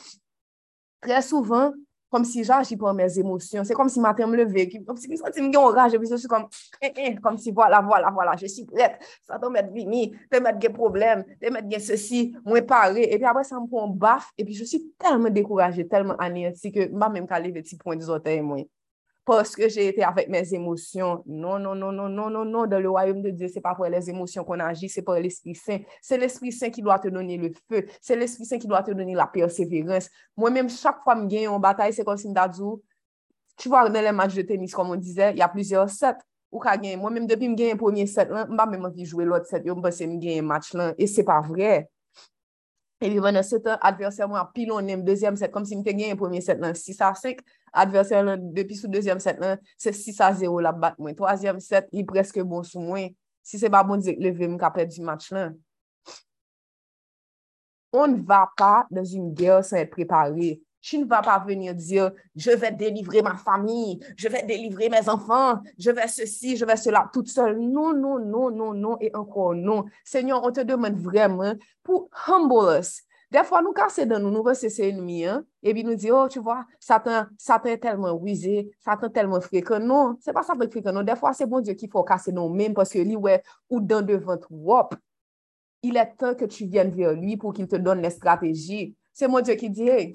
tre 1.04 1.20
souvan, 1.24 1.74
kom 2.08 2.24
si 2.24 2.40
jaji 2.40 2.78
pou 2.80 2.88
an 2.88 2.96
mes 2.96 3.18
emosyon, 3.20 3.66
se 3.68 3.76
kom 3.76 3.90
si 3.92 4.00
maten 4.00 4.30
m 4.30 4.38
leve, 4.40 4.64
kom 4.86 4.96
si 4.96 5.10
mi 5.10 5.18
senti 5.20 5.44
m 5.44 5.50
gen 5.52 5.60
oraj, 5.60 5.98
epi 5.98 6.08
se 6.08 6.16
sou 6.22 6.32
kom, 6.32 6.46
eh, 6.80 6.88
eh, 6.94 7.18
kom 7.20 7.36
si 7.36 7.52
voilà, 7.52 7.82
voilà, 7.84 8.08
voilà, 8.14 8.38
je 8.40 8.48
si 8.48 8.64
pret, 8.68 8.96
sa 9.28 9.36
ton 9.42 9.52
met 9.52 9.68
vini, 9.74 10.06
te 10.32 10.40
met 10.40 10.56
gen 10.62 10.72
problem, 10.72 11.26
te 11.42 11.52
met 11.52 11.68
gen 11.68 11.84
se 11.84 12.00
si, 12.00 12.22
mwen 12.48 12.64
pare, 12.68 13.04
epi 13.04 13.28
apre 13.28 13.44
sa 13.44 13.60
m 13.60 13.68
pou 13.68 13.84
an 13.84 13.92
baf, 13.92 14.32
epi 14.40 14.56
je 14.56 14.64
si 14.70 14.80
telman 14.96 15.36
dekouraje, 15.36 15.84
telman 15.92 16.16
anersi, 16.24 16.72
ke 16.72 16.88
mba 16.88 17.12
menm 17.12 17.28
ka 17.28 17.40
leve 17.42 17.60
ti 17.68 17.76
pon 17.76 18.00
di 18.00 18.08
zote 18.08 18.40
mwen. 18.40 18.64
Parce 19.28 19.54
que 19.54 19.68
j'ai 19.68 19.88
été 19.88 20.02
avec 20.02 20.26
mes 20.30 20.54
émotions. 20.54 21.22
Non, 21.26 21.58
non, 21.58 21.74
non, 21.74 21.92
non, 21.92 22.08
non, 22.08 22.30
non, 22.30 22.46
non. 22.46 22.66
Dans 22.66 22.80
le 22.80 22.88
royaume 22.88 23.20
de 23.20 23.28
Dieu, 23.28 23.46
c'est 23.52 23.60
pas 23.60 23.74
pour 23.74 23.84
les 23.84 24.08
émotions 24.08 24.42
qu'on 24.42 24.58
agit, 24.58 24.88
c'est 24.88 25.02
pour 25.02 25.14
l'Esprit 25.14 25.54
Saint. 25.54 25.80
C'est 26.00 26.16
l'Esprit 26.16 26.50
Saint 26.50 26.70
qui 26.70 26.80
doit 26.80 26.98
te 26.98 27.08
donner 27.08 27.36
le 27.36 27.52
feu. 27.70 27.84
C'est 28.00 28.16
l'Esprit 28.16 28.46
Saint 28.46 28.58
qui 28.58 28.66
doit 28.66 28.82
te 28.82 28.90
donner 28.90 29.14
la 29.14 29.26
persévérance. 29.26 30.08
Moi-même, 30.34 30.70
chaque 30.70 31.02
fois 31.02 31.14
que 31.14 31.22
je 31.22 31.26
gagne 31.26 31.48
en 31.48 31.60
bataille, 31.60 31.92
c'est 31.92 32.04
comme 32.04 32.16
si 32.16 32.26
je 32.26 32.76
tu 33.58 33.68
vois, 33.68 33.90
dans 33.90 34.00
les 34.00 34.12
matchs 34.12 34.34
de 34.34 34.42
tennis, 34.42 34.72
comme 34.72 34.90
on 34.90 34.96
disait, 34.96 35.32
il 35.32 35.38
y 35.38 35.42
a 35.42 35.48
plusieurs 35.48 35.90
sets. 35.90 36.14
Moi-même, 36.50 37.26
depuis 37.26 37.46
que 37.46 37.50
je 37.50 37.56
gagne 37.56 37.72
un 37.72 37.76
premier 37.76 38.06
set, 38.06 38.30
ne 38.30 38.56
pas 38.56 38.64
même 38.64 38.86
envie 38.86 39.02
de 39.02 39.06
jouer 39.06 39.26
l'autre 39.26 39.46
set. 39.46 39.62
Je 39.66 39.72
pense 39.72 39.98
que 39.98 40.04
je 40.04 40.16
gagne 40.16 40.38
un 40.38 40.42
match 40.42 40.72
là. 40.72 40.94
Et 40.96 41.06
c'est 41.06 41.24
pas 41.24 41.42
vrai. 41.42 41.90
Et 43.00 43.10
puis, 43.10 43.20
pendant 43.20 43.42
ce 43.42 43.56
temps, 43.56 43.76
adversaire, 43.80 44.26
moi, 44.26 44.50
pilonné, 44.54 44.96
deuxième 44.96 45.36
set, 45.36 45.50
comme 45.50 45.66
si 45.66 45.76
je 45.76 45.82
gagne 45.82 46.12
un 46.12 46.16
premier 46.16 46.40
set 46.40 46.58
là, 46.58 46.72
6 46.72 47.00
à 47.00 47.14
5. 47.14 47.38
adversè 47.72 48.22
nan 48.26 48.50
depi 48.56 48.76
sou 48.78 48.90
dezyem 48.92 49.20
set 49.22 49.40
nan, 49.42 49.62
se 49.80 49.92
6 49.94 50.20
a 50.24 50.32
0 50.42 50.60
la 50.64 50.72
bat 50.72 50.98
mwen. 51.00 51.16
Troasyem 51.18 51.60
set, 51.64 51.88
li 51.94 52.04
preske 52.08 52.44
bon 52.46 52.66
sou 52.66 52.82
mwen. 52.84 53.14
Si 53.44 53.60
se 53.60 53.70
ba 53.72 53.82
bon 53.86 54.02
dik 54.02 54.20
leve 54.20 54.46
mwen 54.46 54.60
ka 54.60 54.72
pet 54.74 54.92
di 54.92 55.04
match 55.04 55.32
lan. 55.32 55.56
On 57.92 58.08
ne 58.12 58.22
va 58.28 58.44
pa 58.56 58.86
dan 58.92 59.06
zin 59.08 59.30
gèl 59.36 59.64
san 59.64 59.80
et 59.80 59.86
préparé. 59.86 60.60
Tu 60.80 60.98
ne 60.98 61.06
vas 61.06 61.22
pas 61.22 61.38
venir 61.40 61.74
dire, 61.74 62.12
je 62.36 62.50
vais 62.52 62.70
délivrer 62.70 63.20
ma 63.20 63.34
famille, 63.34 63.98
je 64.16 64.28
vais 64.28 64.44
délivrer 64.44 64.88
mes 64.88 65.08
enfants, 65.08 65.60
je 65.76 65.90
vais 65.90 66.06
ceci, 66.06 66.56
je 66.56 66.64
vais 66.64 66.76
cela, 66.76 67.10
toute 67.12 67.28
seule. 67.28 67.58
Non, 67.58 67.92
non, 67.92 68.18
non, 68.20 68.50
non, 68.50 68.72
non, 68.74 68.96
et 69.00 69.14
encore 69.14 69.54
non. 69.54 69.86
Seigneur, 70.04 70.42
on 70.44 70.52
te 70.52 70.60
demande 70.60 70.98
vraiment 71.00 71.54
pour 71.82 72.08
humble 72.28 72.78
us, 72.78 73.02
Defwa 73.28 73.58
nou 73.60 73.76
kase 73.76 74.06
dan 74.08 74.22
nou, 74.24 74.32
nou 74.32 74.40
ve 74.46 74.54
se 74.56 74.70
se 74.72 74.86
enmi 74.88 75.18
an, 75.28 75.42
ebi 75.60 75.82
nou 75.84 75.98
di, 76.00 76.08
oh, 76.08 76.30
tu 76.32 76.40
vwa, 76.40 76.62
satan, 76.80 77.26
satan 77.36 77.76
telman 77.82 78.14
wize, 78.22 78.62
satan 78.80 79.12
telman 79.12 79.42
frekan, 79.44 79.84
non, 79.84 80.14
se 80.24 80.32
pa 80.32 80.40
satan 80.46 80.70
frekan, 80.72 80.96
non, 80.96 81.04
defwa 81.04 81.34
se 81.36 81.44
bon 81.48 81.60
Diyo 81.60 81.74
ki 81.76 81.90
fò 81.92 82.06
kase 82.08 82.32
nou 82.32 82.48
men, 82.48 82.72
paske 82.76 83.02
li 83.04 83.18
wè, 83.20 83.34
ou 83.68 83.82
dan 83.84 84.06
devant 84.08 84.46
wop, 84.48 84.94
il 85.84 86.00
et 86.00 86.14
tan 86.16 86.32
ke 86.40 86.48
tu 86.48 86.64
vyen 86.72 86.88
vye 86.94 87.12
lui 87.18 87.36
pou 87.36 87.52
ki 87.52 87.68
te 87.68 87.76
don 87.76 88.00
le 88.00 88.08
strategi, 88.14 88.94
se 89.12 89.28
mon 89.28 89.44
Diyo 89.44 89.58
ki 89.60 89.70
di, 89.76 89.90
hey, 89.92 90.08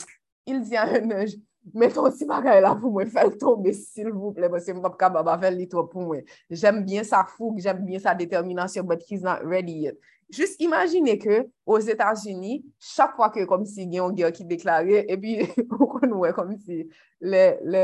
il 0.49 0.63
di 0.65 0.81
an 0.81 0.95
an 0.97 1.13
anj, 1.19 1.37
meton 1.77 2.09
si 2.17 2.25
bagay 2.25 2.63
la 2.65 2.73
pou 2.73 2.95
mwen, 2.97 3.13
fel 3.13 3.29
tombe, 3.37 3.75
sil 3.77 4.09
vouple, 4.09 4.49
paske 4.55 4.73
mwen 4.73 4.87
pap 4.87 4.97
kababa 5.05 5.37
fel 5.45 5.61
li 5.61 5.69
to 5.69 5.85
pou 5.93 6.09
mwen, 6.09 6.25
jem 6.49 6.81
bien 6.89 7.05
sa 7.05 7.21
foug, 7.29 7.61
jem 7.61 7.85
bien 7.85 8.01
sa 8.01 8.17
determinasyon, 8.17 8.89
but 8.89 9.05
he's 9.05 9.21
not 9.21 9.45
ready 9.45 9.83
yet, 9.85 10.01
Just 10.33 10.57
imagine 10.65 11.13
ke 11.21 11.45
os 11.61 11.85
Etats-Unis, 11.85 12.63
chak 12.81 13.13
fwa 13.13 13.27
ke 13.29 13.43
kom 13.45 13.67
si 13.69 13.83
gen 13.85 13.99
yon 13.99 14.15
gyo 14.17 14.31
ki 14.33 14.47
deklare, 14.49 15.03
e 15.13 15.17
pi, 15.21 15.35
ou 15.67 15.85
kon 15.91 16.15
wè 16.23 16.31
kom 16.33 16.55
si 16.57 16.79
le, 17.21 17.43
le, 17.61 17.83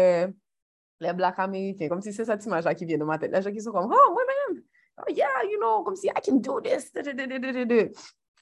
le 1.03 1.13
blak 1.19 1.38
Ameriken, 1.45 1.91
kom 1.91 2.01
si 2.01 2.13
se 2.15 2.25
sa 2.25 2.39
ti 2.41 2.49
manja 2.49 2.73
ki 2.73 2.88
vye 2.89 2.97
nan 2.97 3.12
ma 3.12 3.19
tèt, 3.21 3.29
la 3.35 3.43
jè 3.45 3.53
ki 3.53 3.62
sou 3.62 3.75
kom, 3.75 3.93
oh, 3.93 4.15
wè 4.17 4.25
men, 4.31 4.57
oh 5.03 5.12
yeah, 5.13 5.43
you 5.45 5.62
know, 5.62 5.83
kom 5.85 5.97
si 5.99 6.09
I 6.09 6.23
can 6.25 6.41
do 6.41 6.57
this, 6.65 6.89
de, 6.89 7.05
de, 7.05 7.27
de, 7.29 7.38
de, 7.38 7.65
de. 7.69 7.83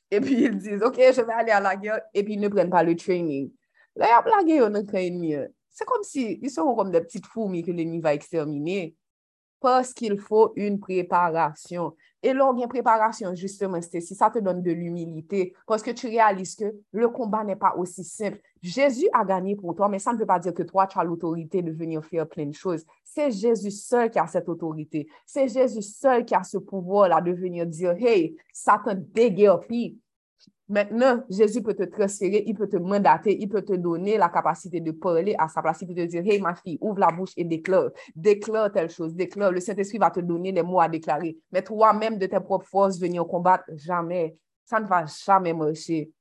Epi 0.08 0.38
il 0.46 0.56
diz, 0.56 0.80
ok, 0.88 1.02
je 1.12 1.28
vè 1.28 1.42
alè 1.42 1.58
a 1.58 1.60
la 1.66 1.76
gyo, 1.76 2.00
e 2.16 2.24
pi, 2.24 2.40
ne 2.40 2.48
pren 2.54 2.72
pa 2.72 2.86
le 2.88 2.96
training. 2.96 3.52
La 4.00 4.14
yap 4.14 4.32
la 4.32 4.40
gyo, 4.48 4.62
yon 4.64 4.78
nan 4.78 4.88
kren 4.88 5.20
mi, 5.20 5.36
se 5.76 5.84
kom 5.90 6.08
si, 6.08 6.30
yon 6.40 6.54
son 6.54 6.72
kom 6.80 6.96
de 6.96 7.04
ptit 7.04 7.28
foumi 7.28 7.60
ke 7.66 7.76
l'enmi 7.76 8.00
va 8.00 8.16
ekstermine, 8.16 8.94
paske 9.60 10.08
il 10.08 10.16
fò 10.22 10.48
yon 10.56 10.80
preparasyon. 10.80 11.92
Et 12.28 12.34
lors 12.34 12.54
préparation, 12.68 13.34
justement, 13.36 13.80
si 13.82 14.02
ça 14.14 14.30
te 14.30 14.40
donne 14.40 14.62
de 14.62 14.72
l'humilité, 14.74 15.54
parce 15.66 15.82
que 15.82 15.92
tu 15.92 16.08
réalises 16.08 16.56
que 16.56 16.76
le 16.92 17.08
combat 17.08 17.42
n'est 17.46 17.56
pas 17.56 17.74
aussi 17.78 18.04
simple. 18.04 18.42
Jésus 18.62 19.08
a 19.14 19.24
gagné 19.24 19.56
pour 19.56 19.74
toi, 19.74 19.88
mais 19.88 19.98
ça 19.98 20.12
ne 20.12 20.18
veut 20.18 20.26
pas 20.26 20.38
dire 20.38 20.54
que 20.54 20.64
toi, 20.64 20.88
tu 20.88 21.00
as 21.00 21.06
l'autorité 21.06 21.62
de 21.62 21.72
venir 21.72 22.04
faire 22.04 22.28
plein 22.28 22.48
de 22.48 22.54
choses. 22.54 22.84
C'est 23.06 23.32
Jésus 23.32 23.72
seul 23.72 24.12
qui 24.12 24.20
a 24.20 24.28
cette 24.28 24.50
autorité. 24.50 25.08
C'est 25.26 25.48
Jésus 25.48 25.82
seul 25.82 26.26
qui 26.26 26.36
a 26.36 26.44
ce 26.44 26.58
pouvoir-là 26.58 27.22
de 27.22 27.32
venir 27.32 27.66
dire, 27.66 27.96
hey, 27.98 28.36
Satan 28.52 28.96
déguerpit. 29.14 29.98
Maintenant, 30.70 31.24
Jésus 31.30 31.62
peut 31.62 31.74
te 31.74 31.84
transférer, 31.84 32.44
il 32.46 32.54
peut 32.54 32.68
te 32.68 32.76
mandater, 32.76 33.38
il 33.40 33.48
peut 33.48 33.62
te 33.62 33.72
donner 33.74 34.18
la 34.18 34.28
capacité 34.28 34.82
de 34.82 34.92
parler 34.92 35.34
à 35.40 35.48
sa 35.48 35.62
place. 35.62 35.82
Il 35.82 35.88
peut 35.88 35.96
te 35.96 36.06
dire, 36.06 36.24
hey 36.26 36.42
ma 36.42 36.56
fille, 36.56 36.78
ouvre 36.82 37.00
la 37.00 37.08
bouche 37.08 37.32
et 37.38 37.46
déclare. 37.46 37.92
Déclare 38.14 38.72
telle 38.72 38.90
chose, 38.90 39.16
déclare. 39.16 39.52
Le 39.54 39.62
Saint-Esprit 39.62 39.98
va 39.98 40.12
te 40.12 40.20
donner 40.20 40.52
les 40.52 40.64
mots 40.64 40.82
à 40.82 40.90
déclarer. 40.90 41.38
Mais 41.52 41.62
toi-même, 41.62 42.18
de 42.18 42.26
tes 42.26 42.40
propres 42.42 42.68
forces, 42.68 43.00
venir 43.00 43.26
combattre, 43.26 43.64
jamais. 43.76 44.36
Ça 44.66 44.82
ne 44.82 44.88
va 44.88 45.06
jamais 45.06 45.54
marcher. 45.54 46.12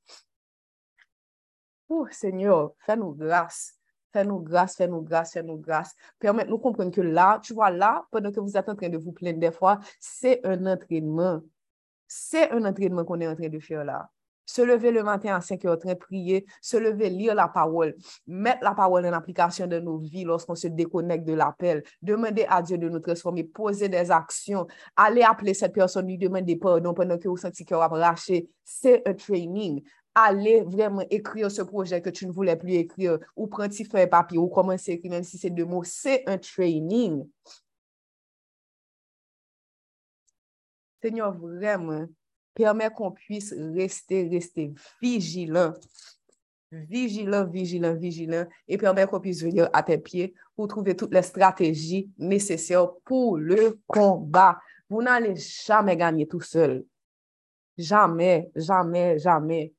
Oh 1.89 2.07
Seigneur, 2.09 2.71
fais-nous 2.79 3.13
grâce. 3.15 3.73
Fais-nous 4.13 4.39
grâce, 4.39 4.77
fais-nous 4.77 5.01
grâce, 5.01 5.33
fais-nous 5.33 5.57
grâce. 5.57 5.93
Permette-nous 6.19 6.57
comprendre 6.59 6.91
que 6.91 7.01
là, 7.01 7.39
tu 7.43 7.53
vois, 7.53 7.69
là, 7.69 8.05
pendant 8.11 8.31
que 8.31 8.39
vous 8.39 8.55
êtes 8.55 8.69
en 8.69 8.75
train 8.75 8.87
de 8.87 8.97
vous 8.97 9.11
plaindre 9.11 9.39
des 9.39 9.51
fois, 9.51 9.79
c'est 9.99 10.39
un 10.45 10.65
entraînement. 10.65 11.41
C'est 12.07 12.49
un 12.51 12.63
entraînement 12.63 13.03
qu'on 13.03 13.19
est 13.19 13.27
en 13.27 13.35
train 13.35 13.49
de 13.49 13.59
faire 13.59 13.83
là. 13.83 14.09
Se 14.57 14.63
lever 14.63 14.89
le 14.89 15.03
matin 15.03 15.35
à 15.35 15.39
5 15.39 15.65
heures, 15.65 15.77
train 15.77 15.93
de 15.93 15.99
prier, 15.99 16.47
se 16.61 16.77
lever, 16.77 17.11
lire 17.11 17.35
la 17.35 17.47
parole, 17.47 17.95
mettre 18.25 18.63
la 18.63 18.73
parole 18.73 19.05
en 19.05 19.13
application 19.13 19.67
dans 19.67 19.83
nos 19.83 19.99
vies 19.99 20.23
lorsqu'on 20.23 20.55
se 20.55 20.67
déconnecte 20.67 21.25
de 21.25 21.33
l'appel, 21.33 21.83
demander 22.01 22.43
à 22.49 22.63
Dieu 22.63 22.79
de 22.79 22.89
nous 22.89 22.99
transformer, 22.99 23.43
poser 23.43 23.87
des 23.87 24.09
actions, 24.09 24.65
aller 24.95 25.21
appeler 25.21 25.53
cette 25.53 25.73
personne, 25.73 26.07
lui 26.07 26.17
demander 26.17 26.55
pardon 26.55 26.95
pendant 26.95 27.19
que 27.19 27.27
vous 27.27 27.37
sentez 27.37 27.65
qu'il 27.65 27.75
a 27.75 27.87
raché. 27.87 28.49
C'est 28.63 29.07
un 29.07 29.13
training. 29.13 29.83
Aller 30.15 30.63
vraiment 30.63 31.05
écrire 31.11 31.51
ce 31.51 31.61
projet 31.61 32.01
que 32.01 32.09
tu 32.09 32.25
ne 32.25 32.31
voulais 32.31 32.55
plus 32.55 32.73
écrire, 32.73 33.19
ou 33.35 33.45
prendre 33.45 33.69
petit 33.69 33.85
feuille 33.85 34.07
papier, 34.07 34.39
ou 34.39 34.47
commencer 34.47 34.93
à 34.93 34.95
écrire, 34.95 35.11
même 35.11 35.23
si 35.23 35.37
c'est 35.37 35.51
deux 35.51 35.65
mots, 35.65 35.83
c'est 35.83 36.27
un 36.27 36.39
training. 36.39 37.27
Seigneur, 41.03 41.37
vraiment, 41.37 42.07
permet 42.57 42.89
qu'on 42.89 43.11
puisse 43.11 43.53
rester, 43.53 44.27
rester 44.27 44.73
vigilant. 45.01 45.73
Vigilant, 46.71 47.45
vigilant, 47.45 47.95
vigilant. 47.95 48.45
Et 48.67 48.77
permet 48.77 49.05
qu'on 49.05 49.19
puisse 49.19 49.43
venir 49.43 49.69
à 49.71 49.83
tes 49.83 49.97
pieds 49.97 50.33
pour 50.55 50.67
trouver 50.67 50.95
toutes 50.95 51.13
les 51.13 51.21
stratégies 51.21 52.09
nécessaires 52.17 52.89
pour 53.05 53.37
le 53.37 53.79
combat. 53.85 54.57
Vous 54.89 55.01
n'allez 55.01 55.35
jamais 55.35 55.95
gagner 55.95 56.27
tout 56.27 56.41
seul. 56.41 56.83
Jamais, 57.77 58.49
jamais, 58.55 59.19
jamais. 59.19 59.73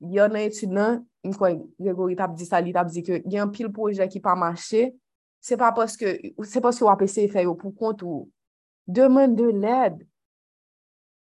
Yon 0.00 0.34
nan 0.34 0.44
etudan, 0.44 0.98
mwen 1.24 1.36
kon 1.40 1.60
Gregory 1.80 2.16
tap 2.18 2.34
di 2.36 2.44
sali, 2.44 2.72
tap 2.76 2.90
di 2.92 3.00
ke 3.04 3.22
gen 3.24 3.48
pil 3.54 3.70
proje 3.72 4.04
ki 4.12 4.20
pa 4.20 4.34
mache, 4.36 4.90
se 5.40 5.56
pa 5.56 5.70
poske, 5.76 6.12
se 6.44 6.60
poske 6.60 6.84
wap 6.84 7.00
ese 7.06 7.24
fè 7.32 7.46
yo 7.46 7.54
pou 7.56 7.72
kont 7.72 8.04
ou. 8.04 8.26
Demen 8.84 9.32
de 9.38 9.48
led, 9.56 10.02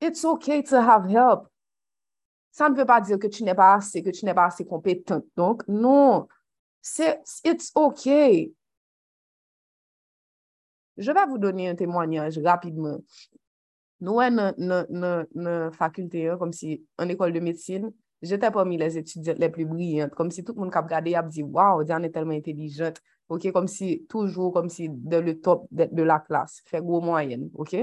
It's 0.01 0.25
okay 0.25 0.63
to 0.63 0.83
have 0.83 1.09
help. 1.09 1.49
Sa 2.51 2.69
ne 2.69 2.77
ve 2.77 2.87
pa 2.87 3.01
dire 3.01 3.19
ke 3.19 3.29
tu 3.31 3.45
ne 3.45 3.55
pa 3.55 3.75
ase, 3.77 4.03
ke 4.03 4.13
tu 4.13 4.27
ne 4.27 4.35
pa 4.35 4.49
ase 4.51 4.65
kompetente. 4.67 5.27
Donc, 5.37 5.63
non. 5.69 6.27
It's 7.45 7.73
okay. 7.75 8.53
Je 10.97 11.13
vais 11.13 11.27
vous 11.27 11.39
donner 11.39 11.69
un 11.69 11.75
témoignage 11.75 12.39
rapidement. 12.39 12.99
Nou 14.01 14.17
wè 14.17 14.31
nan 14.33 15.73
fakulte 15.77 16.23
yon, 16.25 16.39
kom 16.41 16.55
si 16.57 16.79
an 17.01 17.11
ekol 17.13 17.35
de 17.35 17.43
medsine, 17.45 17.91
jete 18.25 18.49
pomi 18.53 18.79
les 18.81 18.97
etudyantes 18.97 19.41
les 19.43 19.53
plus 19.53 19.67
brillantes, 19.69 20.17
kom 20.17 20.31
si 20.33 20.45
tout 20.45 20.57
moun 20.57 20.73
kap 20.73 20.89
gade 20.89 21.13
yap 21.13 21.29
di, 21.29 21.45
waw, 21.45 21.83
Diane 21.85 22.09
est 22.09 22.15
telman 22.17 22.39
intelijante, 22.41 23.05
ok, 23.29 23.51
kom 23.53 23.69
si 23.69 24.07
toujou, 24.09 24.55
kom 24.57 24.73
si 24.73 24.89
de 24.89 25.21
le 25.21 25.37
top 25.45 25.67
de, 25.69 25.85
de 25.93 26.07
la 26.09 26.17
klas, 26.25 26.63
fè 26.71 26.81
gwo 26.81 27.03
mwayen, 27.05 27.51
ok? 27.61 27.77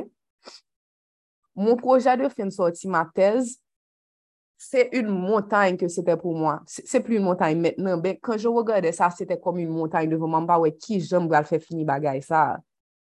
Mon 1.58 1.76
proje 1.76 2.14
de 2.22 2.30
fin 2.30 2.51
sorti 2.53 2.88
ma 2.88 3.01
tez, 3.18 3.58
se 4.62 4.84
yon 4.93 5.10
montagne 5.10 5.78
ke 5.82 5.89
sete 5.89 6.14
pou 6.22 6.38
mwen. 6.38 6.62
Se 6.70 7.01
pli 7.01 7.18
yon 7.18 7.26
montagne 7.26 7.58
metnen, 7.62 7.97
ben, 8.01 8.18
kan 8.22 8.38
je 8.38 8.51
regade 8.53 8.91
sa, 8.93 9.10
sete 9.14 9.39
kom 9.41 9.58
yon 9.62 9.74
montagne 9.74 10.12
de 10.12 10.20
voman 10.22 10.45
ba 10.45 10.60
we 10.62 10.70
ki 10.76 10.99
jom 11.01 11.30
bral 11.30 11.47
fe 11.49 11.58
fini 11.62 11.86
bagay 11.86 12.22
sa. 12.26 12.60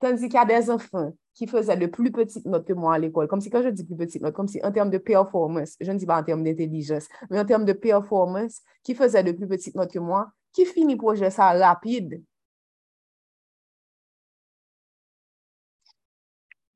Tanzi 0.02 0.30
ki 0.30 0.38
a 0.38 0.44
de 0.46 0.60
zanfan 0.68 1.10
ki 1.36 1.48
feze 1.50 1.74
de 1.76 1.88
pli 1.92 2.12
petit 2.14 2.46
not 2.48 2.64
ke 2.64 2.74
mwen 2.76 2.94
al 2.94 3.08
ekol, 3.10 3.26
kom 3.28 3.42
si 3.44 3.50
kan 3.52 3.64
je 3.66 3.74
di 3.74 3.84
pli 3.84 3.98
petit 3.98 4.22
not, 4.24 4.34
kom 4.36 4.48
si 4.48 4.62
an 4.64 4.72
term 4.72 4.94
de 4.94 5.02
performance, 5.02 5.76
je 5.82 5.92
ne 5.92 6.00
di 6.00 6.08
ba 6.08 6.20
an 6.22 6.28
term 6.28 6.46
de 6.46 6.54
intelligence, 6.54 7.10
men 7.28 7.42
an 7.42 7.50
term 7.50 7.66
de 7.68 7.74
performance, 7.76 8.62
ki 8.86 8.96
feze 8.96 9.20
de 9.26 9.34
pli 9.36 9.50
petit 9.50 9.76
not 9.76 9.92
ke 9.92 10.00
mwen, 10.00 10.30
ki 10.56 10.64
fini 10.70 10.96
proje 11.00 11.28
sa 11.34 11.50
rapide, 11.58 12.22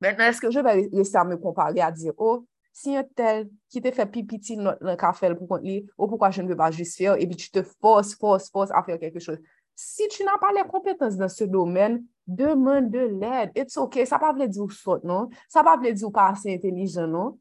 Mènen, 0.01 0.31
eske 0.31 0.49
je 0.49 0.63
bè 0.65 0.73
lese 0.89 1.17
a 1.19 1.23
me 1.27 1.37
kompare 1.41 1.83
a 1.85 1.91
dir, 1.93 2.15
oh, 2.17 2.41
si 2.73 2.95
yon 2.95 3.07
tel 3.17 3.43
ki 3.69 3.81
te 3.85 3.91
fè 3.93 4.07
pipiti 4.09 4.55
nan 4.57 4.97
ka 4.99 5.11
fèl 5.13 5.35
pou 5.37 5.49
kont 5.49 5.65
li, 5.65 5.81
oh, 5.93 6.05
ou 6.05 6.11
poukwa 6.13 6.31
je 6.33 6.41
ne 6.41 6.49
ve 6.49 6.57
ba 6.57 6.71
jist 6.73 6.97
fèl, 6.97 7.19
epi 7.21 7.37
tu 7.37 7.51
te 7.53 7.61
fòs, 7.69 8.15
fòs, 8.17 8.49
fòs 8.53 8.73
a 8.73 8.81
fèl 8.87 8.97
kèkè 9.01 9.21
chòs. 9.21 9.37
Si 9.77 10.07
tu 10.11 10.25
nan 10.25 10.41
pa 10.41 10.49
le 10.55 10.65
kompetans 10.69 11.19
nan 11.19 11.29
se 11.31 11.45
domen, 11.49 11.99
demen 12.25 12.89
de 12.89 13.05
lèd. 13.11 13.53
It's 13.57 13.77
ok, 13.77 14.01
sa 14.09 14.19
pa 14.21 14.31
vle 14.33 14.47
di 14.49 14.61
ou 14.61 14.73
sot, 14.73 15.05
non? 15.07 15.29
Sa 15.51 15.63
pa 15.65 15.75
vle 15.77 15.93
di 15.93 16.05
ou 16.07 16.13
pa 16.15 16.31
ase 16.33 16.49
intelijen, 16.55 17.11
non? 17.13 17.37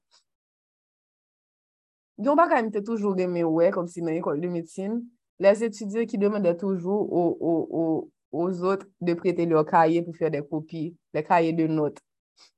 Yon 2.21 2.37
ba 2.37 2.45
ka 2.51 2.61
imite 2.61 2.85
toujou 2.85 3.17
deme 3.17 3.47
ouè, 3.49 3.71
kom 3.73 3.89
si 3.89 4.05
nan 4.05 4.19
yon 4.19 4.27
kol 4.27 4.41
de 4.43 4.53
metin, 4.53 5.01
les 5.41 5.65
etudye 5.65 6.05
ki 6.09 6.21
demen 6.21 6.45
de 6.45 6.53
toujou 6.61 7.07
ou, 7.09 7.33
ou, 7.41 7.65
ou, 7.81 8.09
ou 8.37 8.53
zot 8.53 8.85
de 9.01 9.17
prete 9.17 9.49
lor 9.49 9.65
kaye 9.69 10.05
pou 10.05 10.13
fèl 10.17 10.35
de 10.37 10.45
kopi, 10.45 10.91
le 11.17 11.25
kaye 11.25 11.57
de 11.57 11.65
not. 11.71 11.97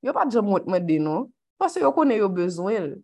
yo 0.03 0.13
pa 0.15 0.27
djam 0.29 0.51
wot 0.51 0.67
mwen 0.69 0.85
de 0.87 0.99
nou, 1.01 1.29
pase 1.61 1.81
yo 1.83 1.91
konen 1.95 2.19
yo 2.21 2.29
bezwen. 2.31 2.95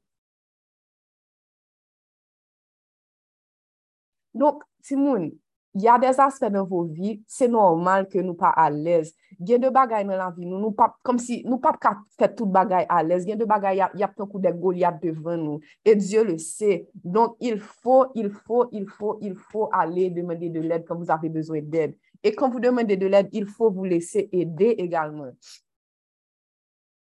Donk, 4.39 4.63
timoun, 4.85 5.31
ya 5.73 5.97
des 5.99 6.19
aspe 6.21 6.49
nan 6.53 6.67
vò 6.69 6.83
vi, 6.87 7.17
se 7.27 7.47
normal 7.49 8.05
ke 8.09 8.21
nou 8.23 8.37
pa 8.37 8.51
alèz. 8.61 9.11
Gen 9.45 9.63
de 9.63 9.71
bagay 9.73 10.05
nan 10.07 10.19
la 10.19 10.29
vi 10.35 10.45
nou, 10.45 10.59
nou 10.61 10.75
pap, 10.75 10.95
kom 11.05 11.19
si, 11.21 11.41
nou 11.47 11.59
pap 11.63 11.79
ka 11.81 11.95
fè 12.19 12.29
tout 12.35 12.49
bagay 12.53 12.85
alèz, 12.93 13.25
gen 13.27 13.39
de 13.39 13.47
bagay 13.49 13.79
yap, 13.81 13.95
yap 13.99 14.15
ton 14.17 14.29
kou 14.29 14.41
de 14.43 14.51
gol 14.55 14.77
yap 14.79 14.99
devan 15.01 15.41
nou. 15.41 15.63
Et 15.85 15.95
Diyo 15.99 16.23
le 16.27 16.37
se. 16.41 16.83
Donk, 17.03 17.37
il 17.41 17.59
fò, 17.59 18.05
il 18.15 18.29
fò, 18.31 18.67
il 18.71 18.87
fò, 18.87 19.17
il 19.21 19.35
fò 19.35 19.69
alè 19.81 20.09
demande 20.15 20.51
de 20.53 20.63
lèd 20.65 20.85
kon 20.87 21.01
vous 21.01 21.11
avè 21.13 21.31
bezwen 21.33 21.65
dèd. 21.69 21.97
Et 22.23 22.35
kon 22.35 22.49
vous 22.49 22.59
demande 22.63 22.87
de 22.91 23.07
lèd, 23.07 23.29
il 23.33 23.47
fò 23.47 23.69
vous 23.69 23.89
lèse 23.89 24.27
edè 24.31 24.75
egalman. 24.77 25.33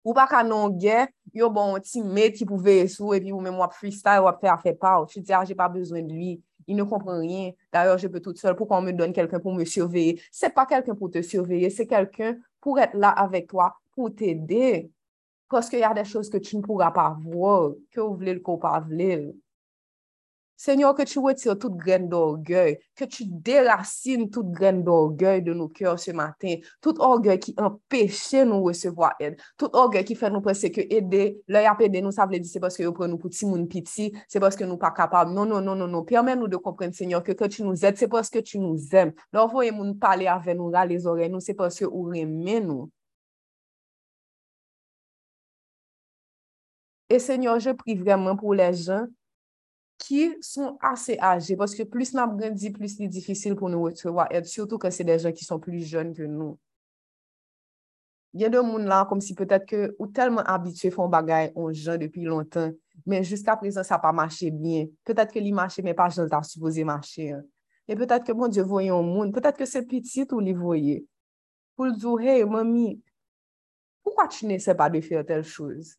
Ou 0.08 0.16
pa 0.16 0.24
ka 0.32 0.40
non 0.48 0.72
gen, 0.80 1.10
yo 1.36 1.50
bon 1.52 1.76
ti 1.84 2.00
met 2.00 2.38
ki 2.38 2.46
pou 2.48 2.56
veye 2.64 2.86
sou, 2.88 3.12
epi 3.12 3.34
ou 3.36 3.44
men 3.44 3.58
wap 3.60 3.74
freestyle, 3.76 4.24
wap 4.24 4.38
fe 4.40 4.48
a 4.48 4.56
fe 4.62 4.72
pa, 4.72 4.94
ou 5.02 5.10
ti 5.10 5.20
di, 5.20 5.34
ah, 5.36 5.44
jè 5.44 5.58
pa 5.60 5.68
bezwen 5.68 6.08
de 6.08 6.16
lui, 6.16 6.38
il 6.64 6.78
ne 6.80 6.86
kompren 6.88 7.20
rien, 7.20 7.50
d'ayor, 7.76 8.00
jè 8.00 8.08
pe 8.14 8.22
tout 8.24 8.40
seul, 8.40 8.56
pou 8.56 8.70
kon 8.70 8.86
me 8.86 8.94
don 8.96 9.12
kelken 9.12 9.44
pou 9.44 9.52
me 9.52 9.68
surveye. 9.68 10.16
Se 10.32 10.48
pa 10.56 10.64
kelken 10.70 10.96
pou 10.96 11.12
te 11.12 11.20
surveye, 11.28 11.68
se 11.76 11.84
kelken 11.92 12.40
pou 12.64 12.80
et 12.80 12.96
la 12.96 13.12
avek 13.20 13.52
toa, 13.52 13.74
pou 13.92 14.08
t'ede. 14.08 14.88
Koske 15.52 15.82
y 15.82 15.84
a 15.84 15.92
de 15.96 16.08
chos 16.08 16.32
ke 16.32 16.40
tu 16.40 16.56
ne 16.56 16.64
pourra 16.64 16.88
pa 16.96 17.10
vwo, 17.12 17.76
ke 17.92 18.00
ou 18.00 18.16
vle 18.16 18.38
l 18.38 18.42
ko 18.48 18.56
pa 18.64 18.78
vle 18.88 19.12
l. 19.12 19.28
Seigneur, 20.58 20.96
que 20.96 21.04
tu 21.04 21.20
retires 21.20 21.58
toute 21.58 21.78
graine 21.78 22.10
d'orgueil, 22.10 22.80
que 22.96 23.06
tu 23.06 23.26
déracines 23.28 24.30
toute 24.32 24.52
graine 24.52 24.84
d'orgueil 24.84 25.44
de 25.44 25.54
nos 25.54 25.68
cœurs 25.68 26.00
ce 26.00 26.10
matin, 26.12 26.56
tout 26.82 27.00
orgueil 27.00 27.40
qui 27.40 27.54
empêche 27.58 28.34
nous 28.34 28.64
recevoir 28.64 29.14
aide, 29.20 29.38
tout 29.56 29.70
orgueil 29.74 30.04
qui 30.04 30.16
fait 30.16 30.32
nous 30.32 30.42
penser 30.42 30.72
que 30.72 30.82
aider, 30.82 31.40
l'œil 31.48 31.68
à 31.68 31.78
aider 31.80 32.02
nous, 32.02 32.12
ça 32.12 32.26
veut 32.26 32.40
dire 32.40 32.52
c'est 32.52 32.60
parce 32.60 32.76
que 32.76 32.82
nous 32.82 32.92
prenons 32.92 33.18
pour 33.18 33.30
petit 33.30 33.46
monde 33.46 33.70
petit, 33.70 34.12
c'est 34.28 34.40
parce 34.40 34.56
que 34.56 34.64
nous 34.64 34.78
pas 34.78 34.92
capables. 34.92 35.32
Non, 35.32 35.46
non, 35.46 35.62
non, 35.62 35.76
non, 35.76 35.88
non. 35.88 36.04
Permets-nous 36.04 36.48
de 36.48 36.58
comprendre, 36.58 36.94
Seigneur, 36.96 37.22
que 37.24 37.34
quand 37.34 37.48
tu 37.48 37.64
nous 37.64 37.86
aides, 37.86 37.98
c'est 37.98 38.08
parce 38.08 38.30
que 38.30 38.40
tu 38.40 38.58
nous 38.58 38.96
aimes. 38.96 39.14
L'envoyer 39.34 39.72
nous 39.72 39.94
parler 39.96 40.28
avec 40.28 40.58
nous, 40.58 40.72
là, 40.72 40.86
les 40.86 41.06
oreilles, 41.06 41.30
nous, 41.30 41.40
c'est 41.40 41.54
parce 41.54 41.78
que 41.78 41.86
nous 41.86 42.14
aimez 42.14 42.62
nous. 42.62 42.90
Et 47.10 47.20
Seigneur, 47.20 47.60
je 47.60 47.70
prie 47.72 47.96
vraiment 47.96 48.36
pour 48.36 48.54
les 48.54 48.74
gens 48.74 49.06
qui 50.08 50.34
sont 50.40 50.78
assez 50.80 51.20
âgés, 51.20 51.58
parce 51.58 51.76
que 51.76 51.84
plus 51.84 52.14
nous 52.14 52.38
grandit, 52.38 52.70
plus 52.70 52.96
c'est 52.96 53.10
difficile 53.10 53.56
pour 53.56 53.70
nous 53.70 53.84
recevoir 53.84 54.32
aide, 54.32 54.46
surtout 54.46 54.78
quand 54.78 54.90
c'est 54.90 55.04
des 55.04 55.20
gens 55.20 55.34
qui 55.34 55.44
sont 55.44 55.60
plus 55.60 55.86
jeunes 55.86 56.14
que 56.14 56.24
nous. 56.24 56.58
Il 58.34 58.40
y 58.40 58.46
a 58.46 58.50
des 58.50 58.56
gens 58.56 58.78
là, 58.78 59.06
comme 59.10 59.20
si 59.20 59.36
peut-être 59.36 59.66
que, 59.66 59.94
ou 60.00 60.08
tellement 60.08 60.44
habitués 60.44 60.92
font 60.92 61.10
bagaille 61.10 61.52
en 61.56 61.74
gens 61.74 61.98
depuis 61.98 62.24
longtemps, 62.24 62.72
mais 63.06 63.22
jusqu'à 63.22 63.58
présent, 63.58 63.84
ça 63.84 63.96
n'a 63.96 64.00
pas 64.00 64.14
marché 64.14 64.50
bien. 64.50 64.88
Peut-être 65.04 65.34
que 65.34 65.40
les 65.40 65.52
marché, 65.52 65.82
mais 65.82 65.94
pas 65.94 66.08
gens 66.08 66.42
supposé 66.42 66.86
marcher. 66.86 67.34
Hein. 67.34 67.44
Et 67.90 67.96
peut-être 67.98 68.26
que, 68.26 68.32
mon 68.32 68.48
Dieu, 68.48 68.64
voyons 68.64 69.00
au 69.00 69.04
monde, 69.04 69.34
peut-être 69.34 69.58
que 69.58 69.66
c'est 69.66 69.86
petit 69.86 70.26
ou 70.32 70.40
les 70.40 70.54
voyez. 70.54 71.06
Pour 71.76 71.92
dire, 71.92 72.20
hey, 72.22 72.46
mamie, 72.46 73.02
pourquoi 74.04 74.30
tu 74.30 74.46
n'essaies 74.46 74.76
pas 74.76 74.90
de 74.90 75.02
faire 75.02 75.26
telle 75.26 75.44
chose? 75.44 75.96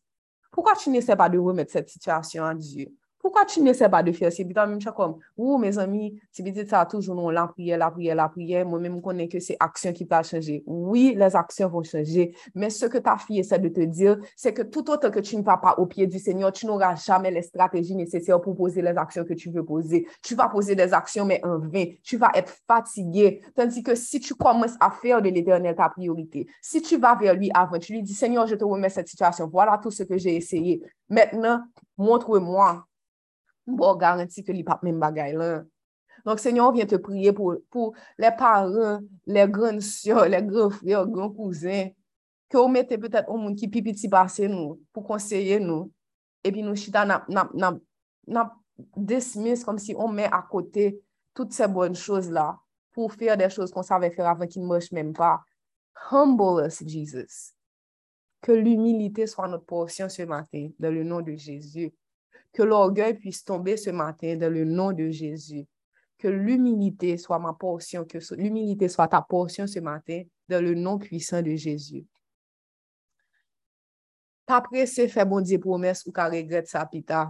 Pourquoi 0.51 0.75
tu 0.75 0.89
n'essaies 0.89 1.15
pas 1.15 1.29
de 1.29 1.37
remettre 1.37 1.71
cette 1.71 1.89
situation 1.89 2.43
à 2.43 2.55
Dieu? 2.55 2.91
Pourquoi 3.19 3.45
tu 3.45 3.61
n'essaies 3.61 3.89
pas 3.89 4.01
de 4.01 4.11
faire? 4.13 4.31
Toi, 4.31 4.65
même, 4.65 4.79
tu 4.79 4.89
comme, 4.91 5.17
ou 5.37 5.57
mes 5.57 5.77
amis, 5.77 6.19
si 6.31 6.41
vous 6.41 6.51
dites 6.51 6.69
ça 6.69 6.85
toujours, 6.85 7.15
non, 7.15 7.29
la 7.29 7.47
prière, 7.47 7.77
la 7.77 7.91
prière, 7.91 8.15
la 8.15 8.29
prière, 8.29 8.65
moi-même, 8.65 8.95
je 8.95 9.01
connais 9.01 9.27
que 9.27 9.39
c'est 9.39 9.57
action 9.59 9.91
qui 9.91 10.05
va 10.05 10.23
changer. 10.23 10.63
Oui, 10.65 11.13
les 11.17 11.35
actions 11.35 11.67
vont 11.67 11.83
changer, 11.83 12.33
mais 12.55 12.69
ce 12.69 12.85
que 12.85 12.97
ta 12.97 13.17
fille 13.17 13.39
essaie 13.39 13.59
de 13.59 13.67
te 13.69 13.81
dire, 13.81 14.17
c'est 14.35 14.53
que 14.53 14.61
tout 14.61 14.89
autant 14.89 15.11
que 15.11 15.19
tu 15.19 15.35
ne 15.35 15.43
vas 15.43 15.57
pas 15.57 15.75
au 15.77 15.85
pied 15.85 16.07
du 16.07 16.17
Seigneur, 16.17 16.51
tu 16.51 16.65
n'auras 16.65 16.95
jamais 16.95 17.29
les 17.31 17.41
stratégies 17.41 17.95
nécessaires 17.95 18.39
pour 18.39 18.55
poser 18.55 18.81
les 18.81 18.97
actions 18.97 19.25
que 19.25 19.33
tu 19.33 19.49
veux 19.51 19.65
poser. 19.65 20.07
Tu 20.23 20.35
vas 20.35 20.47
poser 20.47 20.75
des 20.75 20.93
actions, 20.93 21.25
mais 21.25 21.43
en 21.45 21.59
vain. 21.59 21.85
Tu 22.03 22.17
vas 22.17 22.31
être 22.33 22.53
fatigué. 22.67 23.41
Tandis 23.55 23.83
que 23.83 23.95
si 23.95 24.19
tu 24.19 24.33
commences 24.33 24.75
à 24.79 24.91
faire 24.91 25.21
de 25.21 25.29
l'éternel 25.29 25.75
ta 25.75 25.89
priorité, 25.89 26.47
si 26.61 26.81
tu 26.81 26.97
vas 26.97 27.15
vers 27.15 27.33
lui 27.33 27.51
avant, 27.53 27.79
tu 27.79 27.93
lui 27.93 28.01
dis, 28.01 28.13
Seigneur, 28.13 28.47
je 28.47 28.55
te 28.55 28.63
remets 28.63 28.89
cette 28.89 29.07
situation. 29.07 29.49
Voilà 29.51 29.77
tout 29.77 29.91
ce 29.91 30.03
que 30.03 30.17
j'ai 30.17 30.35
essayé. 30.35 30.81
Maintenant, 31.09 31.61
montre-moi 31.97 32.85
bon 33.75 33.95
garanti 33.95 34.43
que 34.43 34.51
li 34.51 34.63
pas 34.63 34.79
même 34.83 34.99
bagay 34.99 35.33
là. 35.33 35.63
Donc, 36.25 36.39
Seigneur, 36.39 36.67
on 36.67 36.71
vient 36.71 36.85
te 36.85 36.95
prier 36.95 37.31
pour, 37.31 37.55
pour 37.69 37.93
les 38.17 38.31
parents, 38.31 38.99
les 39.25 39.47
grandes 39.47 39.81
soeurs, 39.81 40.27
les 40.27 40.43
grands 40.43 40.69
frères, 40.69 41.05
les 41.05 41.11
grands 41.11 41.29
cousins, 41.29 41.87
que 42.49 42.57
vous 42.57 42.67
mettez 42.67 42.97
peut-être 42.97 43.29
au 43.29 43.37
monde 43.37 43.55
qui 43.55 43.67
pipiti 43.67 44.09
passe 44.09 44.39
nous, 44.41 44.81
pour 44.91 45.05
conseiller 45.05 45.59
nous. 45.59 45.91
Et 46.43 46.51
puis 46.51 46.63
nous 46.63 46.75
chita 46.75 47.05
n'a 47.05 48.51
dismiss, 48.95 49.63
comme 49.63 49.77
si 49.77 49.93
on 49.97 50.07
met 50.07 50.29
à 50.31 50.45
côté 50.49 51.01
toutes 51.33 51.53
ces 51.53 51.67
bonnes 51.67 51.95
choses-là 51.95 52.57
pour 52.91 53.13
faire 53.13 53.37
des 53.37 53.49
choses 53.49 53.71
qu'on 53.71 53.83
savait 53.83 54.11
faire 54.11 54.27
avant 54.27 54.47
qui 54.47 54.59
ne 54.59 54.65
marchent 54.65 54.91
même 54.91 55.13
pas. 55.13 55.41
Humble 56.11 56.65
us, 56.65 56.83
Jesus. 56.85 57.53
Que 58.41 58.51
l'humilité 58.51 59.27
soit 59.27 59.47
notre 59.47 59.65
portion 59.65 60.07
ce 60.09 60.23
matin, 60.23 60.69
dans 60.79 60.93
le 60.93 61.03
nom 61.03 61.21
de 61.21 61.35
Jésus. 61.35 61.93
Que 62.51 62.63
l'orgueil 62.63 63.13
puisse 63.13 63.43
tomber 63.43 63.77
ce 63.77 63.89
matin, 63.91 64.35
dans 64.35 64.51
le 64.51 64.65
nom 64.65 64.91
de 64.91 65.09
Jésus. 65.09 65.65
Que 66.17 66.27
l'humilité 66.27 67.17
soit 67.17 67.39
ma 67.39 67.53
portion, 67.53 68.05
que 68.05 68.17
l'humilité 68.35 68.89
soit 68.89 69.07
ta 69.07 69.21
portion 69.21 69.67
ce 69.67 69.79
matin, 69.79 70.23
dans 70.47 70.63
le 70.63 70.73
nom 70.73 70.97
puissant 70.97 71.41
de 71.41 71.55
Jésus. 71.55 72.05
Pa 74.49 74.63
prese 74.65 75.05
fè 75.13 75.21
bon 75.29 75.45
diye 75.45 75.59
promes 75.61 75.99
ou 76.07 76.13
ka 76.15 76.25
regret 76.31 76.65
sa 76.71 76.81
pita. 76.89 77.27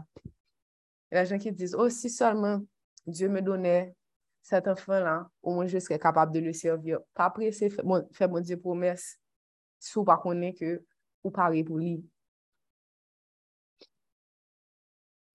La 1.11 1.25
jen 1.27 1.41
ki 1.41 1.51
diz, 1.51 1.73
oh 1.75 1.89
si 1.91 2.07
solman 2.13 2.63
Diyo 3.09 3.27
me 3.33 3.41
donè 3.43 3.73
set 4.45 4.67
enfan 4.71 5.01
la, 5.03 5.15
ou 5.43 5.57
mwen 5.57 5.67
je 5.71 5.81
sre 5.83 5.97
kapab 5.99 6.31
de 6.31 6.39
le 6.45 6.53
servir. 6.55 7.01
Pa 7.17 7.27
prese 7.35 7.67
fè 7.73 8.29
bon 8.29 8.45
diye 8.45 8.55
promes 8.61 9.03
sou 9.83 10.05
pa 10.07 10.15
konen 10.21 10.55
ke 10.55 10.77
ou 11.25 11.33
pare 11.35 11.65
pou 11.67 11.81
li. 11.81 11.97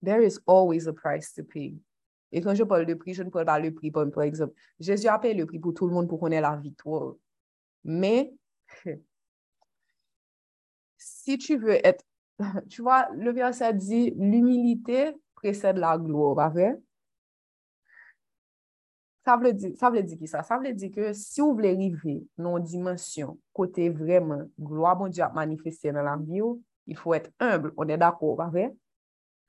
there 0.05 0.21
is 0.23 0.39
always 0.45 0.87
a 0.87 0.93
price 0.93 1.33
to 1.33 1.43
pay. 1.43 1.75
Et 2.31 2.41
quand 2.41 2.55
je 2.55 2.63
parle 2.63 2.85
de 2.85 2.93
prix, 2.93 3.13
je 3.13 3.23
ne 3.23 3.29
parle 3.29 3.45
pas 3.45 3.61
de 3.61 3.69
prix, 3.69 3.91
comme 3.91 4.11
par 4.11 4.23
exemple, 4.23 4.53
Jésus 4.79 5.07
a 5.07 5.17
payé 5.19 5.33
le 5.33 5.45
prix 5.45 5.59
pour 5.59 5.73
tout 5.73 5.87
le 5.87 5.93
monde 5.93 6.09
pour 6.09 6.19
qu'on 6.19 6.31
ait 6.31 6.41
la 6.41 6.55
victoire. 6.57 7.13
Mais, 7.83 8.33
si 10.97 11.37
tu 11.37 11.57
veux 11.57 11.85
être, 11.85 12.03
tu 12.69 12.81
vois, 12.81 13.07
le 13.13 13.31
verset 13.31 13.73
dit, 13.73 14.11
l'humilité 14.17 15.13
précède 15.35 15.77
la 15.77 15.97
gloire, 15.97 16.35
pas 16.35 16.49
vrai? 16.49 16.77
Sa 19.25 19.37
vle 19.41 19.55
di, 19.57 19.71
di 20.05 20.17
ki 20.19 20.27
sa? 20.29 20.43
Sa 20.45 20.59
vle 20.61 20.75
di 20.77 20.91
ke 20.93 21.09
si 21.17 21.41
ou 21.41 21.55
vle 21.57 21.71
rive 21.73 22.19
non 22.37 22.61
dimensyon 22.61 23.31
kote 23.57 23.87
vremen 23.89 24.43
gloa 24.53 24.91
bon 24.99 25.09
di 25.09 25.23
ap 25.25 25.33
manifestye 25.33 25.89
nan 25.95 26.05
la 26.05 26.13
biyo, 26.21 26.59
il 26.85 26.99
fwo 26.99 27.15
et 27.17 27.31
humble, 27.41 27.71
on 27.81 27.89
e 27.89 27.97
dako, 27.97 28.35
pa 28.37 28.51
vre? 28.53 28.67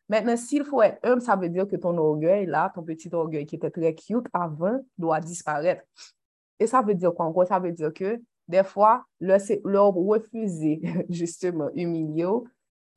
Maintenant, 0.08 0.36
s'il 0.36 0.64
faut 0.64 0.82
être 0.82 0.98
humble, 1.04 1.20
ça 1.20 1.34
veut 1.34 1.48
dire 1.48 1.66
que 1.66 1.76
ton 1.76 1.96
orgueil, 1.98 2.46
là, 2.46 2.70
ton 2.74 2.82
petit 2.82 3.08
orgueil 3.12 3.44
qui 3.44 3.56
était 3.56 3.70
très 3.70 3.94
cute 3.94 4.26
avant, 4.32 4.78
doit 4.96 5.20
disparaître. 5.20 5.82
Et 6.60 6.66
ça 6.66 6.82
veut 6.82 6.94
dire 6.94 7.12
quoi? 7.12 7.26
Encore? 7.26 7.46
Ça 7.46 7.58
veut 7.58 7.72
dire 7.72 7.92
que 7.92 8.20
des 8.48 8.62
fois, 8.62 9.04
leur 9.20 9.94
refuser 9.94 10.80
justement 11.08 11.70
humilier, 11.74 12.28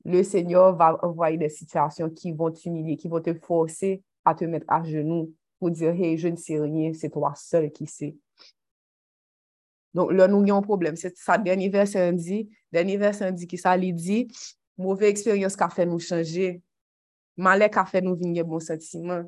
le 0.04 0.22
Seigneur 0.22 0.76
va 0.76 0.98
envoyer 1.04 1.36
des 1.36 1.48
situations 1.48 2.08
qui 2.08 2.32
vont 2.32 2.50
t'humilier, 2.50 2.96
qui 2.96 3.08
vont 3.08 3.20
te 3.20 3.34
forcer 3.34 4.02
à 4.24 4.34
te 4.34 4.44
mettre 4.44 4.66
à 4.68 4.82
genoux 4.82 5.34
pour 5.58 5.70
dire, 5.70 5.90
hey, 5.90 6.16
je 6.16 6.28
ne 6.28 6.36
sais 6.36 6.58
rien, 6.58 6.92
c'est 6.94 7.10
toi 7.10 7.34
seul 7.36 7.70
qui 7.70 7.86
sais. 7.86 8.16
Donc 9.92 10.12
là, 10.12 10.28
nous 10.28 10.42
avons 10.42 10.56
un 10.58 10.62
problème. 10.62 10.96
C'est 10.96 11.16
ça, 11.16 11.36
dernier 11.36 11.68
verset 11.68 12.12
dit, 12.12 12.48
dernier 12.72 12.96
verset 12.96 13.32
dit 13.32 13.46
qui 13.46 13.58
ça 13.58 13.76
dit, 13.76 14.28
mauvaise 14.78 15.10
expérience 15.10 15.56
qui 15.56 15.62
a 15.62 15.68
fait 15.68 15.84
nous 15.84 15.98
changer, 15.98 16.62
qui 17.40 17.78
a 17.78 17.84
fait 17.84 18.00
nous 18.00 18.16
venir 18.16 18.44
bon 18.44 18.60
sentiment, 18.60 19.22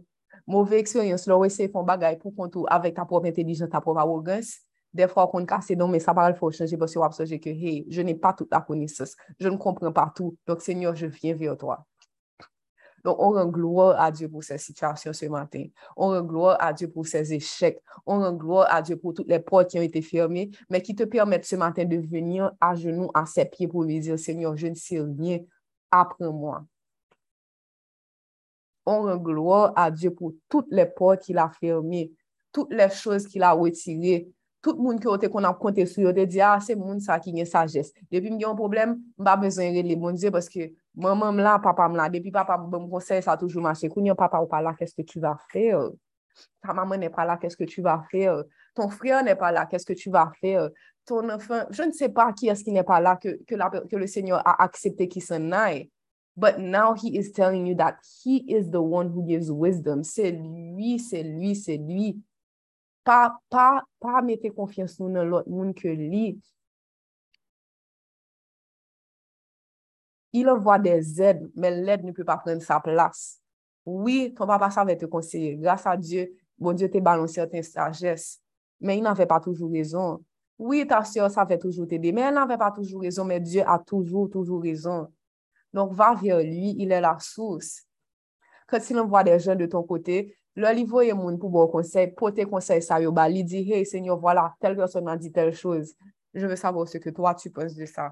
mauvaise 0.46 0.80
expérience, 0.80 1.26
là, 1.26 1.38
c'est 1.48 1.68
font 1.68 1.82
bagaille 1.82 2.18
pour 2.18 2.34
qu'on 2.34 2.64
avec 2.64 2.94
ta 2.94 3.04
propre 3.04 3.26
intelligence, 3.26 3.68
ta 3.70 3.78
arrogance, 3.78 4.58
des 4.92 5.08
fois 5.08 5.26
qu'on 5.28 5.44
casse 5.46 5.70
non, 5.70 5.88
mais 5.88 6.00
ça 6.00 6.12
parle 6.12 6.34
faut 6.34 6.50
changer 6.50 6.76
parce 6.76 6.92
que 6.92 6.98
vous 6.98 7.04
observez 7.04 7.40
que, 7.40 7.48
hey, 7.48 7.86
je 7.88 8.02
n'ai 8.02 8.14
pas 8.14 8.32
toute 8.32 8.50
la 8.52 8.60
connaissance, 8.60 9.16
je 9.38 9.48
ne 9.48 9.56
comprends 9.56 9.92
pas 9.92 10.12
tout, 10.14 10.36
donc 10.46 10.60
Seigneur, 10.60 10.94
je 10.94 11.06
viens 11.06 11.34
vers 11.34 11.56
toi. 11.56 11.86
Donc, 13.04 13.16
on 13.18 13.32
rend 13.32 13.46
gloire 13.46 14.00
à 14.00 14.12
Dieu 14.12 14.28
pour 14.28 14.44
ces 14.44 14.58
situations 14.58 15.12
ce 15.12 15.26
matin. 15.26 15.64
On 15.96 16.08
rend 16.10 16.22
gloire 16.22 16.56
à 16.60 16.72
Dieu 16.72 16.88
pour 16.88 17.06
ces 17.06 17.34
échecs. 17.34 17.82
On 18.06 18.20
rend 18.20 18.32
gloire 18.32 18.68
à 18.70 18.80
Dieu 18.80 18.96
pour 18.96 19.12
toutes 19.12 19.28
les 19.28 19.40
portes 19.40 19.70
qui 19.70 19.78
ont 19.78 19.82
été 19.82 20.02
fermées, 20.02 20.50
mais 20.70 20.80
qui 20.80 20.94
te 20.94 21.02
permettent 21.02 21.44
ce 21.44 21.56
matin 21.56 21.84
de 21.84 21.96
venir 21.96 22.52
à 22.60 22.74
genoux, 22.74 23.10
à 23.12 23.26
ses 23.26 23.44
pieds 23.44 23.66
pour 23.66 23.82
lui 23.82 23.98
dire, 23.98 24.18
Seigneur, 24.18 24.56
je 24.56 24.68
ne 24.68 24.74
sais 24.74 25.00
rien, 25.00 25.40
apprends-moi. 25.90 26.64
On 28.84 29.02
rend 29.02 29.16
gloire 29.16 29.72
à 29.76 29.90
Dieu 29.90 30.10
pour 30.12 30.32
toutes 30.48 30.66
les 30.70 30.86
portes 30.86 31.22
qu'il 31.22 31.38
a 31.38 31.48
fermées, 31.48 32.12
toutes 32.52 32.72
les 32.72 32.90
choses 32.90 33.26
qu'il 33.26 33.42
a 33.42 33.52
retirées, 33.52 34.28
tout 34.62 34.78
moun 34.78 35.00
ki 35.02 35.10
ote 35.10 35.28
kon 35.32 35.44
ap 35.48 35.58
konte 35.60 35.84
sou 35.90 36.06
yo, 36.06 36.12
te 36.14 36.24
di, 36.30 36.40
ah, 36.40 36.60
se 36.62 36.76
moun 36.78 37.00
sa 37.02 37.18
ki 37.20 37.34
nye 37.34 37.44
sajes. 37.48 37.90
Depi 38.12 38.30
m 38.30 38.38
gen 38.38 38.46
yon 38.46 38.58
problem, 38.58 38.94
m 39.18 39.26
ba 39.26 39.34
bezon 39.40 39.74
re 39.74 39.82
li 39.84 39.96
moun 39.98 40.16
diye, 40.16 40.30
paske 40.32 40.70
maman 40.94 41.34
m 41.34 41.42
la, 41.42 41.56
papa 41.62 41.88
m 41.90 41.98
la, 41.98 42.06
depi 42.12 42.30
papa 42.32 42.56
m 42.60 42.68
bon 42.70 42.86
konsey, 42.92 43.24
sa 43.26 43.34
toujou 43.40 43.64
mache. 43.64 43.90
Koun 43.90 44.06
yon 44.06 44.18
papa 44.18 44.40
ou 44.40 44.50
pa 44.50 44.62
la, 44.62 44.76
keske 44.78 45.04
tu 45.08 45.18
va 45.20 45.34
fe? 45.50 45.66
Ta 46.62 46.76
maman 46.78 47.02
ne 47.02 47.10
la, 47.10 47.36
keske 47.42 47.66
tu 47.66 47.82
va 47.82 47.98
fe? 48.10 48.28
Ton 48.78 48.88
friyo 48.88 49.20
ne 49.26 49.34
pa 49.34 49.50
la, 49.50 49.66
keske 49.66 49.98
tu 49.98 50.14
va 50.14 50.30
fe? 50.38 50.54
Ton 51.04 51.28
enfan, 51.34 51.66
je 51.74 51.82
ne 51.82 51.92
se 51.92 52.08
pa 52.14 52.30
ki 52.32 52.48
eski 52.54 52.70
ne 52.70 52.86
pa 52.86 53.00
la, 53.00 53.16
ke 53.18 53.34
le 53.98 54.06
seigneur 54.06 54.38
a 54.46 54.62
aksepte 54.62 55.08
ki 55.10 55.20
se 55.20 55.38
nae. 55.42 55.88
But 56.36 56.58
now 56.58 56.94
he 56.94 57.16
is 57.18 57.30
telling 57.30 57.66
you 57.66 57.74
that 57.76 57.98
he 58.22 58.38
is 58.48 58.70
the 58.70 58.80
one 58.80 59.10
who 59.10 59.26
gives 59.26 59.50
wisdom. 59.50 60.02
Se 60.02 60.30
lui, 60.32 60.98
se 60.98 61.22
lui, 61.22 61.54
se 61.54 61.76
lui. 61.76 62.16
Pa, 63.04 63.36
pa, 63.50 63.82
pa 64.00 64.22
mette 64.22 64.52
konfians 64.54 64.94
nou 65.00 65.10
nan 65.10 65.28
lot 65.28 65.48
moun 65.50 65.72
ke 65.76 65.92
li. 65.98 66.38
Il 70.32 70.48
envoie 70.48 70.78
des 70.78 71.20
aides, 71.20 71.50
mais 71.54 71.70
l'aide 71.70 72.04
ne 72.04 72.12
peut 72.12 72.24
pas 72.24 72.38
prendre 72.38 72.62
sa 72.62 72.80
place. 72.80 73.40
Oui, 73.84 74.32
ton 74.34 74.46
papa 74.46 74.70
savait 74.70 74.96
te 74.96 75.04
conseiller. 75.04 75.56
Grâce 75.56 75.86
à 75.86 75.96
Dieu, 75.96 76.32
bon 76.56 76.72
Dieu 76.72 76.88
te 76.88 76.98
balancé 76.98 77.34
certaines 77.34 77.62
sagesse. 77.62 78.40
Mais 78.80 78.96
il 78.96 79.02
n'avait 79.02 79.26
pas 79.26 79.40
toujours 79.40 79.70
raison. 79.70 80.24
Oui, 80.58 80.86
ta 80.86 81.04
soeur 81.04 81.30
savait 81.30 81.58
toujours 81.58 81.86
t'aider, 81.86 82.12
mais 82.12 82.22
elle 82.22 82.34
n'avait 82.34 82.56
pas 82.56 82.70
toujours 82.70 83.02
raison. 83.02 83.24
Mais 83.24 83.40
Dieu 83.40 83.62
a 83.66 83.78
toujours, 83.78 84.30
toujours 84.30 84.62
raison. 84.62 85.08
Donc, 85.72 85.92
va 85.92 86.14
vers 86.14 86.38
lui, 86.38 86.74
il 86.78 86.92
est 86.92 87.00
la 87.00 87.18
source. 87.18 87.86
Quand 88.66 88.90
il 88.90 88.98
envoie 88.98 89.24
des 89.24 89.38
gens 89.38 89.54
de 89.54 89.66
ton 89.66 89.82
côté, 89.82 90.36
Lò 90.54 90.68
li 90.76 90.82
voye 90.84 91.14
moun 91.16 91.38
pou 91.40 91.48
bo 91.48 91.64
konsey, 91.72 92.10
pote 92.16 92.44
konsey 92.48 92.82
sa 92.84 92.98
yo 93.00 93.12
ba, 93.16 93.24
li 93.28 93.40
di, 93.48 93.62
hey, 93.70 93.86
senyor, 93.88 94.18
wala, 94.20 94.50
tel 94.60 94.76
person 94.76 95.06
nan 95.08 95.20
di 95.20 95.30
tel 95.32 95.52
chouz. 95.56 95.94
Je 96.36 96.48
ve 96.48 96.58
savo 96.60 96.84
se 96.88 97.00
ke 97.00 97.12
toa 97.16 97.32
tu 97.40 97.48
pons 97.54 97.72
de 97.76 97.88
sa. 97.88 98.10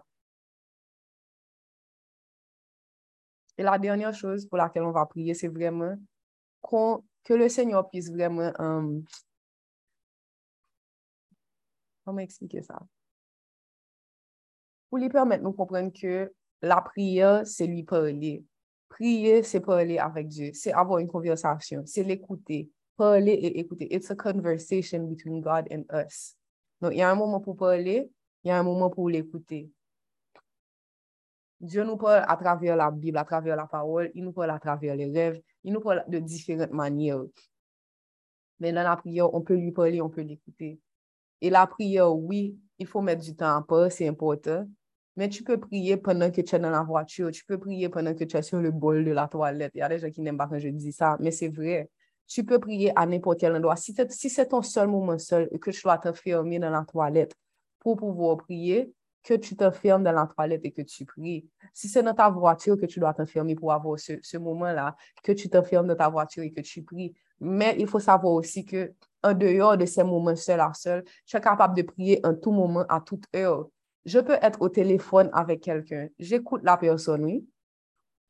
E 3.60 3.66
la 3.66 3.76
dernyan 3.80 4.16
chouz 4.16 4.46
pou 4.48 4.56
lakel 4.56 4.86
on 4.88 4.96
va 4.96 5.04
priye, 5.10 5.36
se 5.36 5.52
vremen, 5.52 5.98
kon, 6.64 7.02
ke 7.28 7.36
le 7.36 7.50
senyor 7.52 7.84
pis 7.92 8.08
vremen, 8.08 8.56
kon 12.06 12.16
me 12.16 12.24
eksplike 12.24 12.64
sa. 12.64 12.80
Pou 14.88 14.96
li 14.96 15.12
permette 15.12 15.44
nou 15.44 15.52
kompren 15.54 15.92
ke 15.92 16.30
la 16.62 16.80
priye, 16.80 17.44
se 17.44 17.64
li 17.64 17.82
parli. 17.82 18.44
Prier, 18.88 19.42
c'est 19.42 19.60
parler 19.60 19.98
avec 19.98 20.28
Dieu, 20.28 20.50
c'est 20.52 20.72
avoir 20.72 20.98
une 20.98 21.08
conversation, 21.08 21.82
c'est 21.86 22.02
l'écouter. 22.02 22.70
Parler 22.96 23.32
et 23.32 23.58
écouter. 23.60 23.94
It's 23.94 24.10
a 24.10 24.14
conversation 24.14 25.06
between 25.08 25.40
God 25.40 25.68
and 25.70 25.84
us. 25.90 26.36
Donc, 26.80 26.92
il 26.92 26.98
y 26.98 27.02
a 27.02 27.10
un 27.10 27.14
moment 27.14 27.40
pour 27.40 27.56
parler, 27.56 28.10
il 28.44 28.48
y 28.48 28.50
a 28.50 28.58
un 28.58 28.62
moment 28.62 28.90
pour 28.90 29.08
l'écouter. 29.08 29.70
Dieu 31.60 31.84
nous 31.84 31.96
parle 31.96 32.24
à 32.26 32.36
travers 32.36 32.76
la 32.76 32.90
Bible, 32.90 33.18
à 33.18 33.24
travers 33.24 33.56
la 33.56 33.66
parole, 33.66 34.10
il 34.14 34.24
nous 34.24 34.32
parle 34.32 34.50
à 34.50 34.58
travers 34.58 34.96
les 34.96 35.10
rêves, 35.10 35.40
il 35.62 35.72
nous 35.72 35.80
parle 35.80 36.04
de 36.08 36.18
différentes 36.18 36.72
manières. 36.72 37.22
Mais 38.58 38.72
dans 38.72 38.82
la 38.82 38.96
prière, 38.96 39.32
on 39.34 39.42
peut 39.42 39.54
lui 39.54 39.72
parler, 39.72 40.00
on 40.00 40.08
peut 40.08 40.22
l'écouter. 40.22 40.78
Et 41.40 41.50
la 41.50 41.66
prière, 41.66 42.14
oui, 42.14 42.58
il 42.78 42.86
faut 42.86 43.00
mettre 43.00 43.22
du 43.22 43.34
temps 43.34 43.56
à 43.56 43.62
part, 43.62 43.92
c'est 43.92 44.08
important. 44.08 44.66
Mais 45.16 45.28
tu 45.28 45.42
peux 45.42 45.58
prier 45.58 45.96
pendant 45.96 46.30
que 46.30 46.40
tu 46.40 46.54
es 46.54 46.58
dans 46.58 46.70
la 46.70 46.82
voiture, 46.82 47.30
tu 47.30 47.44
peux 47.44 47.58
prier 47.58 47.88
pendant 47.88 48.14
que 48.14 48.24
tu 48.24 48.36
es 48.36 48.42
sur 48.42 48.60
le 48.60 48.70
bol 48.70 49.04
de 49.04 49.10
la 49.10 49.28
toilette. 49.28 49.72
Il 49.74 49.78
y 49.78 49.82
a 49.82 49.88
des 49.88 49.98
gens 49.98 50.10
qui 50.10 50.20
n'aiment 50.20 50.38
pas 50.38 50.46
quand 50.46 50.58
je 50.58 50.68
dis 50.68 50.92
ça, 50.92 51.16
mais 51.20 51.30
c'est 51.30 51.48
vrai. 51.48 51.90
Tu 52.26 52.44
peux 52.44 52.60
prier 52.60 52.92
à 52.96 53.06
n'importe 53.06 53.40
quel 53.40 53.54
endroit. 53.56 53.76
Si, 53.76 53.94
c'est 53.94 54.46
ton 54.46 54.62
seul 54.62 54.88
moment 54.88 55.18
seul 55.18 55.48
et 55.50 55.58
que 55.58 55.70
tu 55.70 55.82
dois 55.82 55.98
t'enfermer 55.98 56.58
dans 56.60 56.70
la 56.70 56.84
toilette 56.84 57.34
pour 57.80 57.96
pouvoir 57.96 58.36
prier, 58.36 58.92
que 59.22 59.34
tu 59.34 59.56
t'enfermes 59.56 60.04
dans 60.04 60.12
la 60.12 60.26
toilette 60.26 60.64
et 60.64 60.70
que 60.70 60.82
tu 60.82 61.04
pries. 61.04 61.46
Si 61.74 61.88
c'est 61.88 62.02
dans 62.02 62.14
ta 62.14 62.30
voiture 62.30 62.78
que 62.78 62.86
tu 62.86 63.00
dois 63.00 63.12
t'enfermer 63.12 63.54
pour 63.54 63.72
avoir 63.72 63.98
ce, 63.98 64.12
ce 64.22 64.36
moment-là, 64.38 64.96
que 65.22 65.32
tu 65.32 65.50
t'enfermes 65.50 65.88
dans 65.88 65.96
ta 65.96 66.08
voiture 66.08 66.42
et 66.42 66.52
que 66.52 66.60
tu 66.60 66.82
pries. 66.82 67.14
Mais 67.40 67.74
il 67.78 67.86
faut 67.86 68.00
savoir 68.00 68.34
aussi 68.34 68.64
que 68.64 68.92
en 69.22 69.34
dehors 69.34 69.76
de 69.76 69.86
ces 69.86 70.04
moments 70.04 70.36
seul 70.36 70.60
à 70.60 70.72
seul, 70.74 71.04
tu 71.26 71.36
es 71.36 71.40
capable 71.40 71.76
de 71.76 71.82
prier 71.82 72.20
en 72.24 72.34
tout 72.34 72.52
moment, 72.52 72.84
à 72.88 73.00
toute 73.00 73.24
heure. 73.34 73.68
Je 74.04 74.18
peux 74.18 74.38
être 74.40 74.60
au 74.62 74.68
téléphone 74.68 75.30
avec 75.32 75.62
quelqu'un. 75.62 76.08
J'écoute 76.18 76.62
la 76.64 76.76
personne, 76.76 77.24
oui. 77.24 77.46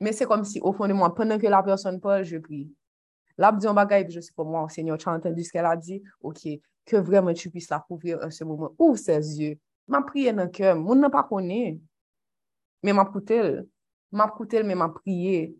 Mais 0.01 0.13
c'est 0.13 0.27
comme 0.27 0.45
si, 0.45 0.61
au 0.61 0.73
fond 0.73 0.89
de 0.89 0.93
moi, 0.93 1.15
pendant 1.15 1.39
que 1.39 1.47
la 1.47 1.63
personne 1.63 2.01
parle, 2.01 2.25
je 2.25 2.39
prie. 2.39 2.73
Là, 3.37 3.57
je 3.63 3.69
bagaille, 3.73 4.11
je 4.11 4.21
sais 4.21 4.33
pas 4.35 4.45
moi, 4.45 4.69
Seigneur, 4.69 4.99
tu 4.99 5.09
as 5.09 5.13
entendu 5.13 5.45
ce 5.45 5.53
qu'elle 5.53 5.67
a 5.67 5.77
dit? 5.77 6.03
OK. 6.21 6.47
Que 6.85 6.97
vraiment 6.97 7.33
tu 7.33 7.51
puisses 7.51 7.71
la 7.71 7.79
couvrir 7.81 8.19
en 8.23 8.31
ce 8.31 8.45
moment. 8.45 8.75
Ouvre 8.79 8.99
ses 8.99 9.41
yeux. 9.41 9.59
M'a 9.87 10.03
prié 10.03 10.33
dans 10.33 10.45
le 10.45 10.51
cœur. 10.51 10.77
Mon 10.77 10.95
n'a 10.95 11.11
pas 11.11 11.23
connu. 11.23 11.81
Mais 12.83 12.93
m'a 12.93 13.05
coûté. 13.05 13.61
M'a 14.11 14.29
coûté, 14.29 14.63
mais 14.63 14.75
m'a 14.75 14.89
prié. 14.89 15.57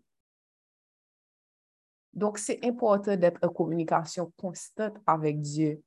Donc, 2.13 2.37
c'est 2.37 2.63
important 2.65 3.15
d'être 3.15 3.39
en 3.41 3.49
communication 3.49 4.31
constante 4.35 4.97
avec 5.05 5.39
Dieu 5.39 5.81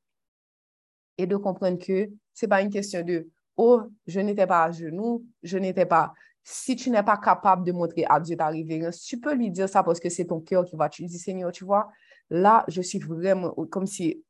et 1.17 1.27
de 1.27 1.35
comprendre 1.37 1.77
que 1.77 2.09
c'est 2.33 2.47
pas 2.47 2.61
une 2.61 2.71
question 2.71 3.03
de 3.03 3.27
oh, 3.57 3.81
je 4.07 4.19
n'étais 4.19 4.47
pas 4.47 4.65
à 4.65 4.71
genoux, 4.71 5.25
je 5.43 5.57
n'étais 5.57 5.85
pas... 5.85 6.13
Si 6.43 6.75
tu 6.75 6.91
n'es 6.91 7.01
pas 7.01 7.17
capable 7.17 7.65
de 7.65 7.71
montrer 7.71 8.05
à 8.07 8.19
Dieu 8.19 8.37
ta 8.37 8.47
révérence, 8.49 9.01
tu 9.01 9.19
peux 9.19 9.33
lui 9.33 9.49
dire 9.49 9.67
ça 9.67 9.81
parce 9.81 9.99
que 9.99 10.09
c'est 10.09 10.25
ton 10.25 10.39
cœur 10.39 10.63
qui 10.63 10.75
va. 10.75 10.89
Tu 10.89 11.03
dis, 11.03 11.17
Seigneur, 11.17 11.51
tu 11.51 11.65
vois, 11.65 11.89
là, 12.29 12.63
je 12.67 12.81
suis 12.81 12.99
vraiment 12.99 13.53
oh, 13.57 13.65
comme 13.65 13.87
si... 13.87 14.23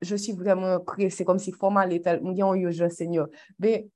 Je 0.00 0.16
suis 0.16 0.32
vraiment 0.32 0.80
pressée, 0.80 1.24
comme 1.24 1.38
si 1.38 1.52
formal 1.52 1.92
était... 1.92 2.18
Mwen 2.18 2.42
oh, 2.42 2.54
yon 2.54 2.54
yo, 2.56 2.70
je, 2.72 2.88
Seigneur. 2.88 3.28
Ben, 3.56 3.86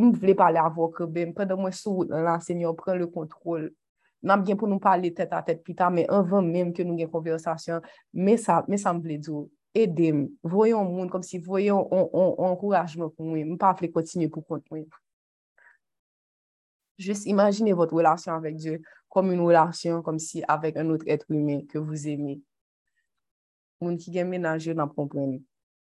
mwen 0.00 0.14
vle 0.16 0.34
pale 0.34 0.56
avok, 0.62 1.02
ben, 1.12 1.34
pwede 1.36 1.56
mwen 1.58 1.74
sou 1.76 2.06
la, 2.08 2.38
Seigneur, 2.40 2.72
pren 2.78 2.96
le 2.96 3.10
kontrol. 3.12 3.68
Nan 4.24 4.42
gen 4.44 4.58
pou 4.60 4.68
nou 4.68 4.80
pale 4.82 5.12
tete 5.16 5.36
a 5.36 5.40
tete 5.44 5.64
pita, 5.64 5.88
men 5.92 6.08
anvan 6.12 6.44
menm 6.44 6.74
ke 6.76 6.84
nou 6.84 6.98
gen 6.98 7.08
konversasyon, 7.12 7.84
men 8.12 8.40
sa, 8.40 8.60
men 8.68 8.80
sa 8.80 8.92
mwen 8.92 9.04
vle 9.06 9.16
djou. 9.20 9.46
edem, 9.76 10.26
voyon 10.42 10.88
moun, 10.88 11.10
kom 11.10 11.22
si 11.26 11.38
voyon 11.42 11.86
an 11.90 12.56
kourajman 12.58 13.12
pou 13.14 13.28
mwen, 13.28 13.46
mwen 13.48 13.60
pa 13.60 13.70
afle 13.74 13.90
kontinye 13.92 14.28
pou 14.32 14.42
kont 14.46 14.66
mwen. 14.72 14.86
Just 17.00 17.26
imagine 17.26 17.72
votre 17.72 17.96
relasyon 17.96 18.36
avèk 18.36 18.58
Diyo 18.60 18.76
kom 19.08 19.30
yon 19.32 19.46
relasyon 19.46 20.02
kom 20.04 20.18
si 20.20 20.42
avèk 20.44 20.76
an 20.82 20.90
notre 20.92 21.08
etre 21.08 21.32
humè 21.32 21.62
ke 21.70 21.80
vous 21.80 22.04
aimè. 22.10 22.36
Moun 23.80 23.96
ki 23.96 24.12
gen 24.12 24.28
menajè 24.28 24.74
nan 24.76 24.90
pronprenè. 24.92 25.38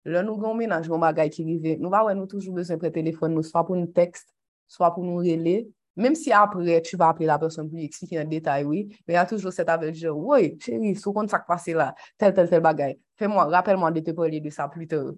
Lè 0.10 0.24
nou 0.26 0.42
gen 0.42 0.58
menajè 0.64 0.90
an 0.90 1.04
bagay 1.04 1.30
ki 1.34 1.46
rive, 1.46 1.76
nou 1.78 1.94
va 1.94 2.02
wè 2.08 2.16
nou 2.18 2.26
toujou 2.32 2.56
bezè 2.58 2.80
pre 2.82 2.90
telefon 2.96 3.36
nou, 3.36 3.46
swa 3.46 3.62
pou 3.68 3.78
nou 3.78 3.92
tekst, 3.94 4.32
swa 4.66 4.90
pou 4.96 5.06
nou 5.06 5.22
rele, 5.22 5.68
Même 5.96 6.16
si 6.16 6.32
après, 6.32 6.82
tu 6.82 6.98
vas 6.98 7.10
appeler 7.10 7.28
la 7.28 7.38
personne 7.38 7.68
pour 7.68 7.78
lui 7.78 7.86
expliquer 7.86 8.20
en 8.20 8.26
détail, 8.26 8.64
oui, 8.64 8.88
mais 9.08 9.14
il 9.14 9.18
y 9.18 9.20
a 9.20 9.26
toujours 9.26 9.54
cet 9.54 9.70
appel 9.70 9.94
de 9.94 10.10
oui, 10.10 10.58
chérie, 10.60 10.96
sous 10.96 11.14
compte 11.14 11.30
ça 11.30 11.40
qui 11.40 11.46
passe 11.48 11.68
là, 11.68 11.94
tel, 12.18 12.34
tel, 12.34 12.50
tel 12.50 12.62
bagay. 12.62 13.00
Fais-moi, 13.16 13.46
rappelle-moi 13.46 13.92
de 13.92 14.00
te 14.00 14.12
parler 14.12 14.40
de 14.40 14.50
ça 14.50 14.68
plus 14.68 14.88
tard. 14.88 15.14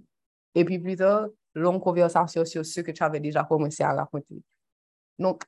Et 0.54 0.66
puis 0.66 0.80
plus 0.80 0.96
tard, 0.98 1.28
longue 1.54 1.82
conversation 1.82 2.44
sur 2.46 2.66
ce 2.66 2.82
que 2.82 2.92
tu 2.92 3.04
avais 3.04 3.20
déjà 3.20 3.44
commencé 3.44 3.84
à 3.84 3.94
raconter. 3.94 4.42
Donc, 5.18 5.44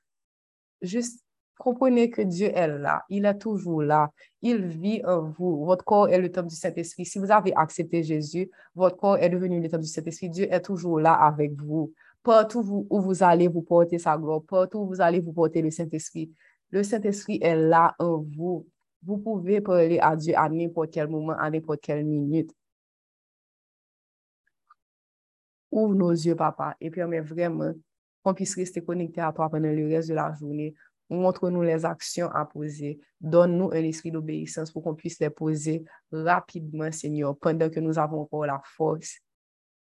juste 0.82 1.21
comprenez 1.57 2.09
que 2.09 2.21
Dieu 2.21 2.51
est 2.53 2.67
là. 2.67 3.03
Il 3.09 3.25
est 3.25 3.38
toujours 3.38 3.82
là. 3.82 4.11
Il 4.41 4.65
vit 4.65 5.01
en 5.05 5.23
vous. 5.23 5.65
Votre 5.65 5.84
corps 5.84 6.09
est 6.09 6.19
le 6.19 6.32
temple 6.32 6.49
du 6.49 6.55
Saint-Esprit. 6.55 7.05
Si 7.05 7.19
vous 7.19 7.32
avez 7.32 7.53
accepté 7.55 8.03
Jésus, 8.03 8.49
votre 8.75 8.97
corps 8.97 9.17
est 9.17 9.30
devenu 9.30 9.61
le 9.61 9.69
temple 9.69 9.84
du 9.84 9.89
Saint-Esprit. 9.89 10.30
Dieu 10.30 10.47
est 10.51 10.61
toujours 10.61 10.99
là 10.99 11.13
avec 11.13 11.53
vous. 11.59 11.93
Partout 12.28 12.86
où 12.89 12.99
vous 12.99 13.23
allez, 13.23 13.47
vous 13.47 13.61
porter 13.61 13.97
sa 13.97 14.17
gloire. 14.17 14.41
Partout 14.43 14.80
où 14.80 14.88
vous 14.88 14.99
allez, 14.99 15.21
vous 15.21 15.32
porter 15.32 15.61
le 15.61 15.71
Saint-Esprit. 15.71 16.30
Le 16.71 16.84
Saint-Esprit 16.84 17.39
est 17.41 17.55
là 17.55 17.95
en 17.99 18.17
vous. 18.17 18.67
Vous 19.01 19.17
pouvez 19.17 19.61
parler 19.61 19.97
à 19.99 20.13
Dieu 20.13 20.34
à 20.36 20.49
n'importe 20.49 20.91
quel 20.91 21.07
moment, 21.07 21.38
à 21.39 21.49
n'importe 21.49 21.80
quelle 21.80 22.03
minute. 22.03 22.53
Ouvre 25.71 25.95
nos 25.95 26.11
yeux, 26.11 26.36
papa, 26.36 26.75
et 26.82 26.91
permets 26.91 27.21
vraiment 27.21 27.71
qu'on 28.21 28.34
puisse 28.34 28.55
rester 28.55 28.84
connecté 28.84 29.21
à 29.21 29.32
toi 29.32 29.49
pendant 29.49 29.71
le 29.71 29.88
reste 29.88 30.09
de 30.09 30.15
la 30.15 30.34
journée. 30.34 30.75
Montre-nous 31.09 31.61
les 31.61 31.86
actions 31.86 32.30
à 32.32 32.43
poser. 32.43 32.99
Donne-nous 33.21 33.71
un 33.71 33.84
esprit 33.86 34.11
d'obéissance 34.11 34.69
pour 34.69 34.84
qu'on 34.84 34.95
puisse 34.95 35.17
les 35.21 35.30
poser 35.30 35.86
rapidement, 36.11 36.91
Seigneur, 36.91 37.38
pendant 37.38 37.69
que 37.69 37.80
nous 37.80 37.97
avons 37.97 38.19
encore 38.19 38.45
la 38.45 38.61
force. 38.65 39.19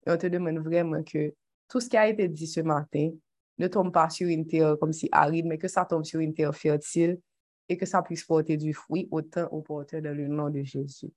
Et 0.08 0.12
on 0.12 0.18
te 0.18 0.28
demande 0.28 0.60
vraiment 0.60 1.04
que 1.04 1.34
tout 1.70 1.80
ce 1.80 1.88
qui 1.88 1.96
a 1.98 2.08
été 2.08 2.28
dit 2.28 2.48
ce 2.48 2.62
matin 2.62 3.12
ne 3.58 3.68
tombe 3.68 3.94
pas 3.94 4.10
sur 4.10 4.28
une 4.28 4.48
terre 4.48 4.78
comme 4.80 4.92
si 4.92 5.08
aride, 5.12 5.46
mais 5.46 5.58
que 5.58 5.68
ça 5.68 5.86
tombe 5.86 6.04
sur 6.04 6.20
une 6.20 6.34
terre 6.34 6.56
fertile 6.56 7.20
et 7.68 7.78
que 7.78 7.86
ça 7.86 8.02
puisse 8.02 8.24
porter 8.24 8.58
du 8.58 8.74
fruit 8.74 9.08
autant 9.12 9.48
au 9.52 9.62
porteur 9.62 10.02
dans 10.02 10.16
le 10.16 10.28
nom 10.28 10.50
de 10.50 10.64
Jésus. 10.64 11.12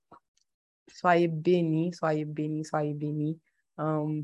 Soyez 0.87 1.27
bénis, 1.27 1.93
soyez 1.93 2.25
bénis, 2.25 2.65
soyez 2.65 2.93
bénis. 2.93 3.39
Um, 3.77 4.21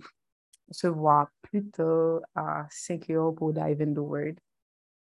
on 0.67 0.73
se 0.73 0.87
voit 0.87 1.31
plus 1.41 1.67
tard 1.69 2.19
à 2.35 2.67
5 2.69 3.09
heures 3.09 3.33
pour 3.33 3.51
Dive 3.51 3.81
in 3.81 3.93
the 3.93 3.97
Word. 3.97 4.35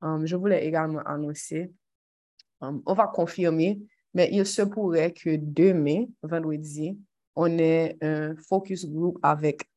Um, 0.00 0.24
je 0.24 0.36
voulais 0.36 0.64
également 0.64 1.00
annoncer, 1.00 1.72
um, 2.60 2.80
on 2.86 2.94
va 2.94 3.08
confirmer, 3.08 3.80
mais 4.14 4.28
il 4.30 4.46
se 4.46 4.62
pourrait 4.62 5.12
que 5.12 5.36
demain, 5.36 6.04
vendredi, 6.22 6.96
on 7.34 7.58
ait 7.58 7.96
un 8.00 8.36
focus 8.36 8.86
group 8.86 9.18
avec 9.22 9.68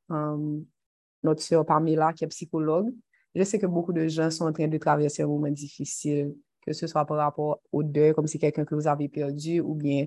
notre 1.24 1.41
sœur 1.41 1.65
Pamela, 1.65 2.13
qui 2.13 2.24
est 2.24 2.28
psychologue. 2.28 2.93
Je 3.36 3.43
sais 3.43 3.59
que 3.59 3.65
beaucoup 3.65 3.93
de 3.93 4.07
gens 4.07 4.30
sont 4.30 4.45
en 4.45 4.53
train 4.53 4.67
de 4.67 4.78
traverser 4.78 5.24
un 5.24 5.28
moment 5.28 5.49
difficile, 5.49 6.36
que 6.61 6.74
ce 6.74 6.88
soit 6.88 7.05
par 7.05 7.17
rapport 7.17 7.61
au 7.71 7.84
deuil, 7.84 8.13
comme 8.13 8.28
si 8.28 8.38
quelqu'un 8.38 8.65
que 8.65 8.76
vous 8.76 8.88
avez 8.88 9.09
perdu, 9.09 9.59
ou 9.59 9.74
bien 9.74 10.05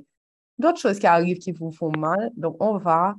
d'autres 0.59 0.79
choses 0.79 0.99
qui 0.99 1.07
arrivent 1.07 1.39
qui 1.39 1.53
vous 1.53 1.73
font 1.73 1.91
mal. 1.91 2.31
Donc, 2.37 2.57
on 2.61 2.79
va 2.79 3.17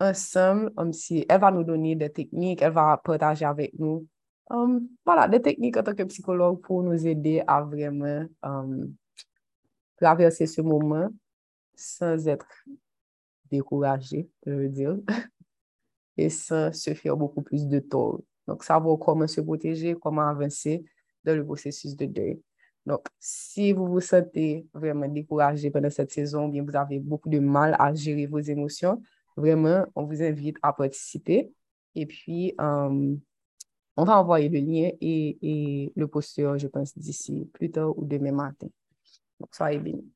ensemble, 0.00 0.72
comme 0.74 0.92
si 0.92 1.24
elle 1.28 1.40
va 1.40 1.50
nous 1.50 1.64
donner 1.64 1.96
des 1.96 2.10
techniques, 2.10 2.62
elle 2.62 2.72
va 2.72 3.00
partager 3.02 3.44
avec 3.44 3.78
nous, 3.78 4.06
um, 4.50 4.86
voilà, 5.04 5.28
des 5.28 5.40
techniques 5.40 5.76
en 5.76 5.82
tant 5.82 5.94
que 5.94 6.02
psychologue 6.04 6.60
pour 6.60 6.82
nous 6.82 7.06
aider 7.06 7.42
à 7.46 7.62
vraiment 7.62 8.24
um, 8.42 8.94
traverser 9.96 10.46
ce 10.46 10.60
moment 10.60 11.08
sans 11.74 12.26
être 12.28 12.46
découragé, 13.50 14.28
je 14.46 14.52
veux 14.52 14.68
dire. 14.68 14.96
et 16.16 16.30
sans 16.30 16.72
se 16.72 16.94
faire 16.94 17.16
beaucoup 17.16 17.42
plus 17.42 17.66
de 17.66 17.78
tort. 17.78 18.20
Donc, 18.46 18.64
savoir 18.64 18.98
comment 18.98 19.26
se 19.26 19.40
protéger, 19.40 19.94
comment 19.94 20.22
avancer 20.28 20.84
dans 21.24 21.36
le 21.36 21.44
processus 21.44 21.96
de 21.96 22.06
deuil. 22.06 22.40
Donc, 22.84 23.06
si 23.20 23.72
vous 23.72 23.86
vous 23.86 24.00
sentez 24.00 24.66
vraiment 24.74 25.08
découragé 25.08 25.70
pendant 25.70 25.90
cette 25.90 26.10
saison, 26.10 26.48
bien 26.48 26.64
vous 26.64 26.74
avez 26.74 26.98
beaucoup 26.98 27.28
de 27.28 27.38
mal 27.38 27.76
à 27.78 27.94
gérer 27.94 28.26
vos 28.26 28.40
émotions, 28.40 29.00
vraiment, 29.36 29.86
on 29.94 30.04
vous 30.04 30.22
invite 30.22 30.56
à 30.62 30.72
participer. 30.72 31.52
Et 31.94 32.06
puis, 32.06 32.54
euh, 32.60 33.14
on 33.96 34.04
va 34.04 34.18
envoyer 34.20 34.48
le 34.48 34.58
lien 34.58 34.90
et, 35.00 35.38
et 35.42 35.92
le 35.94 36.08
poster, 36.08 36.58
je 36.58 36.66
pense, 36.66 36.96
d'ici 36.96 37.48
plus 37.52 37.70
tard 37.70 37.96
ou 37.96 38.04
demain 38.04 38.32
matin. 38.32 38.66
Donc, 39.38 39.54
soyez 39.54 39.78
bénis. 39.78 40.10